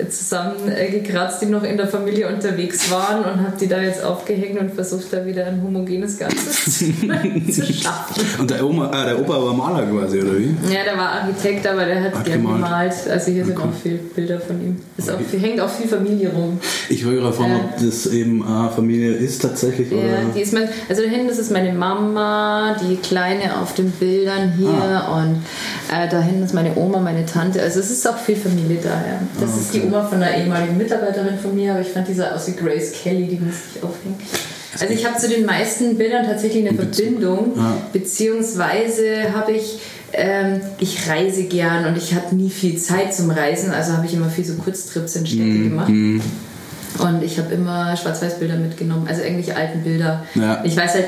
[0.09, 4.75] zusammengekratzt, die noch in der Familie unterwegs waren und habe die da jetzt aufgehängt und
[4.75, 6.85] versucht, da wieder ein homogenes Ganzes zu,
[7.49, 8.23] zu schaffen.
[8.41, 10.55] Und der, Oma, äh, der Opa war Maler quasi, oder wie?
[10.73, 12.63] Ja, der war Architekt, aber der hat Hat gern gemalt.
[12.63, 12.95] gemalt.
[13.11, 14.77] Also hier sind auch viele Bilder von ihm.
[14.97, 16.59] Ist auch, hängt auch viel Familie rum.
[16.89, 19.91] Ich wollte gerade fragen, ob das eben äh, Familie ist tatsächlich.
[19.91, 20.07] Ja, Oder?
[20.35, 24.53] die ist mein, also da hinten das ist meine Mama, die Kleine auf den Bildern
[24.57, 25.19] hier Ah.
[25.23, 25.37] und
[25.93, 27.61] äh, da hinten ist meine Oma, meine Tante.
[27.63, 28.89] Also es ist auch viel Familie da.
[28.91, 29.21] Ja.
[29.41, 32.15] Das Ah, ist die Oma von einer ehemaligen Mitarbeiterin von mir, aber ich fand die
[32.15, 34.17] sah aus wie Grace Kelly, die musste ich aufhängen.
[34.79, 37.77] Also ich habe zu den meisten Bildern tatsächlich eine Verbindung, Ja.
[37.93, 39.79] beziehungsweise habe ich
[40.13, 44.15] ähm, ich reise gern und ich hatte nie viel Zeit zum Reisen, also habe ich
[44.15, 45.69] immer viel so Kurztrips in Städte Mhm.
[45.71, 45.89] gemacht.
[46.99, 50.25] Und ich habe immer Schwarz-Weiß-Bilder mitgenommen, also irgendwelche alten Bilder.
[50.35, 50.63] Ja.
[50.65, 51.05] Ich weiß halt,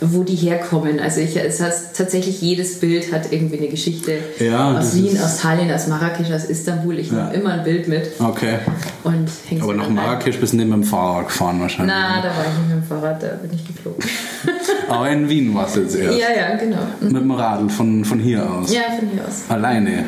[0.00, 1.00] wo die herkommen.
[1.00, 4.18] Also ich, es heißt, tatsächlich jedes Bild hat irgendwie eine Geschichte.
[4.38, 6.98] Ja, aus Wien, aus Tallinn, aus Marrakesch, aus Istanbul.
[6.98, 7.24] Ich Ja.
[7.30, 8.58] nehme immer ein Bild mit Okay.
[9.04, 9.28] und
[9.62, 11.94] Aber nach Marrakesch bist du nicht mit dem Fahrrad gefahren wahrscheinlich.
[11.96, 14.04] Na, da war ich nicht mit dem Fahrrad, da bin ich geflogen.
[14.88, 16.18] Aber in Wien warst du jetzt erst.
[16.18, 16.76] ja, ja, genau.
[17.00, 17.12] Mhm.
[17.12, 18.72] Mit dem Radl von, von hier aus.
[18.72, 19.44] Ja, von hier aus.
[19.48, 20.04] Alleine.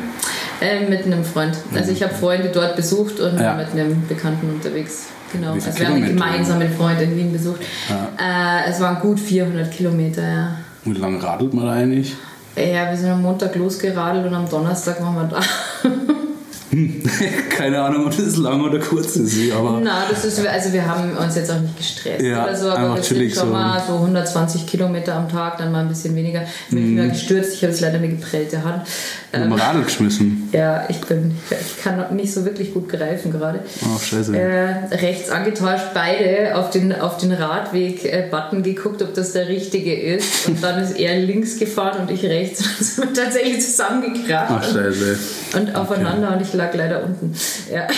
[0.61, 1.53] Äh, mit einem Freund.
[1.73, 3.55] Also ich habe Freunde dort besucht und Ja.
[3.55, 5.05] mit einem Bekannten unterwegs.
[5.31, 5.53] Genau.
[5.53, 6.25] Also wir haben einen Kilometer?
[6.25, 7.61] gemeinsamen Freund in Wien besucht.
[7.61, 10.55] Äh, es waren gut 400 Kilometer, ja.
[10.85, 12.15] Wie lange radelt man da eigentlich?
[12.55, 15.39] Ja, wir sind am Montag losgeradelt und am Donnerstag waren wir da.
[16.71, 17.01] Hm.
[17.49, 19.51] Keine Ahnung, ob das lang oder kurz ist.
[19.53, 22.69] Aber Na, das ist, also wir haben uns jetzt auch nicht gestresst Ja, oder so,
[22.69, 23.53] aber wir sind schon so.
[23.53, 26.43] mal so 120 Kilometer am Tag, dann mal ein bisschen weniger.
[26.69, 26.97] Ich bin Mhm.
[26.97, 28.83] mal gestürzt, ich habe jetzt leider eine geprellte Hand.
[29.31, 30.49] Ähm, dem Radl geschmissen.
[30.51, 33.59] ja, ich bin, ich kann nicht so wirklich gut greifen gerade.
[33.83, 34.35] Oh, scheiße.
[34.35, 40.47] Äh, rechts angetauscht, beide auf den, auf den Radweg-Button geguckt, ob das der richtige ist.
[40.47, 42.59] Und dann ist er links gefahren und ich rechts.
[42.69, 44.47] Und dann sind wir tatsächlich zusammengekracht.
[44.49, 45.19] Ach, scheiße.
[45.57, 47.33] und aufeinander und ich lag leider unten.
[47.73, 47.87] Ja.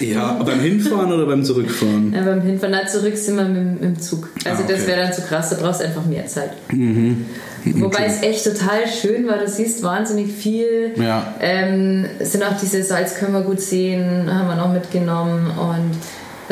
[0.00, 2.12] Ja, beim Hinfahren oder beim Zurückfahren?
[2.12, 4.28] Ja, beim Hinfahren na, zurück sind wir mit, dem- mit dem Zug.
[4.44, 4.74] Also Ah, okay.
[4.76, 6.50] das wäre dann zu krass, da brauchst du einfach mehr Zeit.
[6.72, 7.24] Mhm.
[7.64, 10.92] Wobei es echt total schön war, du siehst wahnsinnig viel.
[10.96, 11.34] Ja.
[11.40, 15.92] Ähm, es sind auch diese Salz können wir gut sehen, haben wir noch mitgenommen und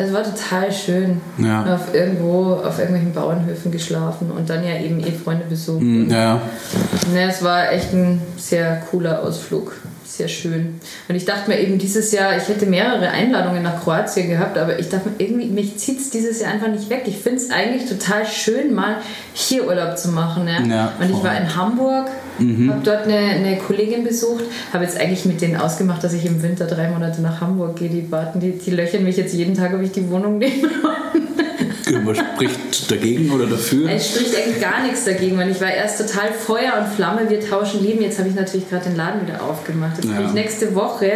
[0.01, 1.21] es war total schön.
[1.37, 1.75] Ja.
[1.75, 5.81] Auf irgendwo, auf irgendwelchen Bauernhöfen geschlafen und dann ja eben eh Freunde besucht.
[5.81, 6.41] Hm, Ja,
[7.13, 9.73] Ne, es war echt ein sehr cooler Ausflug.
[10.05, 10.79] Sehr schön.
[11.07, 14.77] Und ich dachte mir eben dieses Jahr, ich hätte mehrere Einladungen nach Kroatien gehabt, aber
[14.77, 17.03] ich dachte mir, irgendwie, mich zieht es dieses Jahr einfach nicht weg.
[17.05, 18.97] Ich finde es eigentlich total schön, mal
[19.33, 20.47] hier Urlaub zu machen.
[20.47, 20.61] Ja?
[20.75, 22.07] Ja, Und ich war in Hamburg,
[22.69, 26.41] habe dort eine, eine Kollegin besucht, habe jetzt eigentlich mit denen ausgemacht, dass ich im
[26.41, 27.89] Winter drei Monate nach Hamburg gehe.
[27.89, 30.69] Die warten, die, die löchern mich jetzt jeden Tag, ob ich die Wohnung nehme.
[32.05, 33.89] was spricht dagegen oder dafür?
[33.89, 37.39] Es spricht eigentlich gar nichts dagegen, weil ich war erst total Feuer und Flamme, wir
[37.41, 38.01] tauschen Leben.
[38.01, 39.97] Jetzt habe ich natürlich gerade den Laden wieder aufgemacht.
[39.97, 40.15] Jetzt Ja.
[40.15, 41.11] habe ich nächste Woche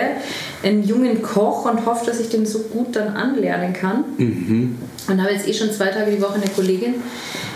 [0.63, 4.03] einen jungen Koch und hoffe, dass ich den so gut dann anlernen kann.
[4.17, 4.77] Mhm.
[5.07, 6.95] Und habe jetzt eh schon zwei Tage die Woche eine Kollegin.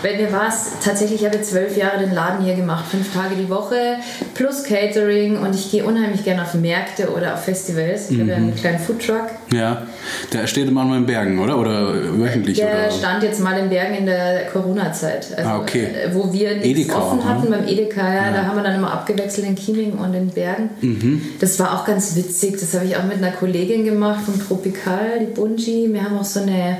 [0.02, 3.34] Weil mir war es tatsächlich, ich habe zwölf Jahre den Laden hier gemacht, fünf Tage
[3.34, 3.96] die Woche
[4.34, 8.10] plus Catering und ich gehe unheimlich gerne auf Märkte oder auf Festivals.
[8.10, 8.44] Ich habe ja Mhm.
[8.48, 9.26] einen kleinen Foodtruck.
[9.52, 9.86] Ja,
[10.32, 11.58] der steht manchmal in Bergen, oder?
[11.58, 12.56] Oder wöchentlich?
[12.58, 12.90] Der oder?
[12.90, 15.28] stand jetzt mal in Bergen in der Corona-Zeit.
[15.36, 15.84] Also, Ah, okay.
[15.84, 17.56] äh, Wo wir nichts Edeka offen auch, hatten ne?
[17.58, 20.70] beim Edeka, ja, da haben wir dann immer abgewechselt in Chieming und in Bergen.
[20.80, 21.22] Mhm.
[21.40, 22.56] Das war auch ganz witzig.
[22.58, 25.88] Das habe ich auch mit einer Kollegin gemacht vom Tropical, die Bunji.
[25.92, 26.78] Wir haben auch so eine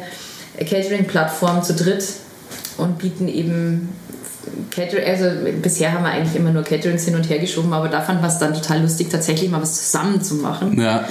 [0.59, 2.05] Catering-Plattform zu dritt
[2.81, 3.89] und bieten eben
[4.71, 5.27] Catering, also
[5.61, 8.29] bisher haben wir eigentlich immer nur Caterings hin und her geschoben, aber da fanden wir
[8.29, 11.05] es dann total lustig, tatsächlich mal was zusammen zu machen Ja,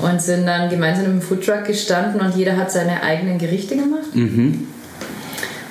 [0.00, 4.14] und sind dann gemeinsam im Foodtruck gestanden und jeder hat seine eigenen Gerichte gemacht.
[4.14, 4.66] Mhm.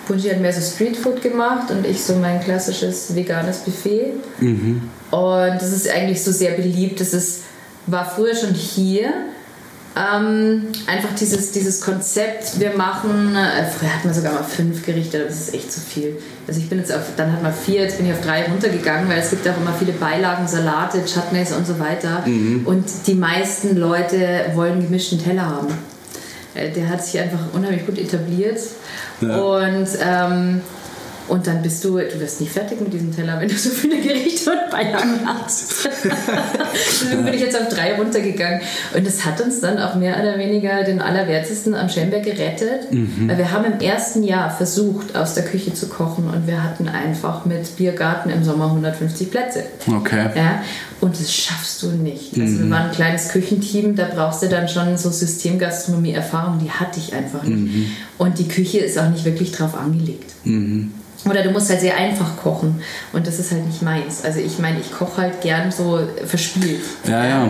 [0.07, 4.13] Punji hat mehr so Streetfood gemacht und ich so mein klassisches veganes Buffet.
[4.39, 4.81] Mhm.
[5.11, 6.99] Und das ist eigentlich so sehr beliebt.
[6.99, 7.41] Das ist,
[7.85, 9.11] war früher schon hier.
[9.95, 15.17] Ähm, einfach dieses, dieses Konzept, wir machen, äh, früher hatten wir sogar mal fünf Gerichte,
[15.17, 16.17] aber das ist echt zu viel.
[16.47, 19.09] Also ich bin jetzt auf, dann hat man vier, jetzt bin ich auf drei runtergegangen,
[19.09, 22.23] weil es gibt auch immer viele Beilagen, Salate, Chutneys und so weiter.
[22.65, 25.67] Und die meisten Leute wollen gemischten Teller haben.
[26.53, 28.59] Äh, Der hat sich einfach unheimlich gut etabliert.
[29.21, 29.37] Ja.
[29.37, 30.61] Und, ähm,
[31.29, 34.01] und dann bist du, du wirst nicht fertig mit diesem Teller, wenn du so viele
[34.01, 35.87] Gerichte und Beilagen hast.
[36.73, 38.61] Deswegen bin ich jetzt auf drei runtergegangen.
[38.95, 42.87] Und das hat uns dann auch mehr oder weniger den Allerwertesten am Schemberg gerettet.
[43.27, 46.89] Weil wir haben im ersten Jahr versucht, aus der Küche zu kochen und wir hatten
[46.89, 49.63] einfach mit Biergarten im Sommer 150 Plätze.
[49.87, 50.29] okay.
[50.35, 50.63] Ja,
[51.01, 52.37] und das schaffst du nicht.
[52.37, 56.99] Also wir waren ein kleines Küchenteam, da brauchst du dann schon so Systemgastronomie-Erfahrung, die hatte
[56.99, 57.91] ich einfach nicht.
[58.17, 60.33] Und die Küche ist auch nicht wirklich drauf angelegt.
[61.25, 64.23] Oder du musst halt sehr einfach kochen und das ist halt nicht meins.
[64.23, 66.79] Also ich meine, ich koche halt gern so verspielt.
[67.07, 67.49] Ja, ja.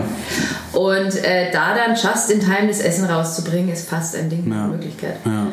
[0.72, 4.66] Und äh, da dann just in time das Essen rauszubringen, ist fast ein Ding Ja.
[4.66, 5.16] Möglichkeit.
[5.24, 5.46] ja.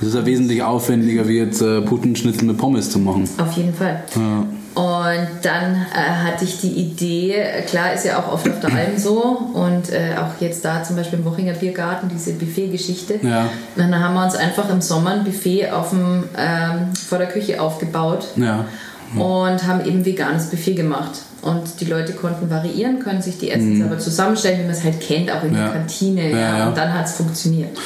[0.00, 3.28] Das ist ja wesentlich aufwendiger, wie jetzt äh, Putenschnitzel mit Pommes zu machen.
[3.38, 4.02] Auf jeden Fall.
[4.14, 4.44] Ja.
[4.74, 7.36] Und dann äh, hatte ich die Idee,
[7.68, 9.22] klar ist ja auch oft auf der Alm so
[9.54, 13.20] und äh, auch jetzt da zum Beispiel im Wochinger Biergarten diese Buffet-Geschichte.
[13.22, 13.46] Ja.
[13.76, 17.60] Dann haben wir uns einfach im Sommer ein Buffet auf dem, ähm, vor der Küche
[17.62, 18.64] aufgebaut Ja.
[19.14, 21.20] und haben eben veganes Buffet gemacht.
[21.42, 24.98] Und die Leute konnten variieren, können sich die Essens aber zusammenstellen, wie man es halt
[25.00, 25.56] kennt, auch in Mhm.
[25.56, 25.64] Ja.
[25.66, 26.30] der Kantine.
[26.30, 26.66] Ja.
[26.68, 27.78] Und dann hat es funktioniert.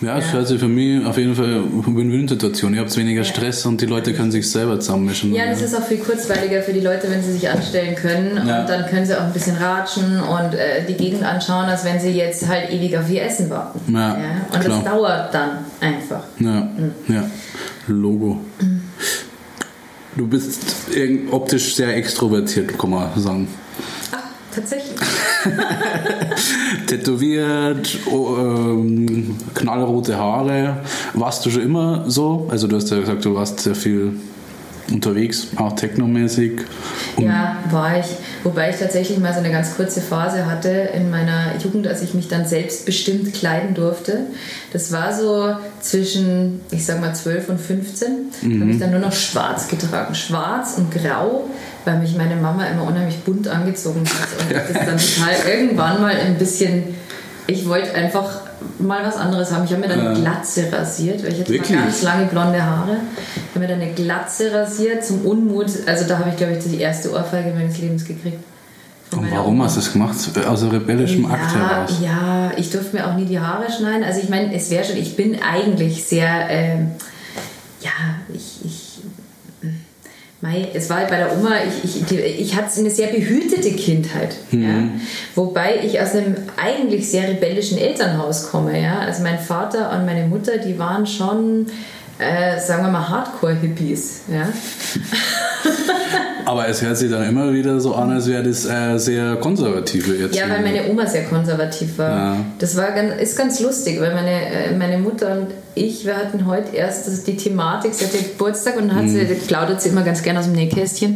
[0.00, 2.72] Ja, es hört sich für mich auf jeden Fall eine Win-Win-Situation.
[2.74, 5.34] Ihr habt weniger Stress und die Leute können sich selber zusammenmischen.
[5.34, 8.36] Ja, das ist auch viel kurzweiliger für die Leute, wenn sie sich anstellen können.
[8.46, 8.60] Ja.
[8.60, 11.98] Und dann können sie auch ein bisschen ratschen und äh, die Gegend anschauen, als wenn
[11.98, 13.80] sie jetzt halt ewig auf ihr Essen warten.
[13.92, 14.16] Ja,
[14.52, 14.82] Und klar.
[14.82, 16.22] das dauert dann einfach.
[16.38, 16.68] Ja,
[17.08, 17.30] ja.
[17.88, 18.38] Logo.
[20.16, 20.60] Du bist
[20.94, 23.48] irgend- optisch sehr extrovertiert, kann man sagen.
[24.12, 24.18] Ach,
[24.54, 24.96] tatsächlich.
[26.86, 30.78] Tätowiert, oh, ähm, knallrote Haare.
[31.14, 32.48] Warst du schon immer so?
[32.50, 34.14] Also du hast ja gesagt, du warst sehr viel
[34.90, 36.62] unterwegs, auch technomäßig.
[37.18, 38.06] Ja, war ich.
[38.44, 42.14] Wobei ich tatsächlich mal so eine ganz kurze Phase hatte in meiner Jugend, als ich
[42.14, 44.26] mich dann selbstbestimmt kleiden durfte.
[44.72, 48.08] Das war so zwischen, ich sag mal, 12 und 15.
[48.42, 50.14] Da habe ich dann nur noch schwarz getragen.
[50.14, 51.44] Schwarz und grau
[51.84, 54.40] weil mich meine Mama immer unheimlich bunt angezogen hat.
[54.40, 56.84] Und das dann total irgendwann mal ein bisschen.
[57.46, 58.40] Ich wollte einfach
[58.78, 59.64] mal was anderes haben.
[59.64, 61.76] Ich habe mir dann eine Glatze rasiert, weil ich hatte Wirklich?
[61.76, 62.96] mal ganz lange blonde Haare.
[63.24, 65.70] Ich habe mir dann eine Glatze rasiert zum Unmut.
[65.86, 68.38] Also da habe ich, glaube ich, die erste Ohrfeige meines Lebens gekriegt.
[69.12, 69.64] Und warum Oma.
[69.64, 70.16] hast du das gemacht?
[70.46, 71.90] Aus einem rebellischen Akt ja, heraus.
[72.02, 74.04] Ja, ich durfte mir auch nie die Haare schneiden.
[74.04, 76.90] Also ich meine, es wäre schon, ich bin eigentlich sehr, ähm,
[77.80, 77.90] ja,
[78.34, 78.77] ich, ich,
[80.40, 84.36] Mei, es war halt bei der Oma, ich, ich, ich hatte eine sehr behütete Kindheit.
[84.52, 84.84] Ja?
[85.34, 88.80] Wobei ich aus einem eigentlich sehr rebellischen Elternhaus komme.
[88.80, 89.00] Ja?
[89.00, 91.66] Also mein Vater und meine Mutter, die waren schon,
[92.20, 94.22] äh, sagen wir mal, Hardcore-Hippies.
[94.32, 94.48] Ja?
[96.44, 100.14] Aber es hört sich dann immer wieder so an, als wäre das äh, sehr konservative
[100.16, 100.34] jetzt.
[100.34, 102.10] Ja, weil meine Oma sehr konservativ war.
[102.10, 102.36] Ja.
[102.58, 106.46] Das war ganz, ist ganz lustig, weil meine, äh, meine Mutter und ich, wir hatten
[106.46, 110.22] heute erst die Thematik, sie hatte Geburtstag und dann hat sie, plaudert sie immer ganz
[110.22, 111.14] gerne aus dem Nähkästchen.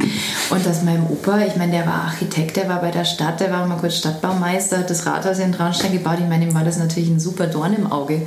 [0.50, 3.50] Und dass meinem Opa, ich meine, der war Architekt, der war bei der Stadt, der
[3.50, 6.18] war mal kurz Stadtbaumeister, hat das Rathaus in Traunstein gebaut.
[6.20, 8.22] Ich meine, ihm war das natürlich ein super Dorn im Auge.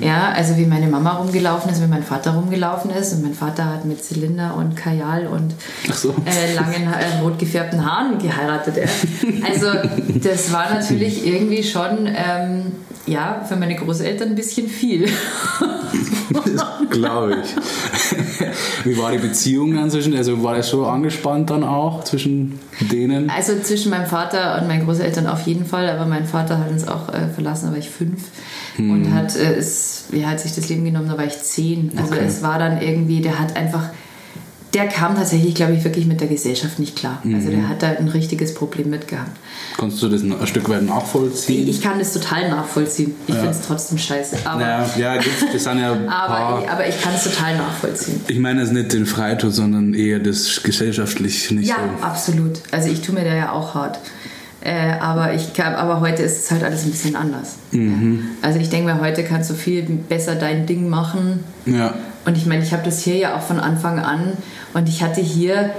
[0.00, 3.12] Ja, also wie meine Mama rumgelaufen ist, wie mein Vater rumgelaufen ist.
[3.12, 5.54] Und mein Vater hat mit Zylinder und Kajal und
[5.92, 6.14] so.
[6.24, 8.76] äh, langen, äh, rot gefärbten Haaren geheiratet.
[8.76, 8.88] Er.
[9.48, 9.66] Also
[10.22, 12.72] das war natürlich irgendwie schon, ähm,
[13.06, 15.08] ja, für meine Großeltern ein bisschen viel.
[16.90, 18.84] Glaube ich.
[18.84, 23.30] Wie war die Beziehung dann zwischen, also war das schon angespannt dann auch zwischen denen?
[23.30, 26.86] Also zwischen meinem Vater und meinen Großeltern auf jeden Fall, aber mein Vater hat uns
[26.86, 28.24] auch äh, verlassen, da war ich fünf
[28.78, 31.92] und hat, äh, ist, ja, hat sich das Leben genommen, da war ich zehn.
[31.96, 32.24] Also Okay.
[32.26, 33.88] es war dann irgendwie, der hat einfach,
[34.76, 37.22] der kam tatsächlich, glaube ich, wirklich mit der Gesellschaft nicht klar.
[37.34, 39.30] Also der hat da ein richtiges Problem mit gehabt.
[39.78, 41.66] Konntest du das ein Stück weit nachvollziehen?
[41.68, 43.14] Ich kann das total nachvollziehen.
[43.26, 43.40] Ich Ja.
[43.40, 44.36] finde es trotzdem scheiße.
[44.44, 45.16] Aber, ja, ja,
[45.52, 48.20] das sind ja aber, ich, aber ich kann es total nachvollziehen.
[48.28, 52.04] Ich meine es nicht den Freitod, sondern eher das gesellschaftlich nicht Ja, so.
[52.04, 52.60] absolut.
[52.70, 53.98] Also ich tue mir da ja auch hart.
[54.62, 57.54] Äh, aber, ich kann, aber heute ist es halt alles ein bisschen anders.
[57.70, 58.18] Mhm.
[58.42, 58.48] Ja.
[58.48, 61.44] Also ich denke mir, heute kannst du viel besser dein Ding machen.
[61.66, 61.94] Ja.
[62.26, 64.32] Und ich meine, ich habe das hier ja auch von Anfang an
[64.74, 65.70] und ich hatte hier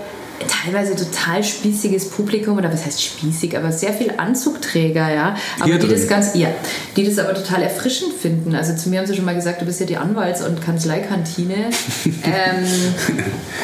[0.46, 5.80] teilweise total spießiges Publikum oder was heißt spießig, aber sehr viel Anzugträger, ja, aber Hier
[5.80, 5.98] die drin?
[5.98, 6.50] das ganz, ja,
[6.96, 8.56] die das aber total erfrischend finden.
[8.56, 11.56] Also zu mir haben sie schon mal gesagt, du bist ja die Anwalts- und Kanzleikantine
[12.06, 12.66] ähm,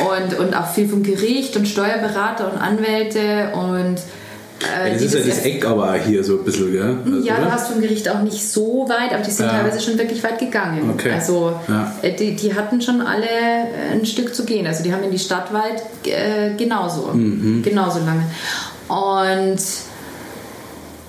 [0.09, 3.97] und, und auch viel vom Gericht und Steuerberater und Anwälte und
[4.63, 6.97] äh, Das die ist ja das Eck aber hier so ein bisschen, gell?
[7.05, 9.51] Also, ja, du hast vom Gericht auch nicht so weit, aber die sind Ja.
[9.53, 10.89] teilweise schon wirklich weit gegangen.
[10.93, 11.11] Okay.
[11.13, 11.93] Also Ja.
[12.01, 14.65] äh, die, die hatten schon alle äh, ein Stück zu gehen.
[14.67, 17.61] Also die haben in die Stadt weit äh, genauso, Mhm.
[17.63, 18.23] genauso lange.
[18.87, 19.59] Und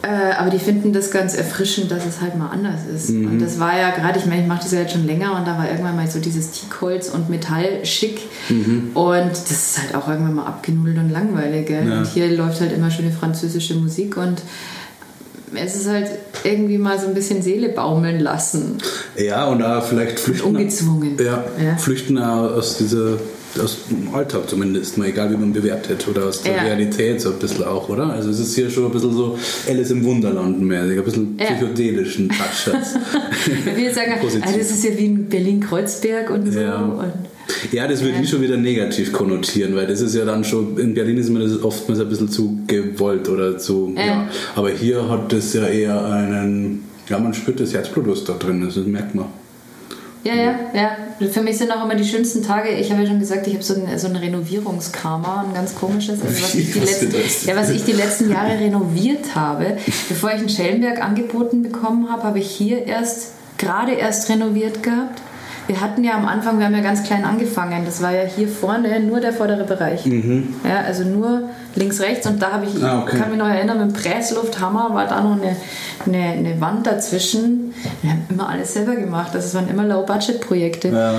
[0.04, 3.10] äh, aber die finden das ganz erfrischend, dass es halt mal anders ist.
[3.10, 3.26] Mhm.
[3.26, 5.46] Und das war ja gerade, ich meine, ich mache das ja jetzt schon länger und
[5.46, 8.20] da war irgendwann mal so dieses Teakholz und Metall schick.
[8.50, 8.90] Mhm.
[8.92, 11.66] Und das ist halt auch irgendwann mal abgenudelt und langweilig.
[11.66, 11.88] Gell?
[11.88, 11.98] Ja.
[11.98, 14.42] Und hier läuft halt immer schöne französische Musik und
[15.54, 16.08] es ist halt
[16.42, 18.78] irgendwie mal so ein bisschen Seele baumeln lassen.
[19.16, 20.48] Ja, und auch vielleicht flüchten.
[20.48, 21.16] Ungezwungen.
[21.18, 21.76] Ja, Ja.
[21.76, 23.18] flüchten auch aus dieser
[23.62, 26.62] aus dem Alltag zumindest, mal egal wie man bewertet oder aus der Ja.
[26.62, 28.10] Realität so ein bisschen auch, oder?
[28.10, 29.38] Also es ist hier schon ein bisschen so
[29.68, 31.46] Alice im Wunderland mäßig, ein bisschen Ja.
[31.54, 32.74] psychedelischen Touch.
[33.76, 36.58] will sagen, ah, das ist ja wie in Berlin-Kreuzberg und so.
[36.60, 36.80] Ja.
[36.82, 37.12] Und
[37.72, 40.94] Ja, das würde ich schon wieder negativ konnotieren, weil das ist ja dann schon, in
[40.94, 44.06] Berlin ist mir das oftmals ein bisschen zu gewollt oder zu, ja.
[44.06, 44.28] Ja.
[44.56, 48.76] Aber hier hat das ja eher einen, ja, man spürt das Herzblut da drin, das
[48.76, 49.26] merkt man.
[50.24, 50.96] Ja, ja, ja.
[51.28, 52.70] Für mich sind auch immer die schönsten Tage.
[52.70, 56.20] Ich habe ja schon gesagt, ich habe so ein, so ein Renovierungskarma, ein ganz komisches.
[56.22, 59.76] Also was, ich die letzten, ja, was ich die letzten Jahre renoviert habe.
[60.08, 65.20] Bevor ich in Schellenberg angeboten bekommen habe, habe ich hier erst, gerade erst renoviert gehabt.
[65.66, 67.84] Wir hatten ja am Anfang, wir haben ja ganz klein angefangen.
[67.86, 70.04] Das war ja hier vorne nur der vordere Bereich.
[70.04, 72.26] Ja, also nur links, rechts.
[72.26, 72.84] Und da habe ich, Mhm.
[72.84, 73.16] Ah, okay.
[73.18, 75.56] kann mich noch erinnern, mit dem Presslufthammer war da noch eine,
[76.06, 77.72] eine, eine Wand dazwischen.
[78.02, 79.30] Wir haben immer alles selber gemacht.
[79.34, 80.88] Also es waren immer Low-Budget-Projekte.
[80.88, 81.14] Ja.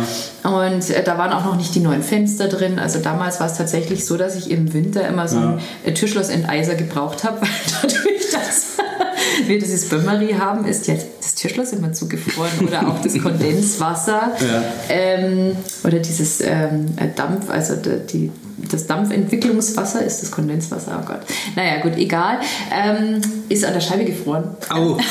[0.49, 2.77] Und äh, da waren auch noch nicht die neuen Fenster drin.
[2.77, 6.75] Also damals war es tatsächlich so, dass ich im Winter immer so ein äh, Türschlossenteiser
[6.75, 7.49] gebraucht habe, weil
[7.81, 8.77] dadurch, dass
[9.47, 14.63] wir dieses Bömmery haben, ist jetzt das Türschloss immer zugefroren oder auch das Kondenswasser Ja.
[14.89, 18.31] ähm, oder dieses ähm, äh, Dampf, also die,
[18.71, 21.21] das Dampfentwicklungswasser ist das Kondenswasser, oh Gott.
[21.55, 22.39] Naja, gut, egal.
[22.71, 24.55] Ähm, ist an der Scheibe gefroren.
[24.69, 24.97] Au!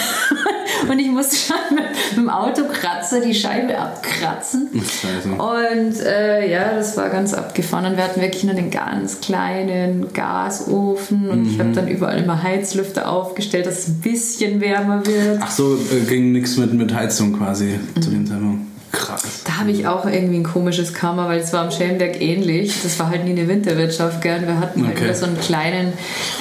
[0.90, 4.68] Und ich musste schon mit, mit dem Autokratzer die Scheibe abkratzen.
[4.74, 5.28] Scheiße.
[5.30, 7.86] Und äh, ja, das war ganz abgefahren.
[7.86, 11.28] Und wir hatten wirklich nur einen ganz kleinen Gasofen.
[11.30, 15.40] Und ich habe dann überall immer Heizlüfter aufgestellt, dass es ein bisschen wärmer wird.
[15.42, 18.62] Ach so, äh, ging nichts mit, mit Heizung quasi zu dem Zeitpunkt.
[18.92, 19.40] Krass.
[19.44, 22.80] Da habe ich auch irgendwie ein komisches Karma, weil es war am Schellenberg ähnlich.
[22.84, 24.42] Das war halt nie eine Winterwirtschaft, gell?
[24.46, 25.04] Wir hatten halt Okay.
[25.06, 25.92] wieder so einen kleinen,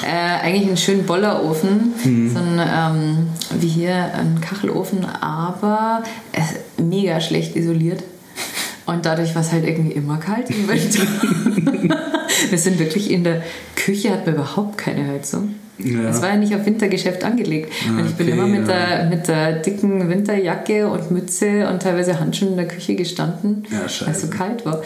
[0.04, 2.30] äh, eigentlich einen schönen Bollerofen, Mhm.
[2.30, 3.26] so einen, ähm,
[3.60, 8.04] wie hier, ein Kachelofen, aber äh, mega schlecht isoliert.
[8.86, 11.02] Und dadurch war es halt irgendwie immer kalt im Winter.
[12.50, 13.42] Wir sind wirklich in der
[13.74, 15.54] Küche, hatten wir überhaupt keine Heizung.
[15.78, 16.08] Ja.
[16.08, 17.72] Es war ja nicht auf Wintergeschäft angelegt.
[17.88, 18.74] Ah, und ich bin okay, immer mit, ja.
[18.74, 23.80] der, mit der dicken Winterjacke und Mütze und teilweise Handschuhen in der Küche gestanden, Ja,
[24.06, 24.82] weil es so kalt war.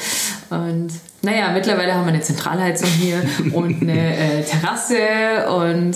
[0.50, 0.88] Und
[1.20, 3.20] naja, mittlerweile haben wir eine Zentralheizung hier
[3.52, 5.94] und eine äh, Terrasse und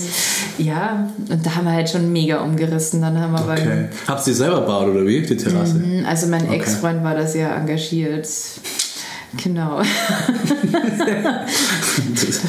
[0.58, 3.00] ja, und da haben wir halt schon mega umgerissen.
[3.00, 3.86] Dann haben wir Okay.
[4.06, 5.22] Habt ihr selber gebaut oder wie?
[5.22, 5.80] Die Terrasse?
[6.06, 6.56] also mein Okay.
[6.56, 8.28] Ex-Freund war da sehr engagiert.
[9.36, 9.80] Genau.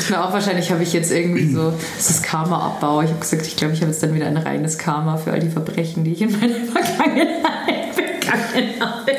[0.09, 3.01] Na, auch wahrscheinlich habe ich jetzt irgendwie so, das ist Karma-Abbau.
[3.01, 5.39] Ich habe gesagt, ich glaube, ich habe jetzt dann wieder ein reines Karma für all
[5.39, 8.02] die Verbrechen, die ich in meiner Vergangenheit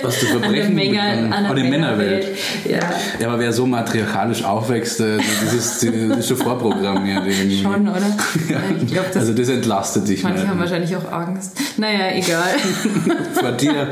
[0.03, 2.27] Was du An der, Verbrechen Menge, begangen- an der Männerwelt.
[2.69, 2.79] Ja,
[3.21, 7.23] Ja, aber wer so matriarchalisch aufwächst, das ist, das ist schon vorprogrammiert.
[7.27, 7.62] irgendwie.
[7.62, 8.01] schon, oder?
[8.49, 8.61] Ja.
[8.81, 10.49] Ich glaube, das Also das entlastet dich manche nicht.
[10.49, 11.53] haben wahrscheinlich auch Angst.
[11.79, 12.55] Naja, egal.
[13.35, 13.89] Vor dir.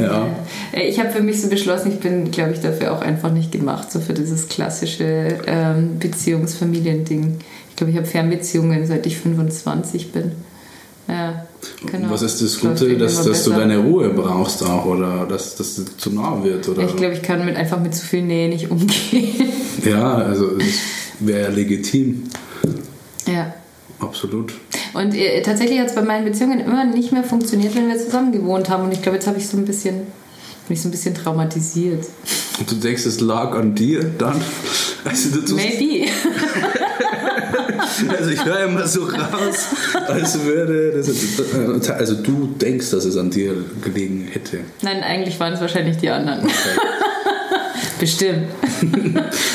[0.00, 0.26] ja.
[0.72, 3.52] Äh, Ich habe für mich so beschlossen, ich bin, glaube ich, dafür auch einfach nicht
[3.52, 7.38] gemacht, so für dieses klassische ähm, Beziehungsfamiliending.
[7.70, 10.32] Ich glaube, ich habe Fernbeziehungen, seit ich 25 bin.
[11.06, 11.46] Ja,
[11.86, 12.10] genau.
[12.10, 15.80] Was ist das Gute, irgendwie dass, dass du deine Ruhe brauchst auch oder dass das
[15.96, 16.68] zu nah wird?
[16.68, 16.84] Oder?
[16.84, 19.48] Ich glaube, ich kann mit, einfach mit zu viel Nähe nicht umgehen.
[19.84, 20.80] Ja, also es
[21.20, 22.24] wäre legitim.
[23.26, 23.54] ja.
[24.00, 24.52] Absolut.
[24.94, 28.32] Und äh, tatsächlich hat es bei meinen Beziehungen immer nicht mehr funktioniert, wenn wir zusammen
[28.32, 28.84] gewohnt haben.
[28.84, 32.04] Und ich glaube, jetzt habe ich so ein bisschen, bin ich so ein bisschen traumatisiert.
[32.58, 34.40] Und du denkst, es lag an dir dann?
[35.04, 36.10] Also, Maybe.
[38.18, 39.68] also ich höre immer so raus,
[40.06, 44.60] als würde das, also du denkst, dass es an dir gelegen hätte.
[44.82, 46.46] Nein, eigentlich waren es wahrscheinlich die anderen.
[48.00, 48.46] Bestimmt.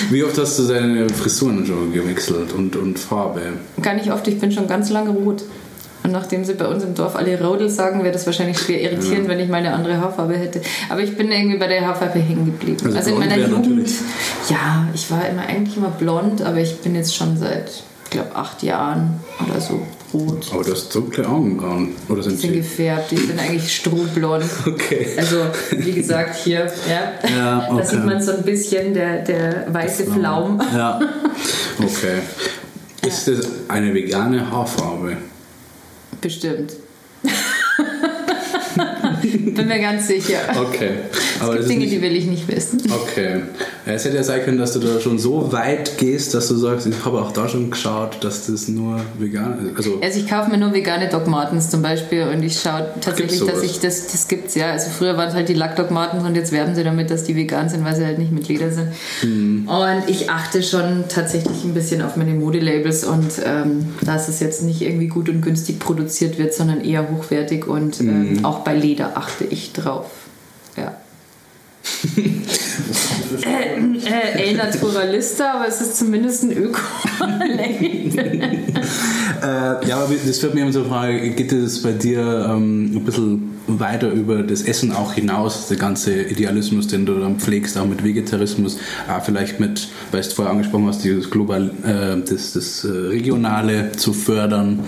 [0.10, 3.42] Wie oft hast du deine Frisuren schon gewechselt und, und Farbe?
[3.82, 5.44] Gar nicht oft, ich bin schon ganz lange rot.
[6.04, 9.30] Und nachdem sie bei uns im Dorf alle Rodel sagen, wäre das wahrscheinlich schwer irritierend,
[9.30, 10.60] wenn ich mal eine andere Haarfarbe hätte.
[10.90, 12.78] Aber ich bin irgendwie bei der Haarfarbe hängen geblieben.
[12.84, 13.66] Also Also, in meiner Jugend.
[13.70, 13.94] natürlich-
[14.50, 17.72] Ja, ich war immer eigentlich immer blond, aber ich bin jetzt schon seit,
[18.06, 20.46] ich glaube, acht Jahren oder so rot.
[20.54, 21.90] Aber du hast dunkle Augenbrauen.
[22.10, 22.58] Oder sind Bisschen sie?
[22.60, 24.46] gefärbt, ich bin eigentlich strohblond.
[24.68, 25.08] Okay.
[25.18, 25.38] Also,
[25.72, 27.86] wie gesagt, hier, ja, Ja, da okay.
[27.86, 30.62] sieht man so ein bisschen der, der weiße Flaum.
[30.74, 31.00] Ja.
[31.80, 32.20] Okay.
[33.06, 35.18] Ist das eine vegane Haarfarbe?
[36.22, 36.74] Bestimmt.
[39.22, 40.40] Bin mir ganz sicher.
[40.56, 40.92] Okay.
[41.40, 42.82] Aber Es das gibt Dinge, nicht, die will ich nicht wissen.
[42.92, 43.42] Okay.
[43.86, 46.88] Es hätte ja sein können, dass du da schon so weit gehst, dass du sagst,
[46.88, 49.78] ich habe auch da schon geschaut, dass das nur vegan ist.
[49.78, 53.44] Also, Also ich kaufe mir nur vegane Doc Martens zum Beispiel und ich schaue tatsächlich,
[53.46, 54.72] dass ich das, das gibt's ja.
[54.72, 57.24] Also früher waren es halt die Lack Doc Martens und jetzt werben sie damit, dass
[57.24, 58.90] die vegan sind, weil sie halt nicht mit Leder sind.
[59.22, 59.68] Hm.
[59.68, 64.64] Und ich achte schon tatsächlich ein bisschen auf meine Modelabels und ähm, dass es jetzt
[64.64, 68.38] nicht irgendwie gut und günstig produziert wird, sondern eher hochwertig und Hm.
[68.38, 70.06] ähm, auch bei Leder achte ich drauf.
[70.78, 70.96] Ja.
[73.46, 78.14] Äh, äh, El Naturalista, aber es ist zumindest ein Öko-Label.
[79.42, 83.04] Äh, ja, aber das führt mir immer zur Frage, geht es bei dir ähm, ein
[83.04, 87.86] bisschen weiter über das Essen auch hinaus, der ganze Idealismus, den du dann pflegst, auch
[87.86, 92.54] mit Vegetarismus, auch vielleicht mit, weil du es vorher angesprochen hast, dieses global, äh, das,
[92.54, 94.80] das äh, Regionale zu fördern.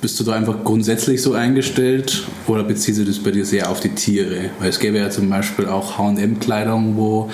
[0.00, 3.80] Bist du da einfach grundsätzlich so eingestellt oder bezieht sich das bei dir sehr auf
[3.80, 4.50] die Tiere?
[4.60, 7.30] Weil es gäbe ja zum Beispiel auch H&M-Kleidung, wo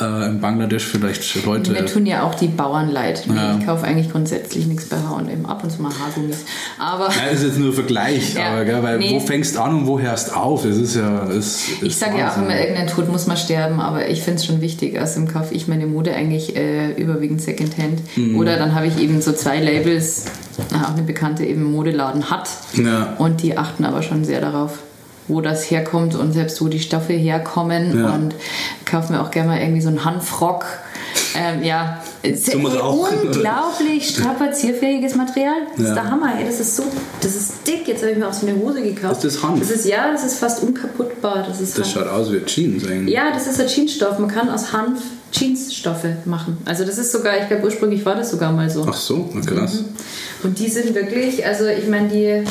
[0.00, 1.72] äh, in Bangladesch vielleicht Leute...
[1.72, 3.26] Mir tun ja auch die Bauern leid.
[3.26, 3.58] Ja.
[3.58, 5.44] Ich kaufe eigentlich grundsätzlich nichts bei H&M.
[5.46, 6.44] Ab und zu mal Haargummis.
[6.78, 9.12] Aber Ja, das ist jetzt nur Vergleich, Ja, aber gell, weil nee.
[9.12, 10.64] wo fängst du an und wo hörst auf?
[10.64, 11.24] Es ist ja.
[11.24, 13.80] Es, ich sage ja auch immer, irgendein Tod muss man sterben.
[13.80, 15.00] Aber ich finde es schon wichtig.
[15.00, 18.00] Also kaufe ich meine Mode eigentlich äh, überwiegend Secondhand.
[18.16, 18.38] Mhm.
[18.38, 20.26] Oder dann habe ich eben so zwei Labels.
[20.74, 22.48] Auch eine Bekannte eben Modeladen hat.
[22.74, 23.14] Ja.
[23.18, 24.78] Und die achten aber schon sehr darauf,
[25.26, 27.98] wo das herkommt und selbst wo die Stoffe herkommen.
[27.98, 28.10] Ja.
[28.14, 28.34] Und
[28.84, 30.66] kaufe mir auch gerne mal irgendwie so einen Hanfrock.
[31.34, 32.02] Ähm, ja,
[32.44, 35.54] Zum Rauchen, unglaublich strapazierfähiges Material.
[35.76, 35.88] Das Ja.
[35.90, 36.44] ist der Hammer, ey.
[36.46, 36.82] Das ist so,
[37.22, 37.88] das ist dick.
[37.88, 39.24] Jetzt habe ich mir auch so eine Hose gekauft.
[39.24, 39.58] Ist das Hanf?
[39.60, 41.44] Das ist, ja, das ist fast unkaputtbar.
[41.48, 41.94] Das ist Das Hanf.
[41.94, 43.14] schaut aus wie Jeans eigentlich.
[43.14, 44.18] Ja, das ist ein Jeansstoff.
[44.18, 45.00] Man kann aus Hanf
[45.32, 46.58] Jeansstoffe machen.
[46.66, 48.84] Also das ist sogar, ich glaube ursprünglich war das sogar mal so.
[48.88, 49.84] Ach so, krass.
[50.42, 52.44] Und die sind wirklich, also ich meine, die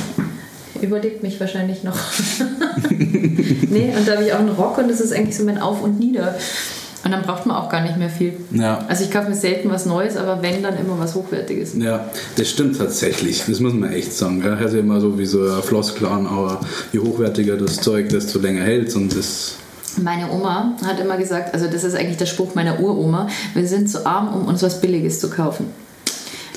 [0.81, 1.97] überlebt mich wahrscheinlich noch.
[2.89, 5.83] nee, und da habe ich auch einen Rock und das ist eigentlich so mein Auf
[5.83, 6.35] und Nieder.
[7.09, 8.33] Und dann braucht man auch gar nicht mehr viel.
[8.51, 8.85] Ja.
[8.87, 11.73] Also ich kaufe mir selten was Neues, aber wenn, dann immer was Hochwertiges.
[11.75, 13.45] Ja, das stimmt tatsächlich.
[13.47, 14.43] Das muss man echt sagen.
[14.45, 16.61] Ja, hört sich immer so wie so ein Floskel an, aber
[16.93, 19.55] je hochwertiger das Zeug, desto länger hält und das
[19.99, 23.89] Meine Oma hat immer gesagt, also das ist eigentlich der Spruch meiner Uroma, wir sind
[23.89, 25.65] zu arm, um uns was Billiges zu kaufen.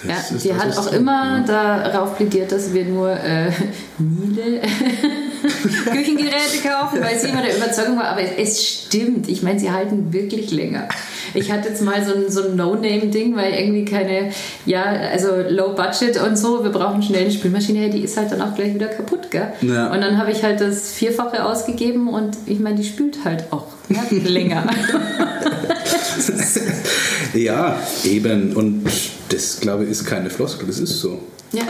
[0.06, 1.80] Ja, Das ist die hat auch immer ja.
[1.82, 3.50] darauf plädiert, dass wir nur äh,
[3.98, 4.60] Miele
[5.62, 9.28] Küchengeräte kaufen, weil sie immer der Überzeugung war, aber es stimmt.
[9.28, 10.88] Ich meine, sie halten wirklich länger.
[11.34, 14.30] Ich hatte jetzt mal so ein, so ein No-Name-Ding, weil irgendwie keine,
[14.66, 18.42] ja, also Low Budget und so, wir brauchen schnell eine Spülmaschine, die ist halt dann
[18.42, 19.52] auch gleich wieder kaputt, gell?
[19.62, 19.92] Ja.
[19.92, 23.66] Und dann habe ich halt das Vierfache ausgegeben und ich meine, die spült halt auch
[23.88, 24.66] ja, länger.
[27.34, 28.54] Ja, eben.
[28.54, 28.84] Und
[29.30, 31.20] das, glaube ich, ist keine Floskel, das ist so.
[31.52, 31.62] ja.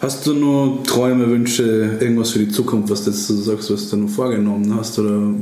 [0.00, 3.88] Hast du nur Träume, Wünsche, irgendwas für die Zukunft, was du jetzt so sagst, was
[3.88, 4.98] du noch vorgenommen hast?
[4.98, 5.32] Oder?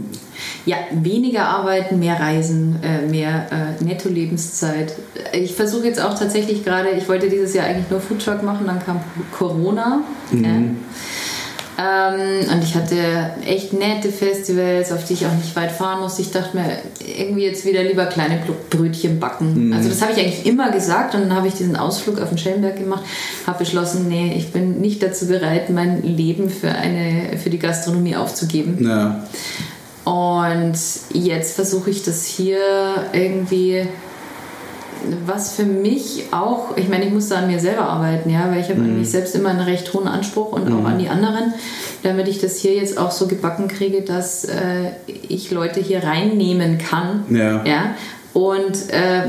[0.67, 4.95] Ja, weniger arbeiten, mehr reisen, äh, mehr äh, Netto-Lebenszeit.
[5.33, 8.79] Ich versuche jetzt auch tatsächlich gerade, ich wollte dieses Jahr eigentlich nur Foodtruck machen, dann
[8.79, 9.01] kam
[9.37, 10.03] Corona.
[10.33, 10.49] Ja.
[11.79, 12.97] Ähm, und ich hatte
[13.47, 16.23] echt nette Festivals, auf die ich auch nicht weit fahren musste.
[16.23, 16.79] Ich dachte mir,
[17.19, 19.73] irgendwie jetzt wieder lieber kleine Brötchen backen.
[19.75, 22.39] Also das habe ich eigentlich immer gesagt und dann habe ich diesen Ausflug auf den
[22.39, 23.05] Schellenberg gemacht,
[23.47, 28.17] habe beschlossen, nee, ich bin nicht dazu bereit, mein Leben für, eine, für die Gastronomie
[28.17, 28.85] aufzugeben.
[28.85, 29.25] Ja.
[30.05, 30.75] Und
[31.13, 32.59] jetzt versuche ich das hier
[33.13, 33.87] irgendwie,
[35.27, 38.61] was für mich auch, ich meine, ich muss da an mir selber arbeiten, ja, weil
[38.61, 41.55] ich habe an mich selbst immer einen recht hohen Anspruch und auch an die anderen,
[42.03, 44.91] damit ich das hier jetzt auch so gebacken kriege, dass äh,
[45.29, 47.25] ich Leute hier reinnehmen kann.
[47.31, 47.65] Ja.
[47.65, 47.95] ja?
[48.33, 49.29] Und äh,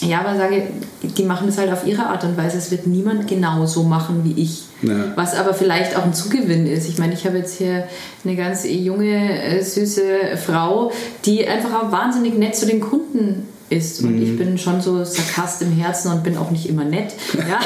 [0.00, 0.64] ja, aber sage,
[1.02, 2.58] die machen das halt auf ihre Art und Weise.
[2.58, 4.64] Es wird niemand genau so machen wie ich.
[4.82, 5.12] Ja.
[5.14, 6.88] Was aber vielleicht auch ein Zugewinn ist.
[6.88, 7.84] Ich meine, ich habe jetzt hier
[8.24, 10.92] eine ganz junge, äh, süße Frau,
[11.24, 14.02] die einfach auch wahnsinnig nett zu den Kunden ist.
[14.02, 17.14] Und ich bin schon so sarkast im Herzen und bin auch nicht immer nett.
[17.48, 17.58] Ja.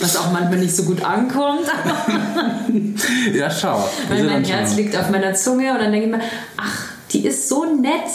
[0.00, 1.66] Was auch manchmal nicht so gut ankommt.
[3.32, 3.88] Ja, schau.
[4.08, 6.20] Weil mein Herz liegt auf meiner Zunge und dann denke ich mir,
[6.56, 8.10] ach, die ist so nett.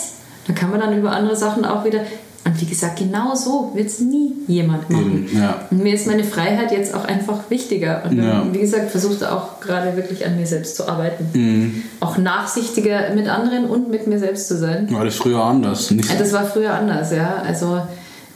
[0.46, 2.00] Dann kann man dann über andere Sachen auch wieder.
[2.46, 5.26] Und wie gesagt, genau so wird es nie jemand machen.
[5.28, 5.66] Eben, ja.
[5.70, 8.02] Und mir ist meine Freiheit jetzt auch einfach wichtiger.
[8.04, 8.44] Und Ja.
[8.52, 11.26] wie gesagt, versuche auch gerade wirklich an mir selbst zu arbeiten.
[11.32, 11.82] Mhm.
[12.00, 14.88] Auch nachsichtiger mit anderen und mit mir selbst zu sein.
[14.90, 15.90] War das früher anders?
[15.90, 17.42] Nicht Das war früher anders, ja.
[17.46, 17.80] Also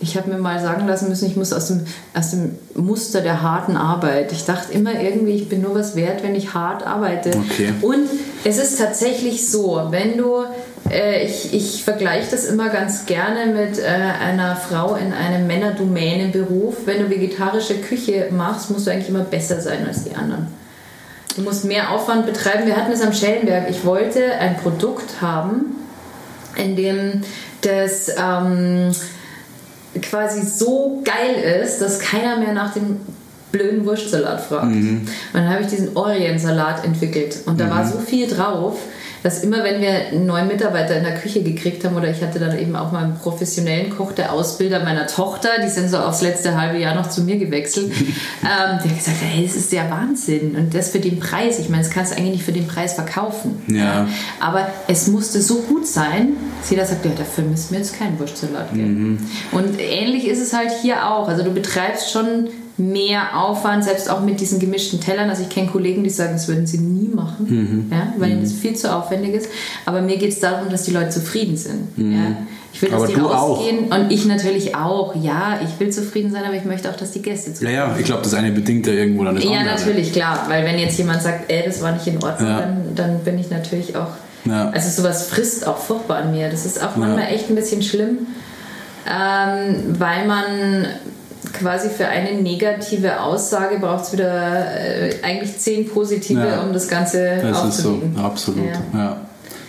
[0.01, 1.81] ich habe mir mal sagen lassen müssen, ich muss aus dem,
[2.15, 4.31] aus dem Muster der harten Arbeit.
[4.33, 7.31] Ich dachte immer irgendwie, ich bin nur was wert, wenn ich hart arbeite.
[7.31, 7.73] Okay.
[7.83, 8.09] Und
[8.45, 10.45] es ist tatsächlich so, wenn du,
[10.91, 16.87] äh, ich, ich vergleiche das immer ganz gerne mit äh, einer Frau in einem Männerdomänenberuf.
[16.87, 20.49] Wenn du vegetarische Küche machst, musst du eigentlich immer besser sein als die anderen.
[21.37, 22.67] Du musst mehr Aufwand betreiben.
[22.67, 23.71] Wir hatten es am Schellenberg.
[23.71, 25.77] Ich wollte ein Produkt haben,
[26.57, 27.23] in dem
[27.61, 28.93] das ähm,
[30.03, 33.01] quasi so geil ist, dass keiner mehr nach dem
[33.53, 34.67] blöden Wurstsalat fragt.
[34.67, 37.39] Und dann habe ich diesen Orient-Salat entwickelt.
[37.47, 38.79] Und da war so viel drauf,
[39.23, 42.39] dass immer, wenn wir einen neuen Mitarbeiter in der Küche gekriegt haben, oder ich hatte
[42.39, 46.23] dann eben auch mal einen professionellen Koch, der Ausbilder meiner Tochter, die sind so aufs
[46.23, 48.09] letzte halbe Jahr noch zu mir gewechselt, ähm,
[48.43, 50.55] der hat gesagt, hey, das ist der Wahnsinn.
[50.57, 51.59] Und das für den Preis.
[51.59, 53.63] Ich meine, das kannst du eigentlich nicht für den Preis verkaufen.
[53.69, 54.09] Ja.
[54.41, 58.19] Aber es musste so gut sein, dass jeder sagt, ja, dafür müssen wir jetzt keinen
[58.19, 59.29] Wurstsalat geben.
[59.53, 61.29] Und ähnlich ist es halt hier auch.
[61.29, 62.49] Also du betreibst schon
[62.79, 65.29] mehr Aufwand, selbst auch mit diesen gemischten Tellern.
[65.29, 68.53] Also ich kenne Kollegen, die sagen, das würden sie nie machen, ja, weil ihnen das
[68.53, 69.49] viel zu aufwendig ist.
[69.85, 71.89] Aber mir geht es darum, dass die Leute zufrieden sind.
[71.97, 72.37] Ja.
[72.73, 73.59] Ich will, dass Aber die du auch.
[73.59, 75.17] rausgehen und ich natürlich auch.
[75.17, 77.97] Ja, ich will zufrieden sein, aber ich möchte auch, dass die Gäste zufrieden Ja, ja,
[77.99, 79.75] ich glaube, das eine bedingt ja irgendwo dann das ja, andere.
[79.75, 80.45] natürlich, klar.
[80.49, 82.61] Weil wenn jetzt jemand sagt, ey, das war nicht in Ordnung, Ja.
[82.61, 84.09] dann, dann bin ich natürlich auch.
[84.45, 84.71] Ja.
[84.71, 86.49] Also sowas frisst auch furchtbar an mir.
[86.51, 88.19] Das ist auch manchmal echt ein bisschen schlimm,
[89.07, 90.45] ähm, weil man
[91.59, 96.63] quasi für eine negative Aussage braucht es wieder äh, eigentlich zehn positive, Ja.
[96.63, 98.65] um das Ganze Das ist so, absolut.
[98.93, 98.99] Ja.
[98.99, 99.17] Ja.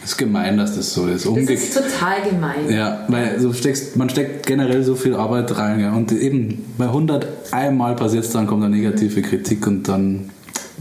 [0.03, 1.25] Ist gemein, dass das so ist.
[1.25, 2.69] Das Umge ist total gemein.
[2.69, 5.79] ja, weil du steckst, man steckt generell so viel Arbeit rein.
[5.81, 5.91] Ja.
[5.93, 10.29] Und eben bei 100 einmal passiert es, dann kommt eine negative Kritik und dann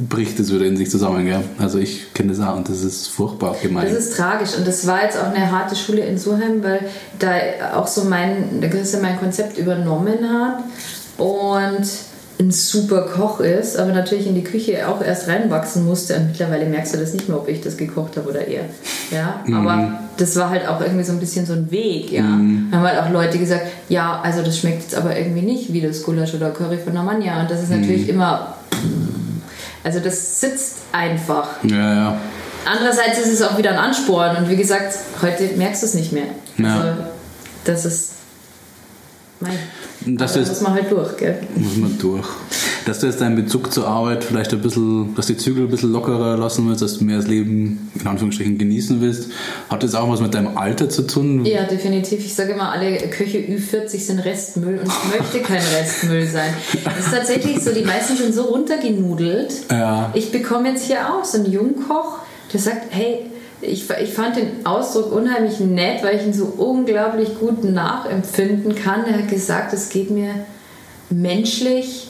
[0.08, 1.26] bricht es wieder in sich zusammen.
[1.26, 1.40] Gell?
[1.58, 3.86] Also ich kenne das auch und das ist furchtbar gemein.
[3.92, 6.82] Das ist tragisch und das war jetzt auch eine harte Schule in Surheim, weil
[7.18, 7.30] da
[7.74, 10.60] auch so mein, der Christian mein Konzept übernommen hat
[11.18, 11.86] und
[12.40, 16.66] ein super Koch ist, aber natürlich in die Küche auch erst reinwachsen musste und mittlerweile
[16.66, 18.64] merkst du das nicht mehr, ob ich das gekocht habe oder er.
[19.10, 22.22] Ja, aber das war halt auch irgendwie so ein bisschen so ein Weg, ja.
[22.22, 25.80] Dann haben halt auch Leute gesagt, ja, also das schmeckt jetzt aber irgendwie nicht wie
[25.80, 28.54] das Gulasch oder Curry von Namanya und das ist natürlich immer,
[29.82, 31.48] also das sitzt einfach.
[31.64, 32.18] ja, ja.
[32.70, 36.12] Andererseits ist es auch wieder ein Ansporn und wie gesagt, heute merkst du es nicht
[36.12, 36.26] mehr.
[36.58, 36.74] Ja.
[36.74, 36.88] Also,
[37.64, 38.10] das ist.
[40.06, 41.38] Das ist- muss man halt durch, gell?
[41.54, 42.26] Muss man durch.
[42.86, 45.92] Dass du jetzt deinen Bezug zur Arbeit vielleicht ein bisschen, dass die Zügel ein bisschen
[45.92, 49.28] lockerer lassen willst, dass du mehr das Leben in Anführungsstrichen genießen willst,
[49.68, 51.44] hat das auch was mit deinem Alter zu tun?
[51.44, 52.24] Ja, definitiv.
[52.24, 56.54] Ich sage immer, alle Köche Ü40 sind Restmüll und ich möchte kein Restmüll sein.
[56.98, 59.52] Es ist tatsächlich so, die meisten sind so runtergenudelt.
[59.70, 60.10] Ja.
[60.14, 62.20] Ich bekomme jetzt hier auch so einen Jungkoch,
[62.52, 63.26] der sagt, hey,
[63.60, 69.04] ich, ich fand den Ausdruck unheimlich nett, weil ich ihn so unglaublich gut nachempfinden kann.
[69.04, 70.30] Er hat gesagt, es geht mir
[71.10, 72.08] menschlich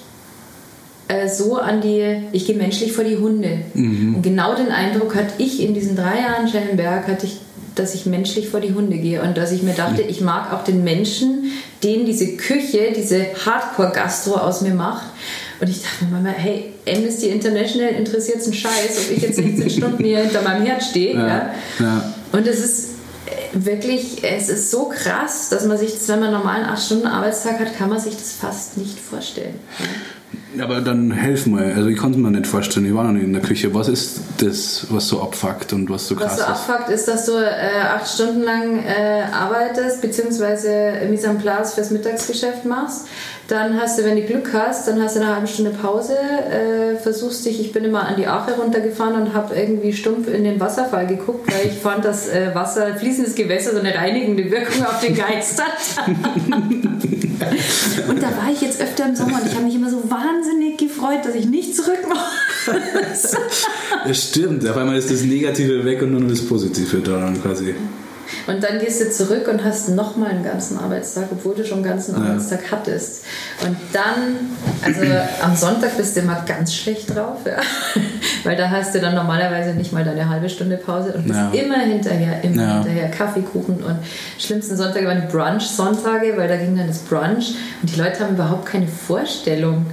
[1.08, 3.60] äh, so an die, ich gehe menschlich vor die Hunde.
[4.16, 7.40] Und genau den Eindruck hatte ich in diesen drei Jahren Schellenberg, hatte ich,
[7.74, 10.64] dass ich menschlich vor die Hunde gehe und dass ich mir dachte, ich mag auch
[10.64, 15.06] den Menschen, den diese Küche, diese Hardcore-Gastro aus mir macht.
[15.60, 19.70] Und ich dachte mir manchmal, hey, Amnesty International interessiert einen Scheiß, ob ich jetzt 16
[19.70, 21.14] Stunden hier hinter meinem Herd stehe.
[21.14, 21.26] Ja.
[21.26, 21.52] Ja.
[21.80, 22.14] ja.
[22.32, 22.88] Und es ist
[23.26, 27.60] äh, wirklich, es ist so krass, dass man sich, das, wenn man einen normalen 8-Stunden-Arbeitstag
[27.60, 29.54] hat, kann man sich das fast nicht vorstellen.
[30.60, 31.72] Aber dann helf mal.
[31.74, 33.74] Also ich konnte mir nicht vorstellen, ich war noch nicht in der Küche.
[33.74, 36.48] Was ist das, was so abfuckt und was so Was krass so ist?
[36.48, 41.90] abfuckt, ist, dass du äh, acht Stunden lang äh, arbeitest, beziehungsweise Mise en place fürs
[41.90, 43.06] Mittagsgeschäft machst.
[43.48, 46.96] Dann hast du, wenn du Glück hast, dann hast du eine halbe Stunde Pause, äh,
[46.96, 50.60] versuchst dich, ich bin immer an die Ache runtergefahren und habe irgendwie stumpf in den
[50.60, 55.00] Wasserfall geguckt, weil ich fand, dass äh, Wasser, fließendes Gewässer so eine reinigende Wirkung auf
[55.00, 56.06] den Geist hat.
[58.08, 60.78] und da war ich jetzt öfter im Sommer und ich habe mich immer so wahnsinnig
[60.78, 62.18] gefreut, dass ich nicht zurück muss.
[64.06, 64.68] Das stimmt.
[64.68, 67.74] Auf einmal ist das Negative weg und nur noch das Positive da quasi.
[68.46, 71.86] Und dann gehst du zurück und hast nochmal einen ganzen Arbeitstag, obwohl du schon einen
[71.86, 72.22] ganzen Ja.
[72.22, 73.24] Arbeitstag hattest.
[73.64, 75.00] Und dann, also
[75.42, 77.56] am Sonntag bist du immer ganz schlecht drauf, ja.
[78.44, 81.50] weil da hast du dann normalerweise nicht mal deine halbe Stunde Pause und bist Ja.
[81.52, 82.74] immer hinterher, immer Ja.
[82.74, 83.10] hinterher.
[83.10, 83.98] Kaffeekuchen und
[84.38, 88.34] schlimmsten Sonntage waren die Brunch-Sonntage, weil da ging dann das Brunch und die Leute haben
[88.34, 89.86] überhaupt keine Vorstellung,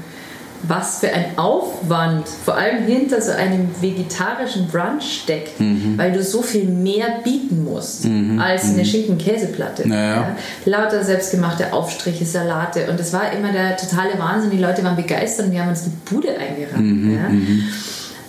[0.67, 5.97] was für ein Aufwand vor allem hinter so einem vegetarischen Brunch steckt, Mhm.
[5.97, 8.05] weil du so viel mehr bieten musst
[8.39, 9.87] als eine Schinken-Käseplatte.
[9.87, 10.35] Naja.
[10.65, 14.51] Lauter selbstgemachte Aufstriche, Salate und es war immer der totale Wahnsinn.
[14.51, 17.03] Die Leute waren begeistert und die haben uns die Bude eingerannt.
[17.03, 17.29] Mhm, ja.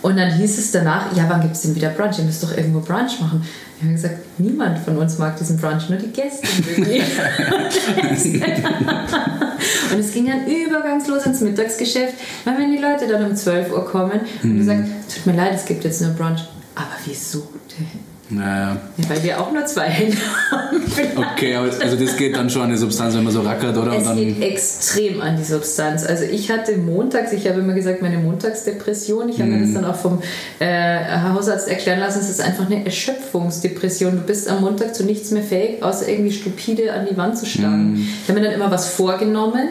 [0.07, 2.17] Und dann hieß es danach, ja, wann gibt es denn wieder Brunch?
[2.17, 3.43] Ihr müsst doch irgendwo Brunch machen.
[3.77, 7.03] Wir haben gesagt, niemand von uns mag diesen Brunch, nur die Gäste mögen ihn.
[9.91, 12.13] Und es ging dann übergangslos ins Mittagsgeschäft,
[12.45, 15.65] weil wenn die Leute dann um 12 Uhr kommen und gesagt, tut mir leid, es
[15.65, 16.39] gibt jetzt nur Brunch.
[16.75, 18.06] Aber wieso denn?
[18.29, 18.77] Naja.
[18.97, 20.17] Ja, weil wir auch nur zwei Hände
[20.51, 20.81] haben.
[21.15, 23.93] Okay, aber also das geht dann schon an die Substanz, wenn man so rackert, oder?
[23.93, 26.05] Es geht extrem an die Substanz.
[26.05, 29.85] Also ich hatte montags, ich habe immer gesagt, meine Montagsdepression, ich habe mir das dann
[29.85, 30.21] auch vom
[30.59, 34.17] äh, Hausarzt erklären lassen, es ist einfach eine Erschöpfungsdepression.
[34.17, 37.45] Du bist am Montag zu nichts mehr fähig, außer irgendwie stupide an die Wand zu
[37.45, 38.07] starren.
[38.23, 39.67] Ich habe mir dann immer was vorgenommen,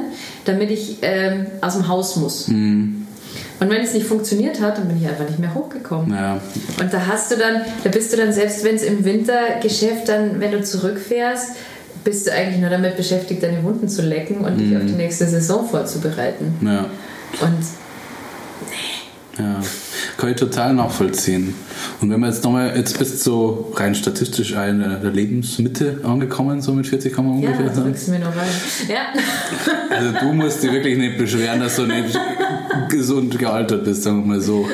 [0.46, 2.48] damit ich ähm, aus dem Haus muss.
[3.58, 6.10] Und wenn es nicht funktioniert hat, dann bin ich einfach nicht mehr hochgekommen.
[6.10, 6.40] naja.
[6.78, 10.40] Und da hast du dann, da bist du dann, selbst wenn es im Wintergeschäft dann,
[10.40, 11.52] wenn du zurückfährst,
[12.04, 15.26] bist du eigentlich nur damit beschäftigt, deine Wunden zu lecken und dich auf die nächste
[15.26, 16.54] Saison vorzubereiten.
[16.60, 16.86] Ja.
[17.40, 17.58] Und
[19.38, 19.60] Ja,
[20.16, 21.54] kann ich total nachvollziehen.
[22.00, 26.60] Und wenn man jetzt nochmal, jetzt bist du so rein statistisch in der Lebensmitte angekommen,
[26.60, 27.94] so mit 40 kann man ja, ungefähr sagen.
[28.08, 28.48] mir noch rein.
[28.88, 28.96] Ja.
[29.88, 32.18] Also du musst dich wirklich nicht beschweren, dass du nicht
[32.90, 34.68] gesund gealtert bist, sagen wir mal so.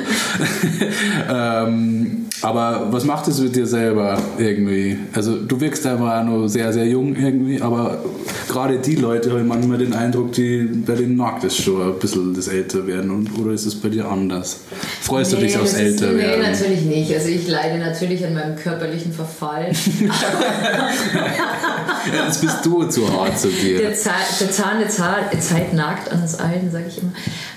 [1.33, 4.99] ähm, aber was macht es mit dir selber irgendwie?
[5.13, 8.03] Also du wirkst einfach noch sehr, sehr jung irgendwie, aber
[8.49, 12.35] gerade die Leute haben manchmal den Eindruck, die, bei denen nagt es schon ein bisschen
[12.35, 13.11] das Älterwerden.
[13.11, 14.61] Und, oder ist es bei dir anders?
[15.03, 16.43] Freust du dich aufs ist- Nee, Älterwerden?
[16.43, 16.92] natürlich nicht.
[17.15, 19.71] Also ich leide natürlich an meinem körperlichen Verfall.
[22.13, 23.79] Jetzt bist du zu hart zu dir.
[23.79, 27.13] Der, Zahn, der Zahn der Zeit, Zeit nagt an uns allen, sage ich immer.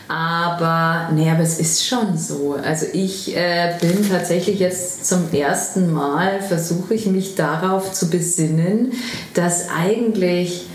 [0.08, 2.56] Aber, nee, aber es ist schon so.
[2.64, 8.92] Also ich äh, bin tatsächlich jetzt zum ersten Mal, versuche ich mich darauf zu besinnen,
[9.34, 10.68] dass eigentlich,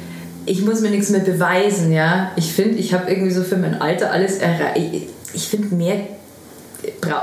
[0.46, 2.32] ich muss mir nichts mehr beweisen, ja.
[2.36, 5.08] Ich finde, ich habe irgendwie so für mein Alter alles erreicht.
[5.32, 6.00] Ich finde, mehr,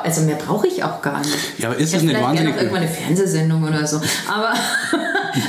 [0.03, 1.35] also mehr brauche ich auch gar nicht.
[1.57, 2.53] Ja, aber ist Ich es nicht wahnsinnig...
[2.53, 3.97] noch irgendwann eine Fernsehsendung oder so.
[4.27, 4.53] Aber,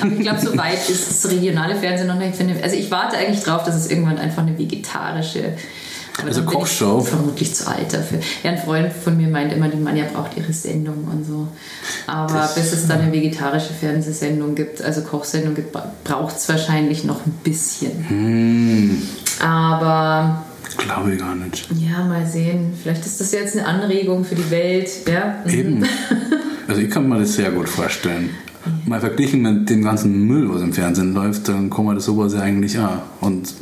[0.03, 2.35] aber ich glaube, so weit ist das regionale Fernsehen noch nicht.
[2.63, 5.55] Also ich warte eigentlich drauf, dass es irgendwann einfach eine vegetarische.
[6.19, 7.01] Aber Also Kochshow?
[7.03, 8.19] Ich vermutlich zu alt dafür.
[8.43, 11.47] Ja, ein Freund von mir meint immer, die Manja braucht ihre Sendung und so.
[12.09, 17.25] Aber bis es dann eine vegetarische Fernsehsendung gibt, also Kochsendung gibt, braucht es wahrscheinlich noch
[17.25, 18.09] ein bisschen.
[18.09, 19.03] Hm,
[19.47, 20.45] Aber
[20.77, 21.69] Glaube ich gar nicht.
[21.79, 22.73] ja, mal sehen.
[22.81, 24.91] Vielleicht ist das jetzt eine Anregung für die Welt.
[25.07, 25.37] Ja?
[25.45, 25.51] Mhm.
[25.51, 25.85] Eben.
[26.69, 28.29] Also ich kann mir das sehr gut vorstellen.
[28.85, 32.35] Mal verglichen mit dem ganzen Müll, was im Fernsehen läuft, dann kann man das sowas
[32.35, 33.01] ja eigentlich auch.
[33.23, 33.55] Und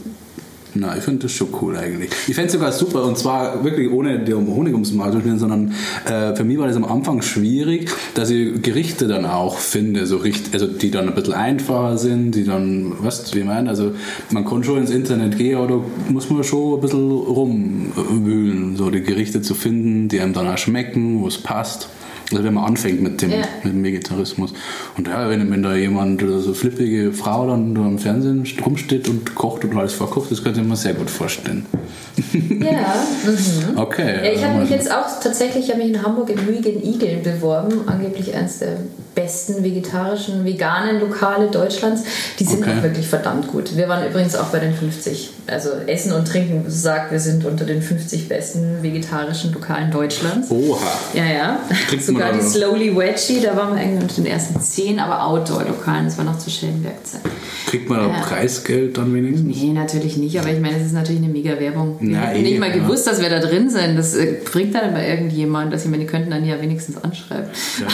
[0.80, 2.10] na, ich finde das schon cool eigentlich.
[2.28, 5.38] Ich fände es sogar super und zwar wirklich ohne um Honig ums Maul zu spielen,
[5.38, 5.72] sondern
[6.04, 10.16] äh, für mich war das am Anfang schwierig, dass ich Gerichte dann auch finde, so
[10.16, 13.68] richtig, also die dann ein bisschen einfacher sind, die dann, weißt du, wie ich meine?
[13.68, 13.92] Also
[14.30, 18.90] man kann schon ins Internet gehen, aber da muss man schon ein bisschen rumwühlen, so
[18.90, 21.88] die Gerichte zu finden, die einem dann auch schmecken, wo es passt.
[22.32, 23.44] Also wenn man anfängt mit dem, ja.
[23.62, 24.52] mit dem Vegetarismus.
[24.96, 29.08] Und ja, wenn, wenn da jemand, so also flippige Frau dann da im Fernsehen rumsteht
[29.08, 31.66] und kocht und alles verkauft, das könnte ich mir sehr gut vorstellen.
[32.16, 32.94] Ja.
[33.24, 33.78] Mhm.
[33.78, 34.24] Okay.
[34.24, 37.82] Ja, ich habe mich jetzt auch tatsächlich, ich mich in Hamburg in Vegan Eagle beworben,
[37.86, 38.78] angeblich eines der
[39.16, 42.02] besten vegetarischen, veganen Lokale Deutschlands.
[42.38, 42.72] Die sind okay.
[42.78, 43.76] auch wirklich verdammt gut.
[43.76, 45.30] Wir waren übrigens auch bei den 50.
[45.46, 50.50] Also Essen und Trinken sagt, wir sind unter den 50 besten vegetarischen Lokalen Deutschlands.
[50.50, 50.78] Oha.
[51.14, 51.60] Ja, ja.
[51.98, 56.18] Sogar die Slowly Wedgie, da waren wir irgendwie unter den ersten 10, aber Outdoor-Lokalen, das
[56.18, 57.22] war noch zu Schellenbergzeit.
[57.66, 59.56] Kriegt man da Preisgeld dann wenigstens?
[59.56, 61.96] Nee, natürlich nicht, aber ich meine, es ist natürlich eine mega Werbung.
[62.08, 63.96] Wir haben nicht mal gewusst, dass wir da drin sind.
[63.96, 67.50] Das äh, bringt dann aber irgendjemand, dass ich meine, die könnten dann ja wenigstens anschreiben.
[67.80, 67.86] Ja,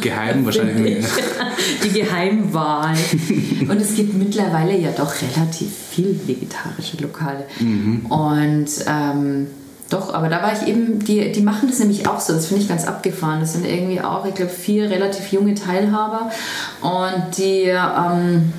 [0.00, 1.04] geheim wahrscheinlich
[1.84, 2.96] die Geheimwahl.
[3.68, 7.44] Und es gibt mittlerweile ja doch relativ viel vegetarische Lokale.
[7.60, 8.06] Mhm.
[8.06, 9.46] Und ähm,
[9.88, 12.62] doch, aber da war ich eben, die, die machen das nämlich auch so, das finde
[12.62, 13.40] ich ganz abgefahren.
[13.40, 16.30] Das sind irgendwie auch, ich glaube, vier relativ junge Teilhaber
[16.82, 18.52] und die ähm,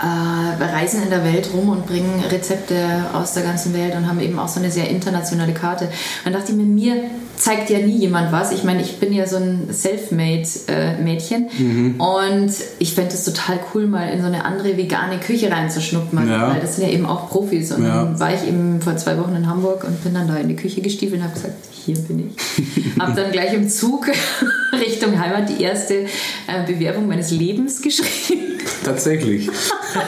[0.00, 4.20] äh, reisen in der Welt rum und bringen Rezepte aus der ganzen Welt und haben
[4.20, 5.90] eben auch so eine sehr internationale Karte.
[6.24, 7.10] Dann dachte ich mir, mir
[7.40, 8.52] zeigt ja nie jemand was.
[8.52, 12.00] Ich meine, ich bin ja so ein Selfmade-Mädchen äh, mhm.
[12.00, 16.52] und ich fände es total cool, mal in so eine andere vegane Küche reinzuschnuppern, ja.
[16.52, 17.72] weil das sind ja eben auch Profis.
[17.72, 18.04] Und ja.
[18.04, 20.56] dann war ich eben vor zwei Wochen in Hamburg und bin dann da in die
[20.56, 22.98] Küche gestiefelt und habe gesagt, hier bin ich.
[23.00, 24.08] habe dann gleich im Zug
[24.72, 28.58] Richtung Heimat die erste äh, Bewerbung meines Lebens geschrieben.
[28.84, 29.48] Tatsächlich.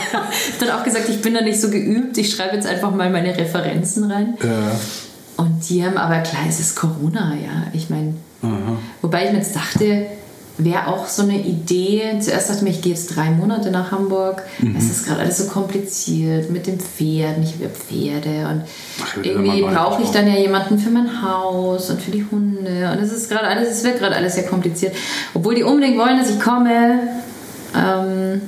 [0.61, 3.35] dann auch gesagt, ich bin da nicht so geübt, ich schreibe jetzt einfach mal meine
[3.37, 4.35] Referenzen rein.
[4.43, 4.73] Ja.
[5.37, 7.69] Und die haben aber klar, es ist Corona, ja.
[7.73, 8.15] Ich meine,
[9.01, 10.07] wobei ich mir jetzt dachte,
[10.59, 12.19] wäre auch so eine Idee.
[12.21, 14.43] Zuerst dachte ich mir, ich gehe jetzt drei Monate nach Hamburg.
[14.59, 14.77] Mhm.
[14.77, 17.39] Es ist gerade alles so kompliziert mit dem Pferd.
[17.43, 18.63] Ich habe ja Pferde und
[19.03, 22.91] Ach, irgendwie brauche ich dann ja jemanden für mein Haus und für die Hunde.
[22.93, 24.95] Und es ist gerade alles, es wird gerade alles sehr kompliziert.
[25.35, 26.99] Obwohl die unbedingt wollen, dass ich komme.
[27.75, 28.43] Ähm,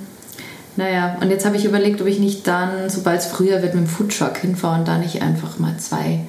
[0.77, 3.85] naja, und jetzt habe ich überlegt, ob ich nicht dann, sobald es früher wird, mit
[3.85, 6.21] dem Foodtruck hinfahre und da nicht einfach mal zwei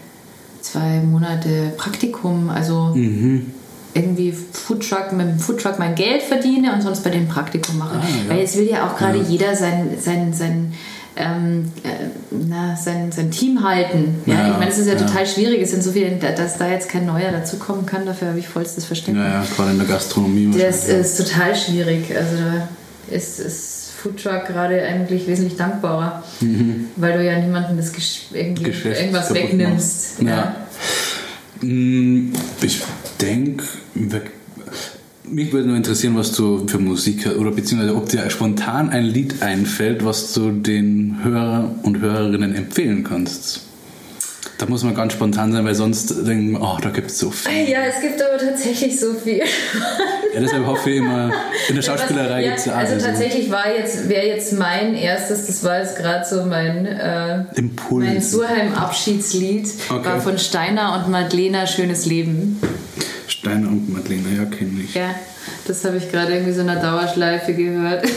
[0.66, 3.52] zwei Monate Praktikum, also mhm.
[3.94, 7.98] irgendwie Foodtruck, mit dem Foodtruck mein Geld verdiene und sonst bei dem Praktikum mache.
[7.98, 8.30] Ah, ja.
[8.30, 9.24] Weil jetzt will ja auch gerade ja.
[9.24, 10.74] jeder sein, sein, sein
[11.18, 14.22] ähm, äh, na, sein, sein Team halten.
[14.26, 14.34] Ja?
[14.34, 15.62] ja ich meine, es ist ja, ja, total schwierig.
[15.62, 18.06] Es sind so viele, dass da jetzt kein Neuer dazukommen kann.
[18.06, 19.26] Dafür habe ich vollstes Verständnis.
[19.26, 20.52] Ja, ja, gerade in der Gastronomie.
[20.58, 22.14] Das ist total schwierig.
[22.16, 26.88] Also da ist es Foodtruck gerade eigentlich wesentlich dankbarer, mhm.
[26.96, 27.92] weil du ja niemandem das
[28.32, 30.22] irgendwie irgendwas wegnimmst.
[30.22, 30.28] Ja.
[30.30, 31.68] ja.
[31.68, 32.32] Mm,
[32.62, 32.82] ich
[33.20, 33.64] denke,
[35.24, 39.42] mich würde nur interessieren, was du für Musik oder beziehungsweise ob dir spontan ein Lied
[39.42, 43.65] einfällt, was du den Hörer und Hörerinnen empfehlen kannst.
[44.58, 47.30] Da muss man ganz spontan sein, weil sonst denken wir, oh, da gibt es so
[47.30, 47.68] viel.
[47.70, 49.40] Ja, es gibt aber tatsächlich so viel.
[49.40, 51.30] ja, deshalb hoffe ich immer,
[51.68, 52.92] in der Schauspielerei ja, gibt es ja alles.
[52.92, 57.44] Also tatsächlich war jetzt, wäre jetzt mein erstes, das war jetzt gerade so mein äh,
[57.56, 58.06] Impuls.
[58.06, 60.06] Mein Surheim-Abschiedslied okay.
[60.06, 62.62] war von Steiner und Madlena Schönes Leben.
[63.28, 64.96] Steiner und Madlena, ja, kenne ich.
[64.96, 65.16] Ja,
[65.68, 68.06] das habe ich gerade irgendwie so in einer Dauerschleife gehört.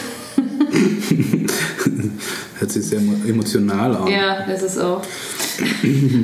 [2.59, 4.07] Hört sich sehr emotional an.
[4.07, 5.03] Ja, das ist auch.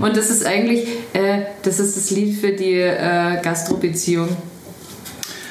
[0.00, 4.28] Und das ist eigentlich, äh, das ist das Lied für die äh, Gastrobeziehung.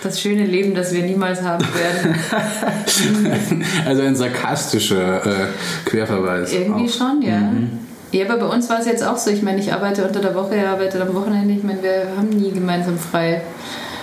[0.01, 2.15] Das schöne Leben, das wir niemals haben werden.
[3.86, 5.47] also ein sarkastischer äh,
[5.86, 6.51] Querverweis.
[6.51, 6.93] Irgendwie auch.
[6.93, 7.38] schon, ja.
[7.39, 7.79] Mhm.
[8.11, 9.31] Ja, aber bei uns war es jetzt auch so.
[9.31, 11.53] Ich meine, ich arbeite unter der Woche, er arbeitet am Wochenende.
[11.53, 13.41] Ich meine, wir haben nie gemeinsam frei.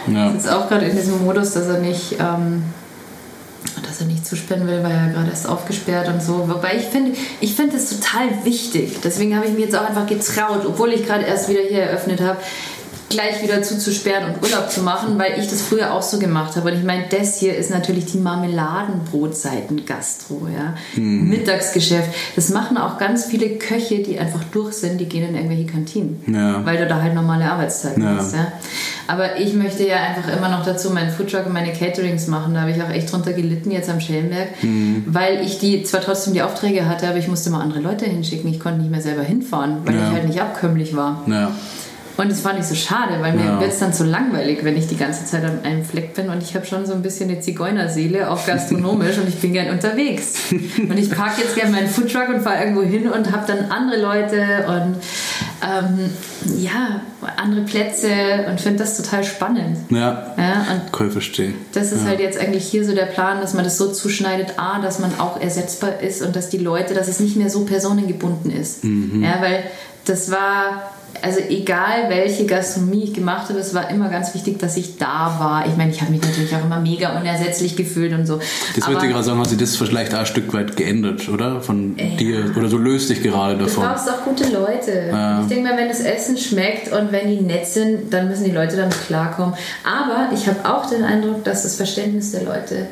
[0.07, 0.27] Ja.
[0.27, 2.65] Ich sitze auch gerade in diesem Modus, dass er nicht ähm,
[3.87, 6.49] dass er nicht zusperren will, weil er gerade erst aufgesperrt und so.
[6.49, 8.99] Wobei ich finde, ich finde es total wichtig.
[9.03, 12.21] Deswegen habe ich mir jetzt auch einfach getraut, obwohl ich gerade erst wieder hier eröffnet
[12.21, 12.39] habe,
[13.11, 16.71] gleich wieder zuzusperren und Urlaub zu machen, weil ich das früher auch so gemacht habe.
[16.71, 20.75] Und ich meine, das hier ist natürlich die Marmeladenbrotseiten-Gastro, ja.
[20.95, 21.29] Mhm.
[21.29, 22.09] Mittagsgeschäft.
[22.37, 26.23] Das machen auch ganz viele Köche, die einfach durch sind, die gehen in irgendwelche Kantinen.
[26.33, 26.65] Ja.
[26.65, 28.17] Weil du da halt normale Arbeitszeiten ja.
[28.17, 28.53] hast, ja.
[29.09, 32.55] Aber ich möchte ja einfach immer noch dazu meinen Foodtruck und meine Caterings machen.
[32.55, 35.03] Da habe ich auch echt drunter gelitten jetzt am Schellenberg, mhm.
[35.09, 38.49] weil ich die zwar trotzdem die Aufträge hatte, aber ich musste mal andere Leute hinschicken.
[38.49, 40.07] Ich konnte nicht mehr selber hinfahren, weil ja.
[40.07, 41.25] ich halt nicht abkömmlich war.
[41.27, 41.51] Ja.
[42.21, 44.87] Und das fand ich so schade, weil mir wird es dann so langweilig, wenn ich
[44.87, 47.41] die ganze Zeit an einem Fleck bin und ich habe schon so ein bisschen eine
[47.41, 50.35] Zigeunerseele, auch gastronomisch und ich bin gern unterwegs.
[50.51, 54.03] Und ich parke jetzt gerne meinen Foodtruck und fahre irgendwo hin und habe dann andere
[54.03, 54.97] Leute und
[55.63, 56.11] ähm,
[56.59, 57.01] ja,
[57.39, 58.11] andere Plätze
[58.51, 59.79] und finde das total spannend.
[59.89, 61.55] Ja, ja und kann ich verstehen.
[61.73, 62.09] Das ist ja.
[62.09, 65.19] halt jetzt eigentlich hier so der Plan, dass man das so zuschneidet, A, dass man
[65.19, 68.85] auch ersetzbar ist und dass die Leute, dass es nicht mehr so personengebunden ist.
[68.85, 69.23] Mhm.
[69.23, 69.65] Ja, weil
[70.05, 70.91] das war
[71.23, 75.37] also egal welche Gastronomie ich gemacht habe, es war immer ganz wichtig, dass ich da
[75.39, 75.67] war.
[75.67, 78.41] Ich meine, ich habe mich natürlich auch immer mega unersetzlich gefühlt und so.
[78.75, 81.61] Das würde ich gerade sagen, hat sich das vielleicht auch ein Stück weit geändert, oder?
[81.61, 82.17] Von ja.
[82.17, 83.83] dir, oder du löst dich gerade davon.
[83.83, 85.09] Du brauchst auch gute Leute.
[85.11, 85.43] Ja.
[85.43, 88.53] Ich denke mal, wenn das Essen schmeckt und wenn die nett sind, dann müssen die
[88.53, 89.55] Leute damit klarkommen.
[89.85, 92.87] Aber ich habe auch den Eindruck, dass das Verständnis der Leute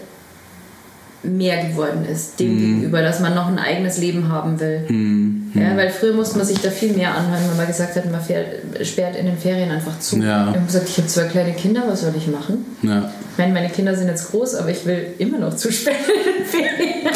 [1.22, 2.58] mehr geworden ist, dem mm.
[2.58, 4.84] gegenüber, dass man noch ein eigenes Leben haben will.
[4.88, 5.37] Mm.
[5.54, 8.20] Ja, weil früher musste man sich da viel mehr anhören, wenn man gesagt hat, man
[8.20, 8.46] fährt,
[8.86, 10.18] sperrt in den Ferien einfach zu.
[10.18, 10.50] Ja.
[10.50, 12.64] Ich habe gesagt, ich habe zwei kleine Kinder, was soll ich machen?
[12.82, 13.10] Ja.
[13.32, 16.34] Ich meine, meine Kinder sind jetzt groß, aber ich will immer noch zu spät in
[16.34, 17.08] den Ferien.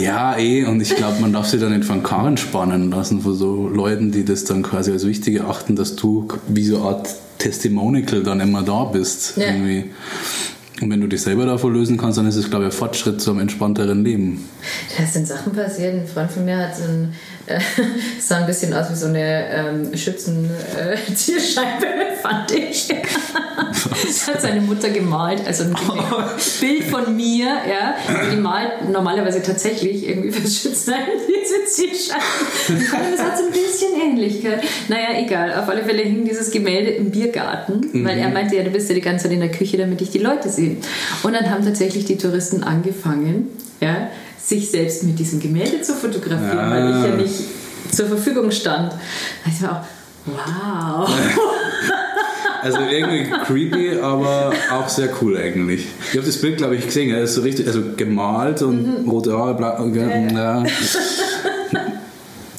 [0.00, 3.34] Ja, eh, und ich glaube, man darf sich da nicht von Karren spannen lassen von
[3.34, 7.08] so Leuten, die das dann quasi als wichtig erachten, dass du wie so eine Art
[7.38, 9.36] Testimonial dann immer da bist.
[9.36, 9.48] Ja.
[9.48, 9.90] Irgendwie.
[10.82, 13.20] Und wenn du dich selber davon lösen kannst, dann ist es, glaube ich, ein Fortschritt
[13.20, 14.48] zum entspannteren Leben.
[14.98, 15.94] Da sind Sachen passiert.
[15.94, 17.14] Ein Freund von mir hat so ein,
[17.46, 17.60] äh,
[18.20, 22.88] sah ein bisschen aus wie so eine ähm, Schützen-Zielscheibe, äh, fand ich.
[23.86, 25.76] das hat seine Mutter gemalt, also ein
[26.60, 27.94] Bild von mir, ja.
[28.32, 30.94] Die malt normalerweise tatsächlich irgendwie für Schützen
[31.28, 32.22] diese Zielscheibe.
[32.88, 34.62] Das hat so ein bisschen Ähnlichkeit.
[34.88, 35.54] Naja, egal.
[35.54, 38.04] Auf alle Fälle hing dieses Gemälde im Biergarten, mhm.
[38.04, 40.10] weil er meinte, ja, du bist ja die ganze Zeit in der Küche, damit ich
[40.10, 40.71] die Leute sehe.
[41.22, 43.48] Und dann haben tatsächlich die Touristen angefangen,
[43.80, 44.08] ja,
[44.42, 46.70] sich selbst mit diesem Gemälde zu fotografieren, ja.
[46.70, 48.92] weil ich ja nicht zur Verfügung stand.
[49.46, 51.10] Ich war auch, wow.
[52.62, 55.84] Also irgendwie creepy, aber auch sehr cool eigentlich.
[56.12, 57.12] Ich habe das Bild, glaube ich, gesehen.
[57.12, 59.10] Er ist so richtig, also gemalt und mhm.
[59.10, 59.84] rote Haare, blau.
[59.84, 60.62] Ja.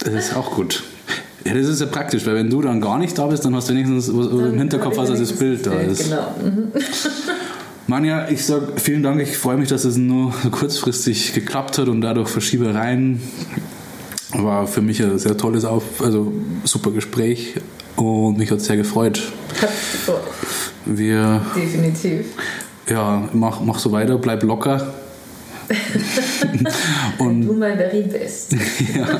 [0.03, 0.84] Das ist auch gut.
[1.45, 3.69] Ja, das ist ja praktisch, weil wenn du dann gar nicht da bist, dann hast
[3.69, 6.10] du wenigstens im Hinterkopf, was das Bild da ist.
[6.10, 6.35] Genau.
[7.85, 9.22] Manja, ich sage vielen Dank.
[9.22, 13.22] Ich freue mich, dass es nur kurzfristig geklappt hat und dadurch Verschiebereien
[14.31, 16.34] war für mich ein sehr tolles, Auf also
[16.64, 17.55] super Gespräch
[17.95, 19.22] und mich hat sehr gefreut.
[20.85, 22.26] Wir, Definitiv.
[22.89, 24.93] Ja, mach, mach so weiter, bleib locker.
[27.19, 28.53] und, du mal very best.
[28.95, 29.19] ja.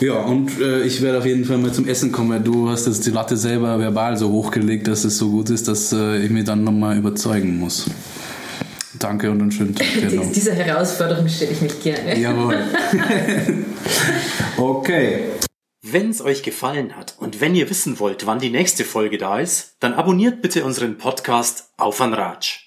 [0.00, 2.86] Ja, und äh, ich werde auf jeden Fall mal zum Essen kommen, weil du hast
[2.86, 6.30] jetzt die Latte selber verbal so hochgelegt, dass es so gut ist, dass äh, ich
[6.30, 7.88] mich dann nochmal überzeugen muss.
[8.98, 9.86] Danke und einen schönen Tag.
[10.00, 10.24] Genau.
[10.34, 12.18] Dieser Herausforderung stelle ich mich gerne.
[12.18, 12.58] Jawohl.
[14.58, 15.20] okay.
[15.82, 19.38] Wenn es euch gefallen hat und wenn ihr wissen wollt, wann die nächste Folge da
[19.38, 22.66] ist, dann abonniert bitte unseren Podcast auf an Ratsch.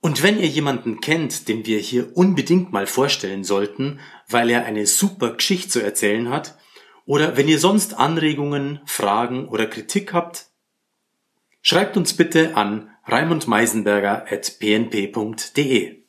[0.00, 4.86] Und wenn ihr jemanden kennt, den wir hier unbedingt mal vorstellen sollten, weil er eine
[4.86, 6.56] super Geschichte zu erzählen hat,
[7.06, 10.46] oder wenn ihr sonst Anregungen, Fragen oder Kritik habt,
[11.60, 16.03] schreibt uns bitte an raimundmeisenberger at pnp.de.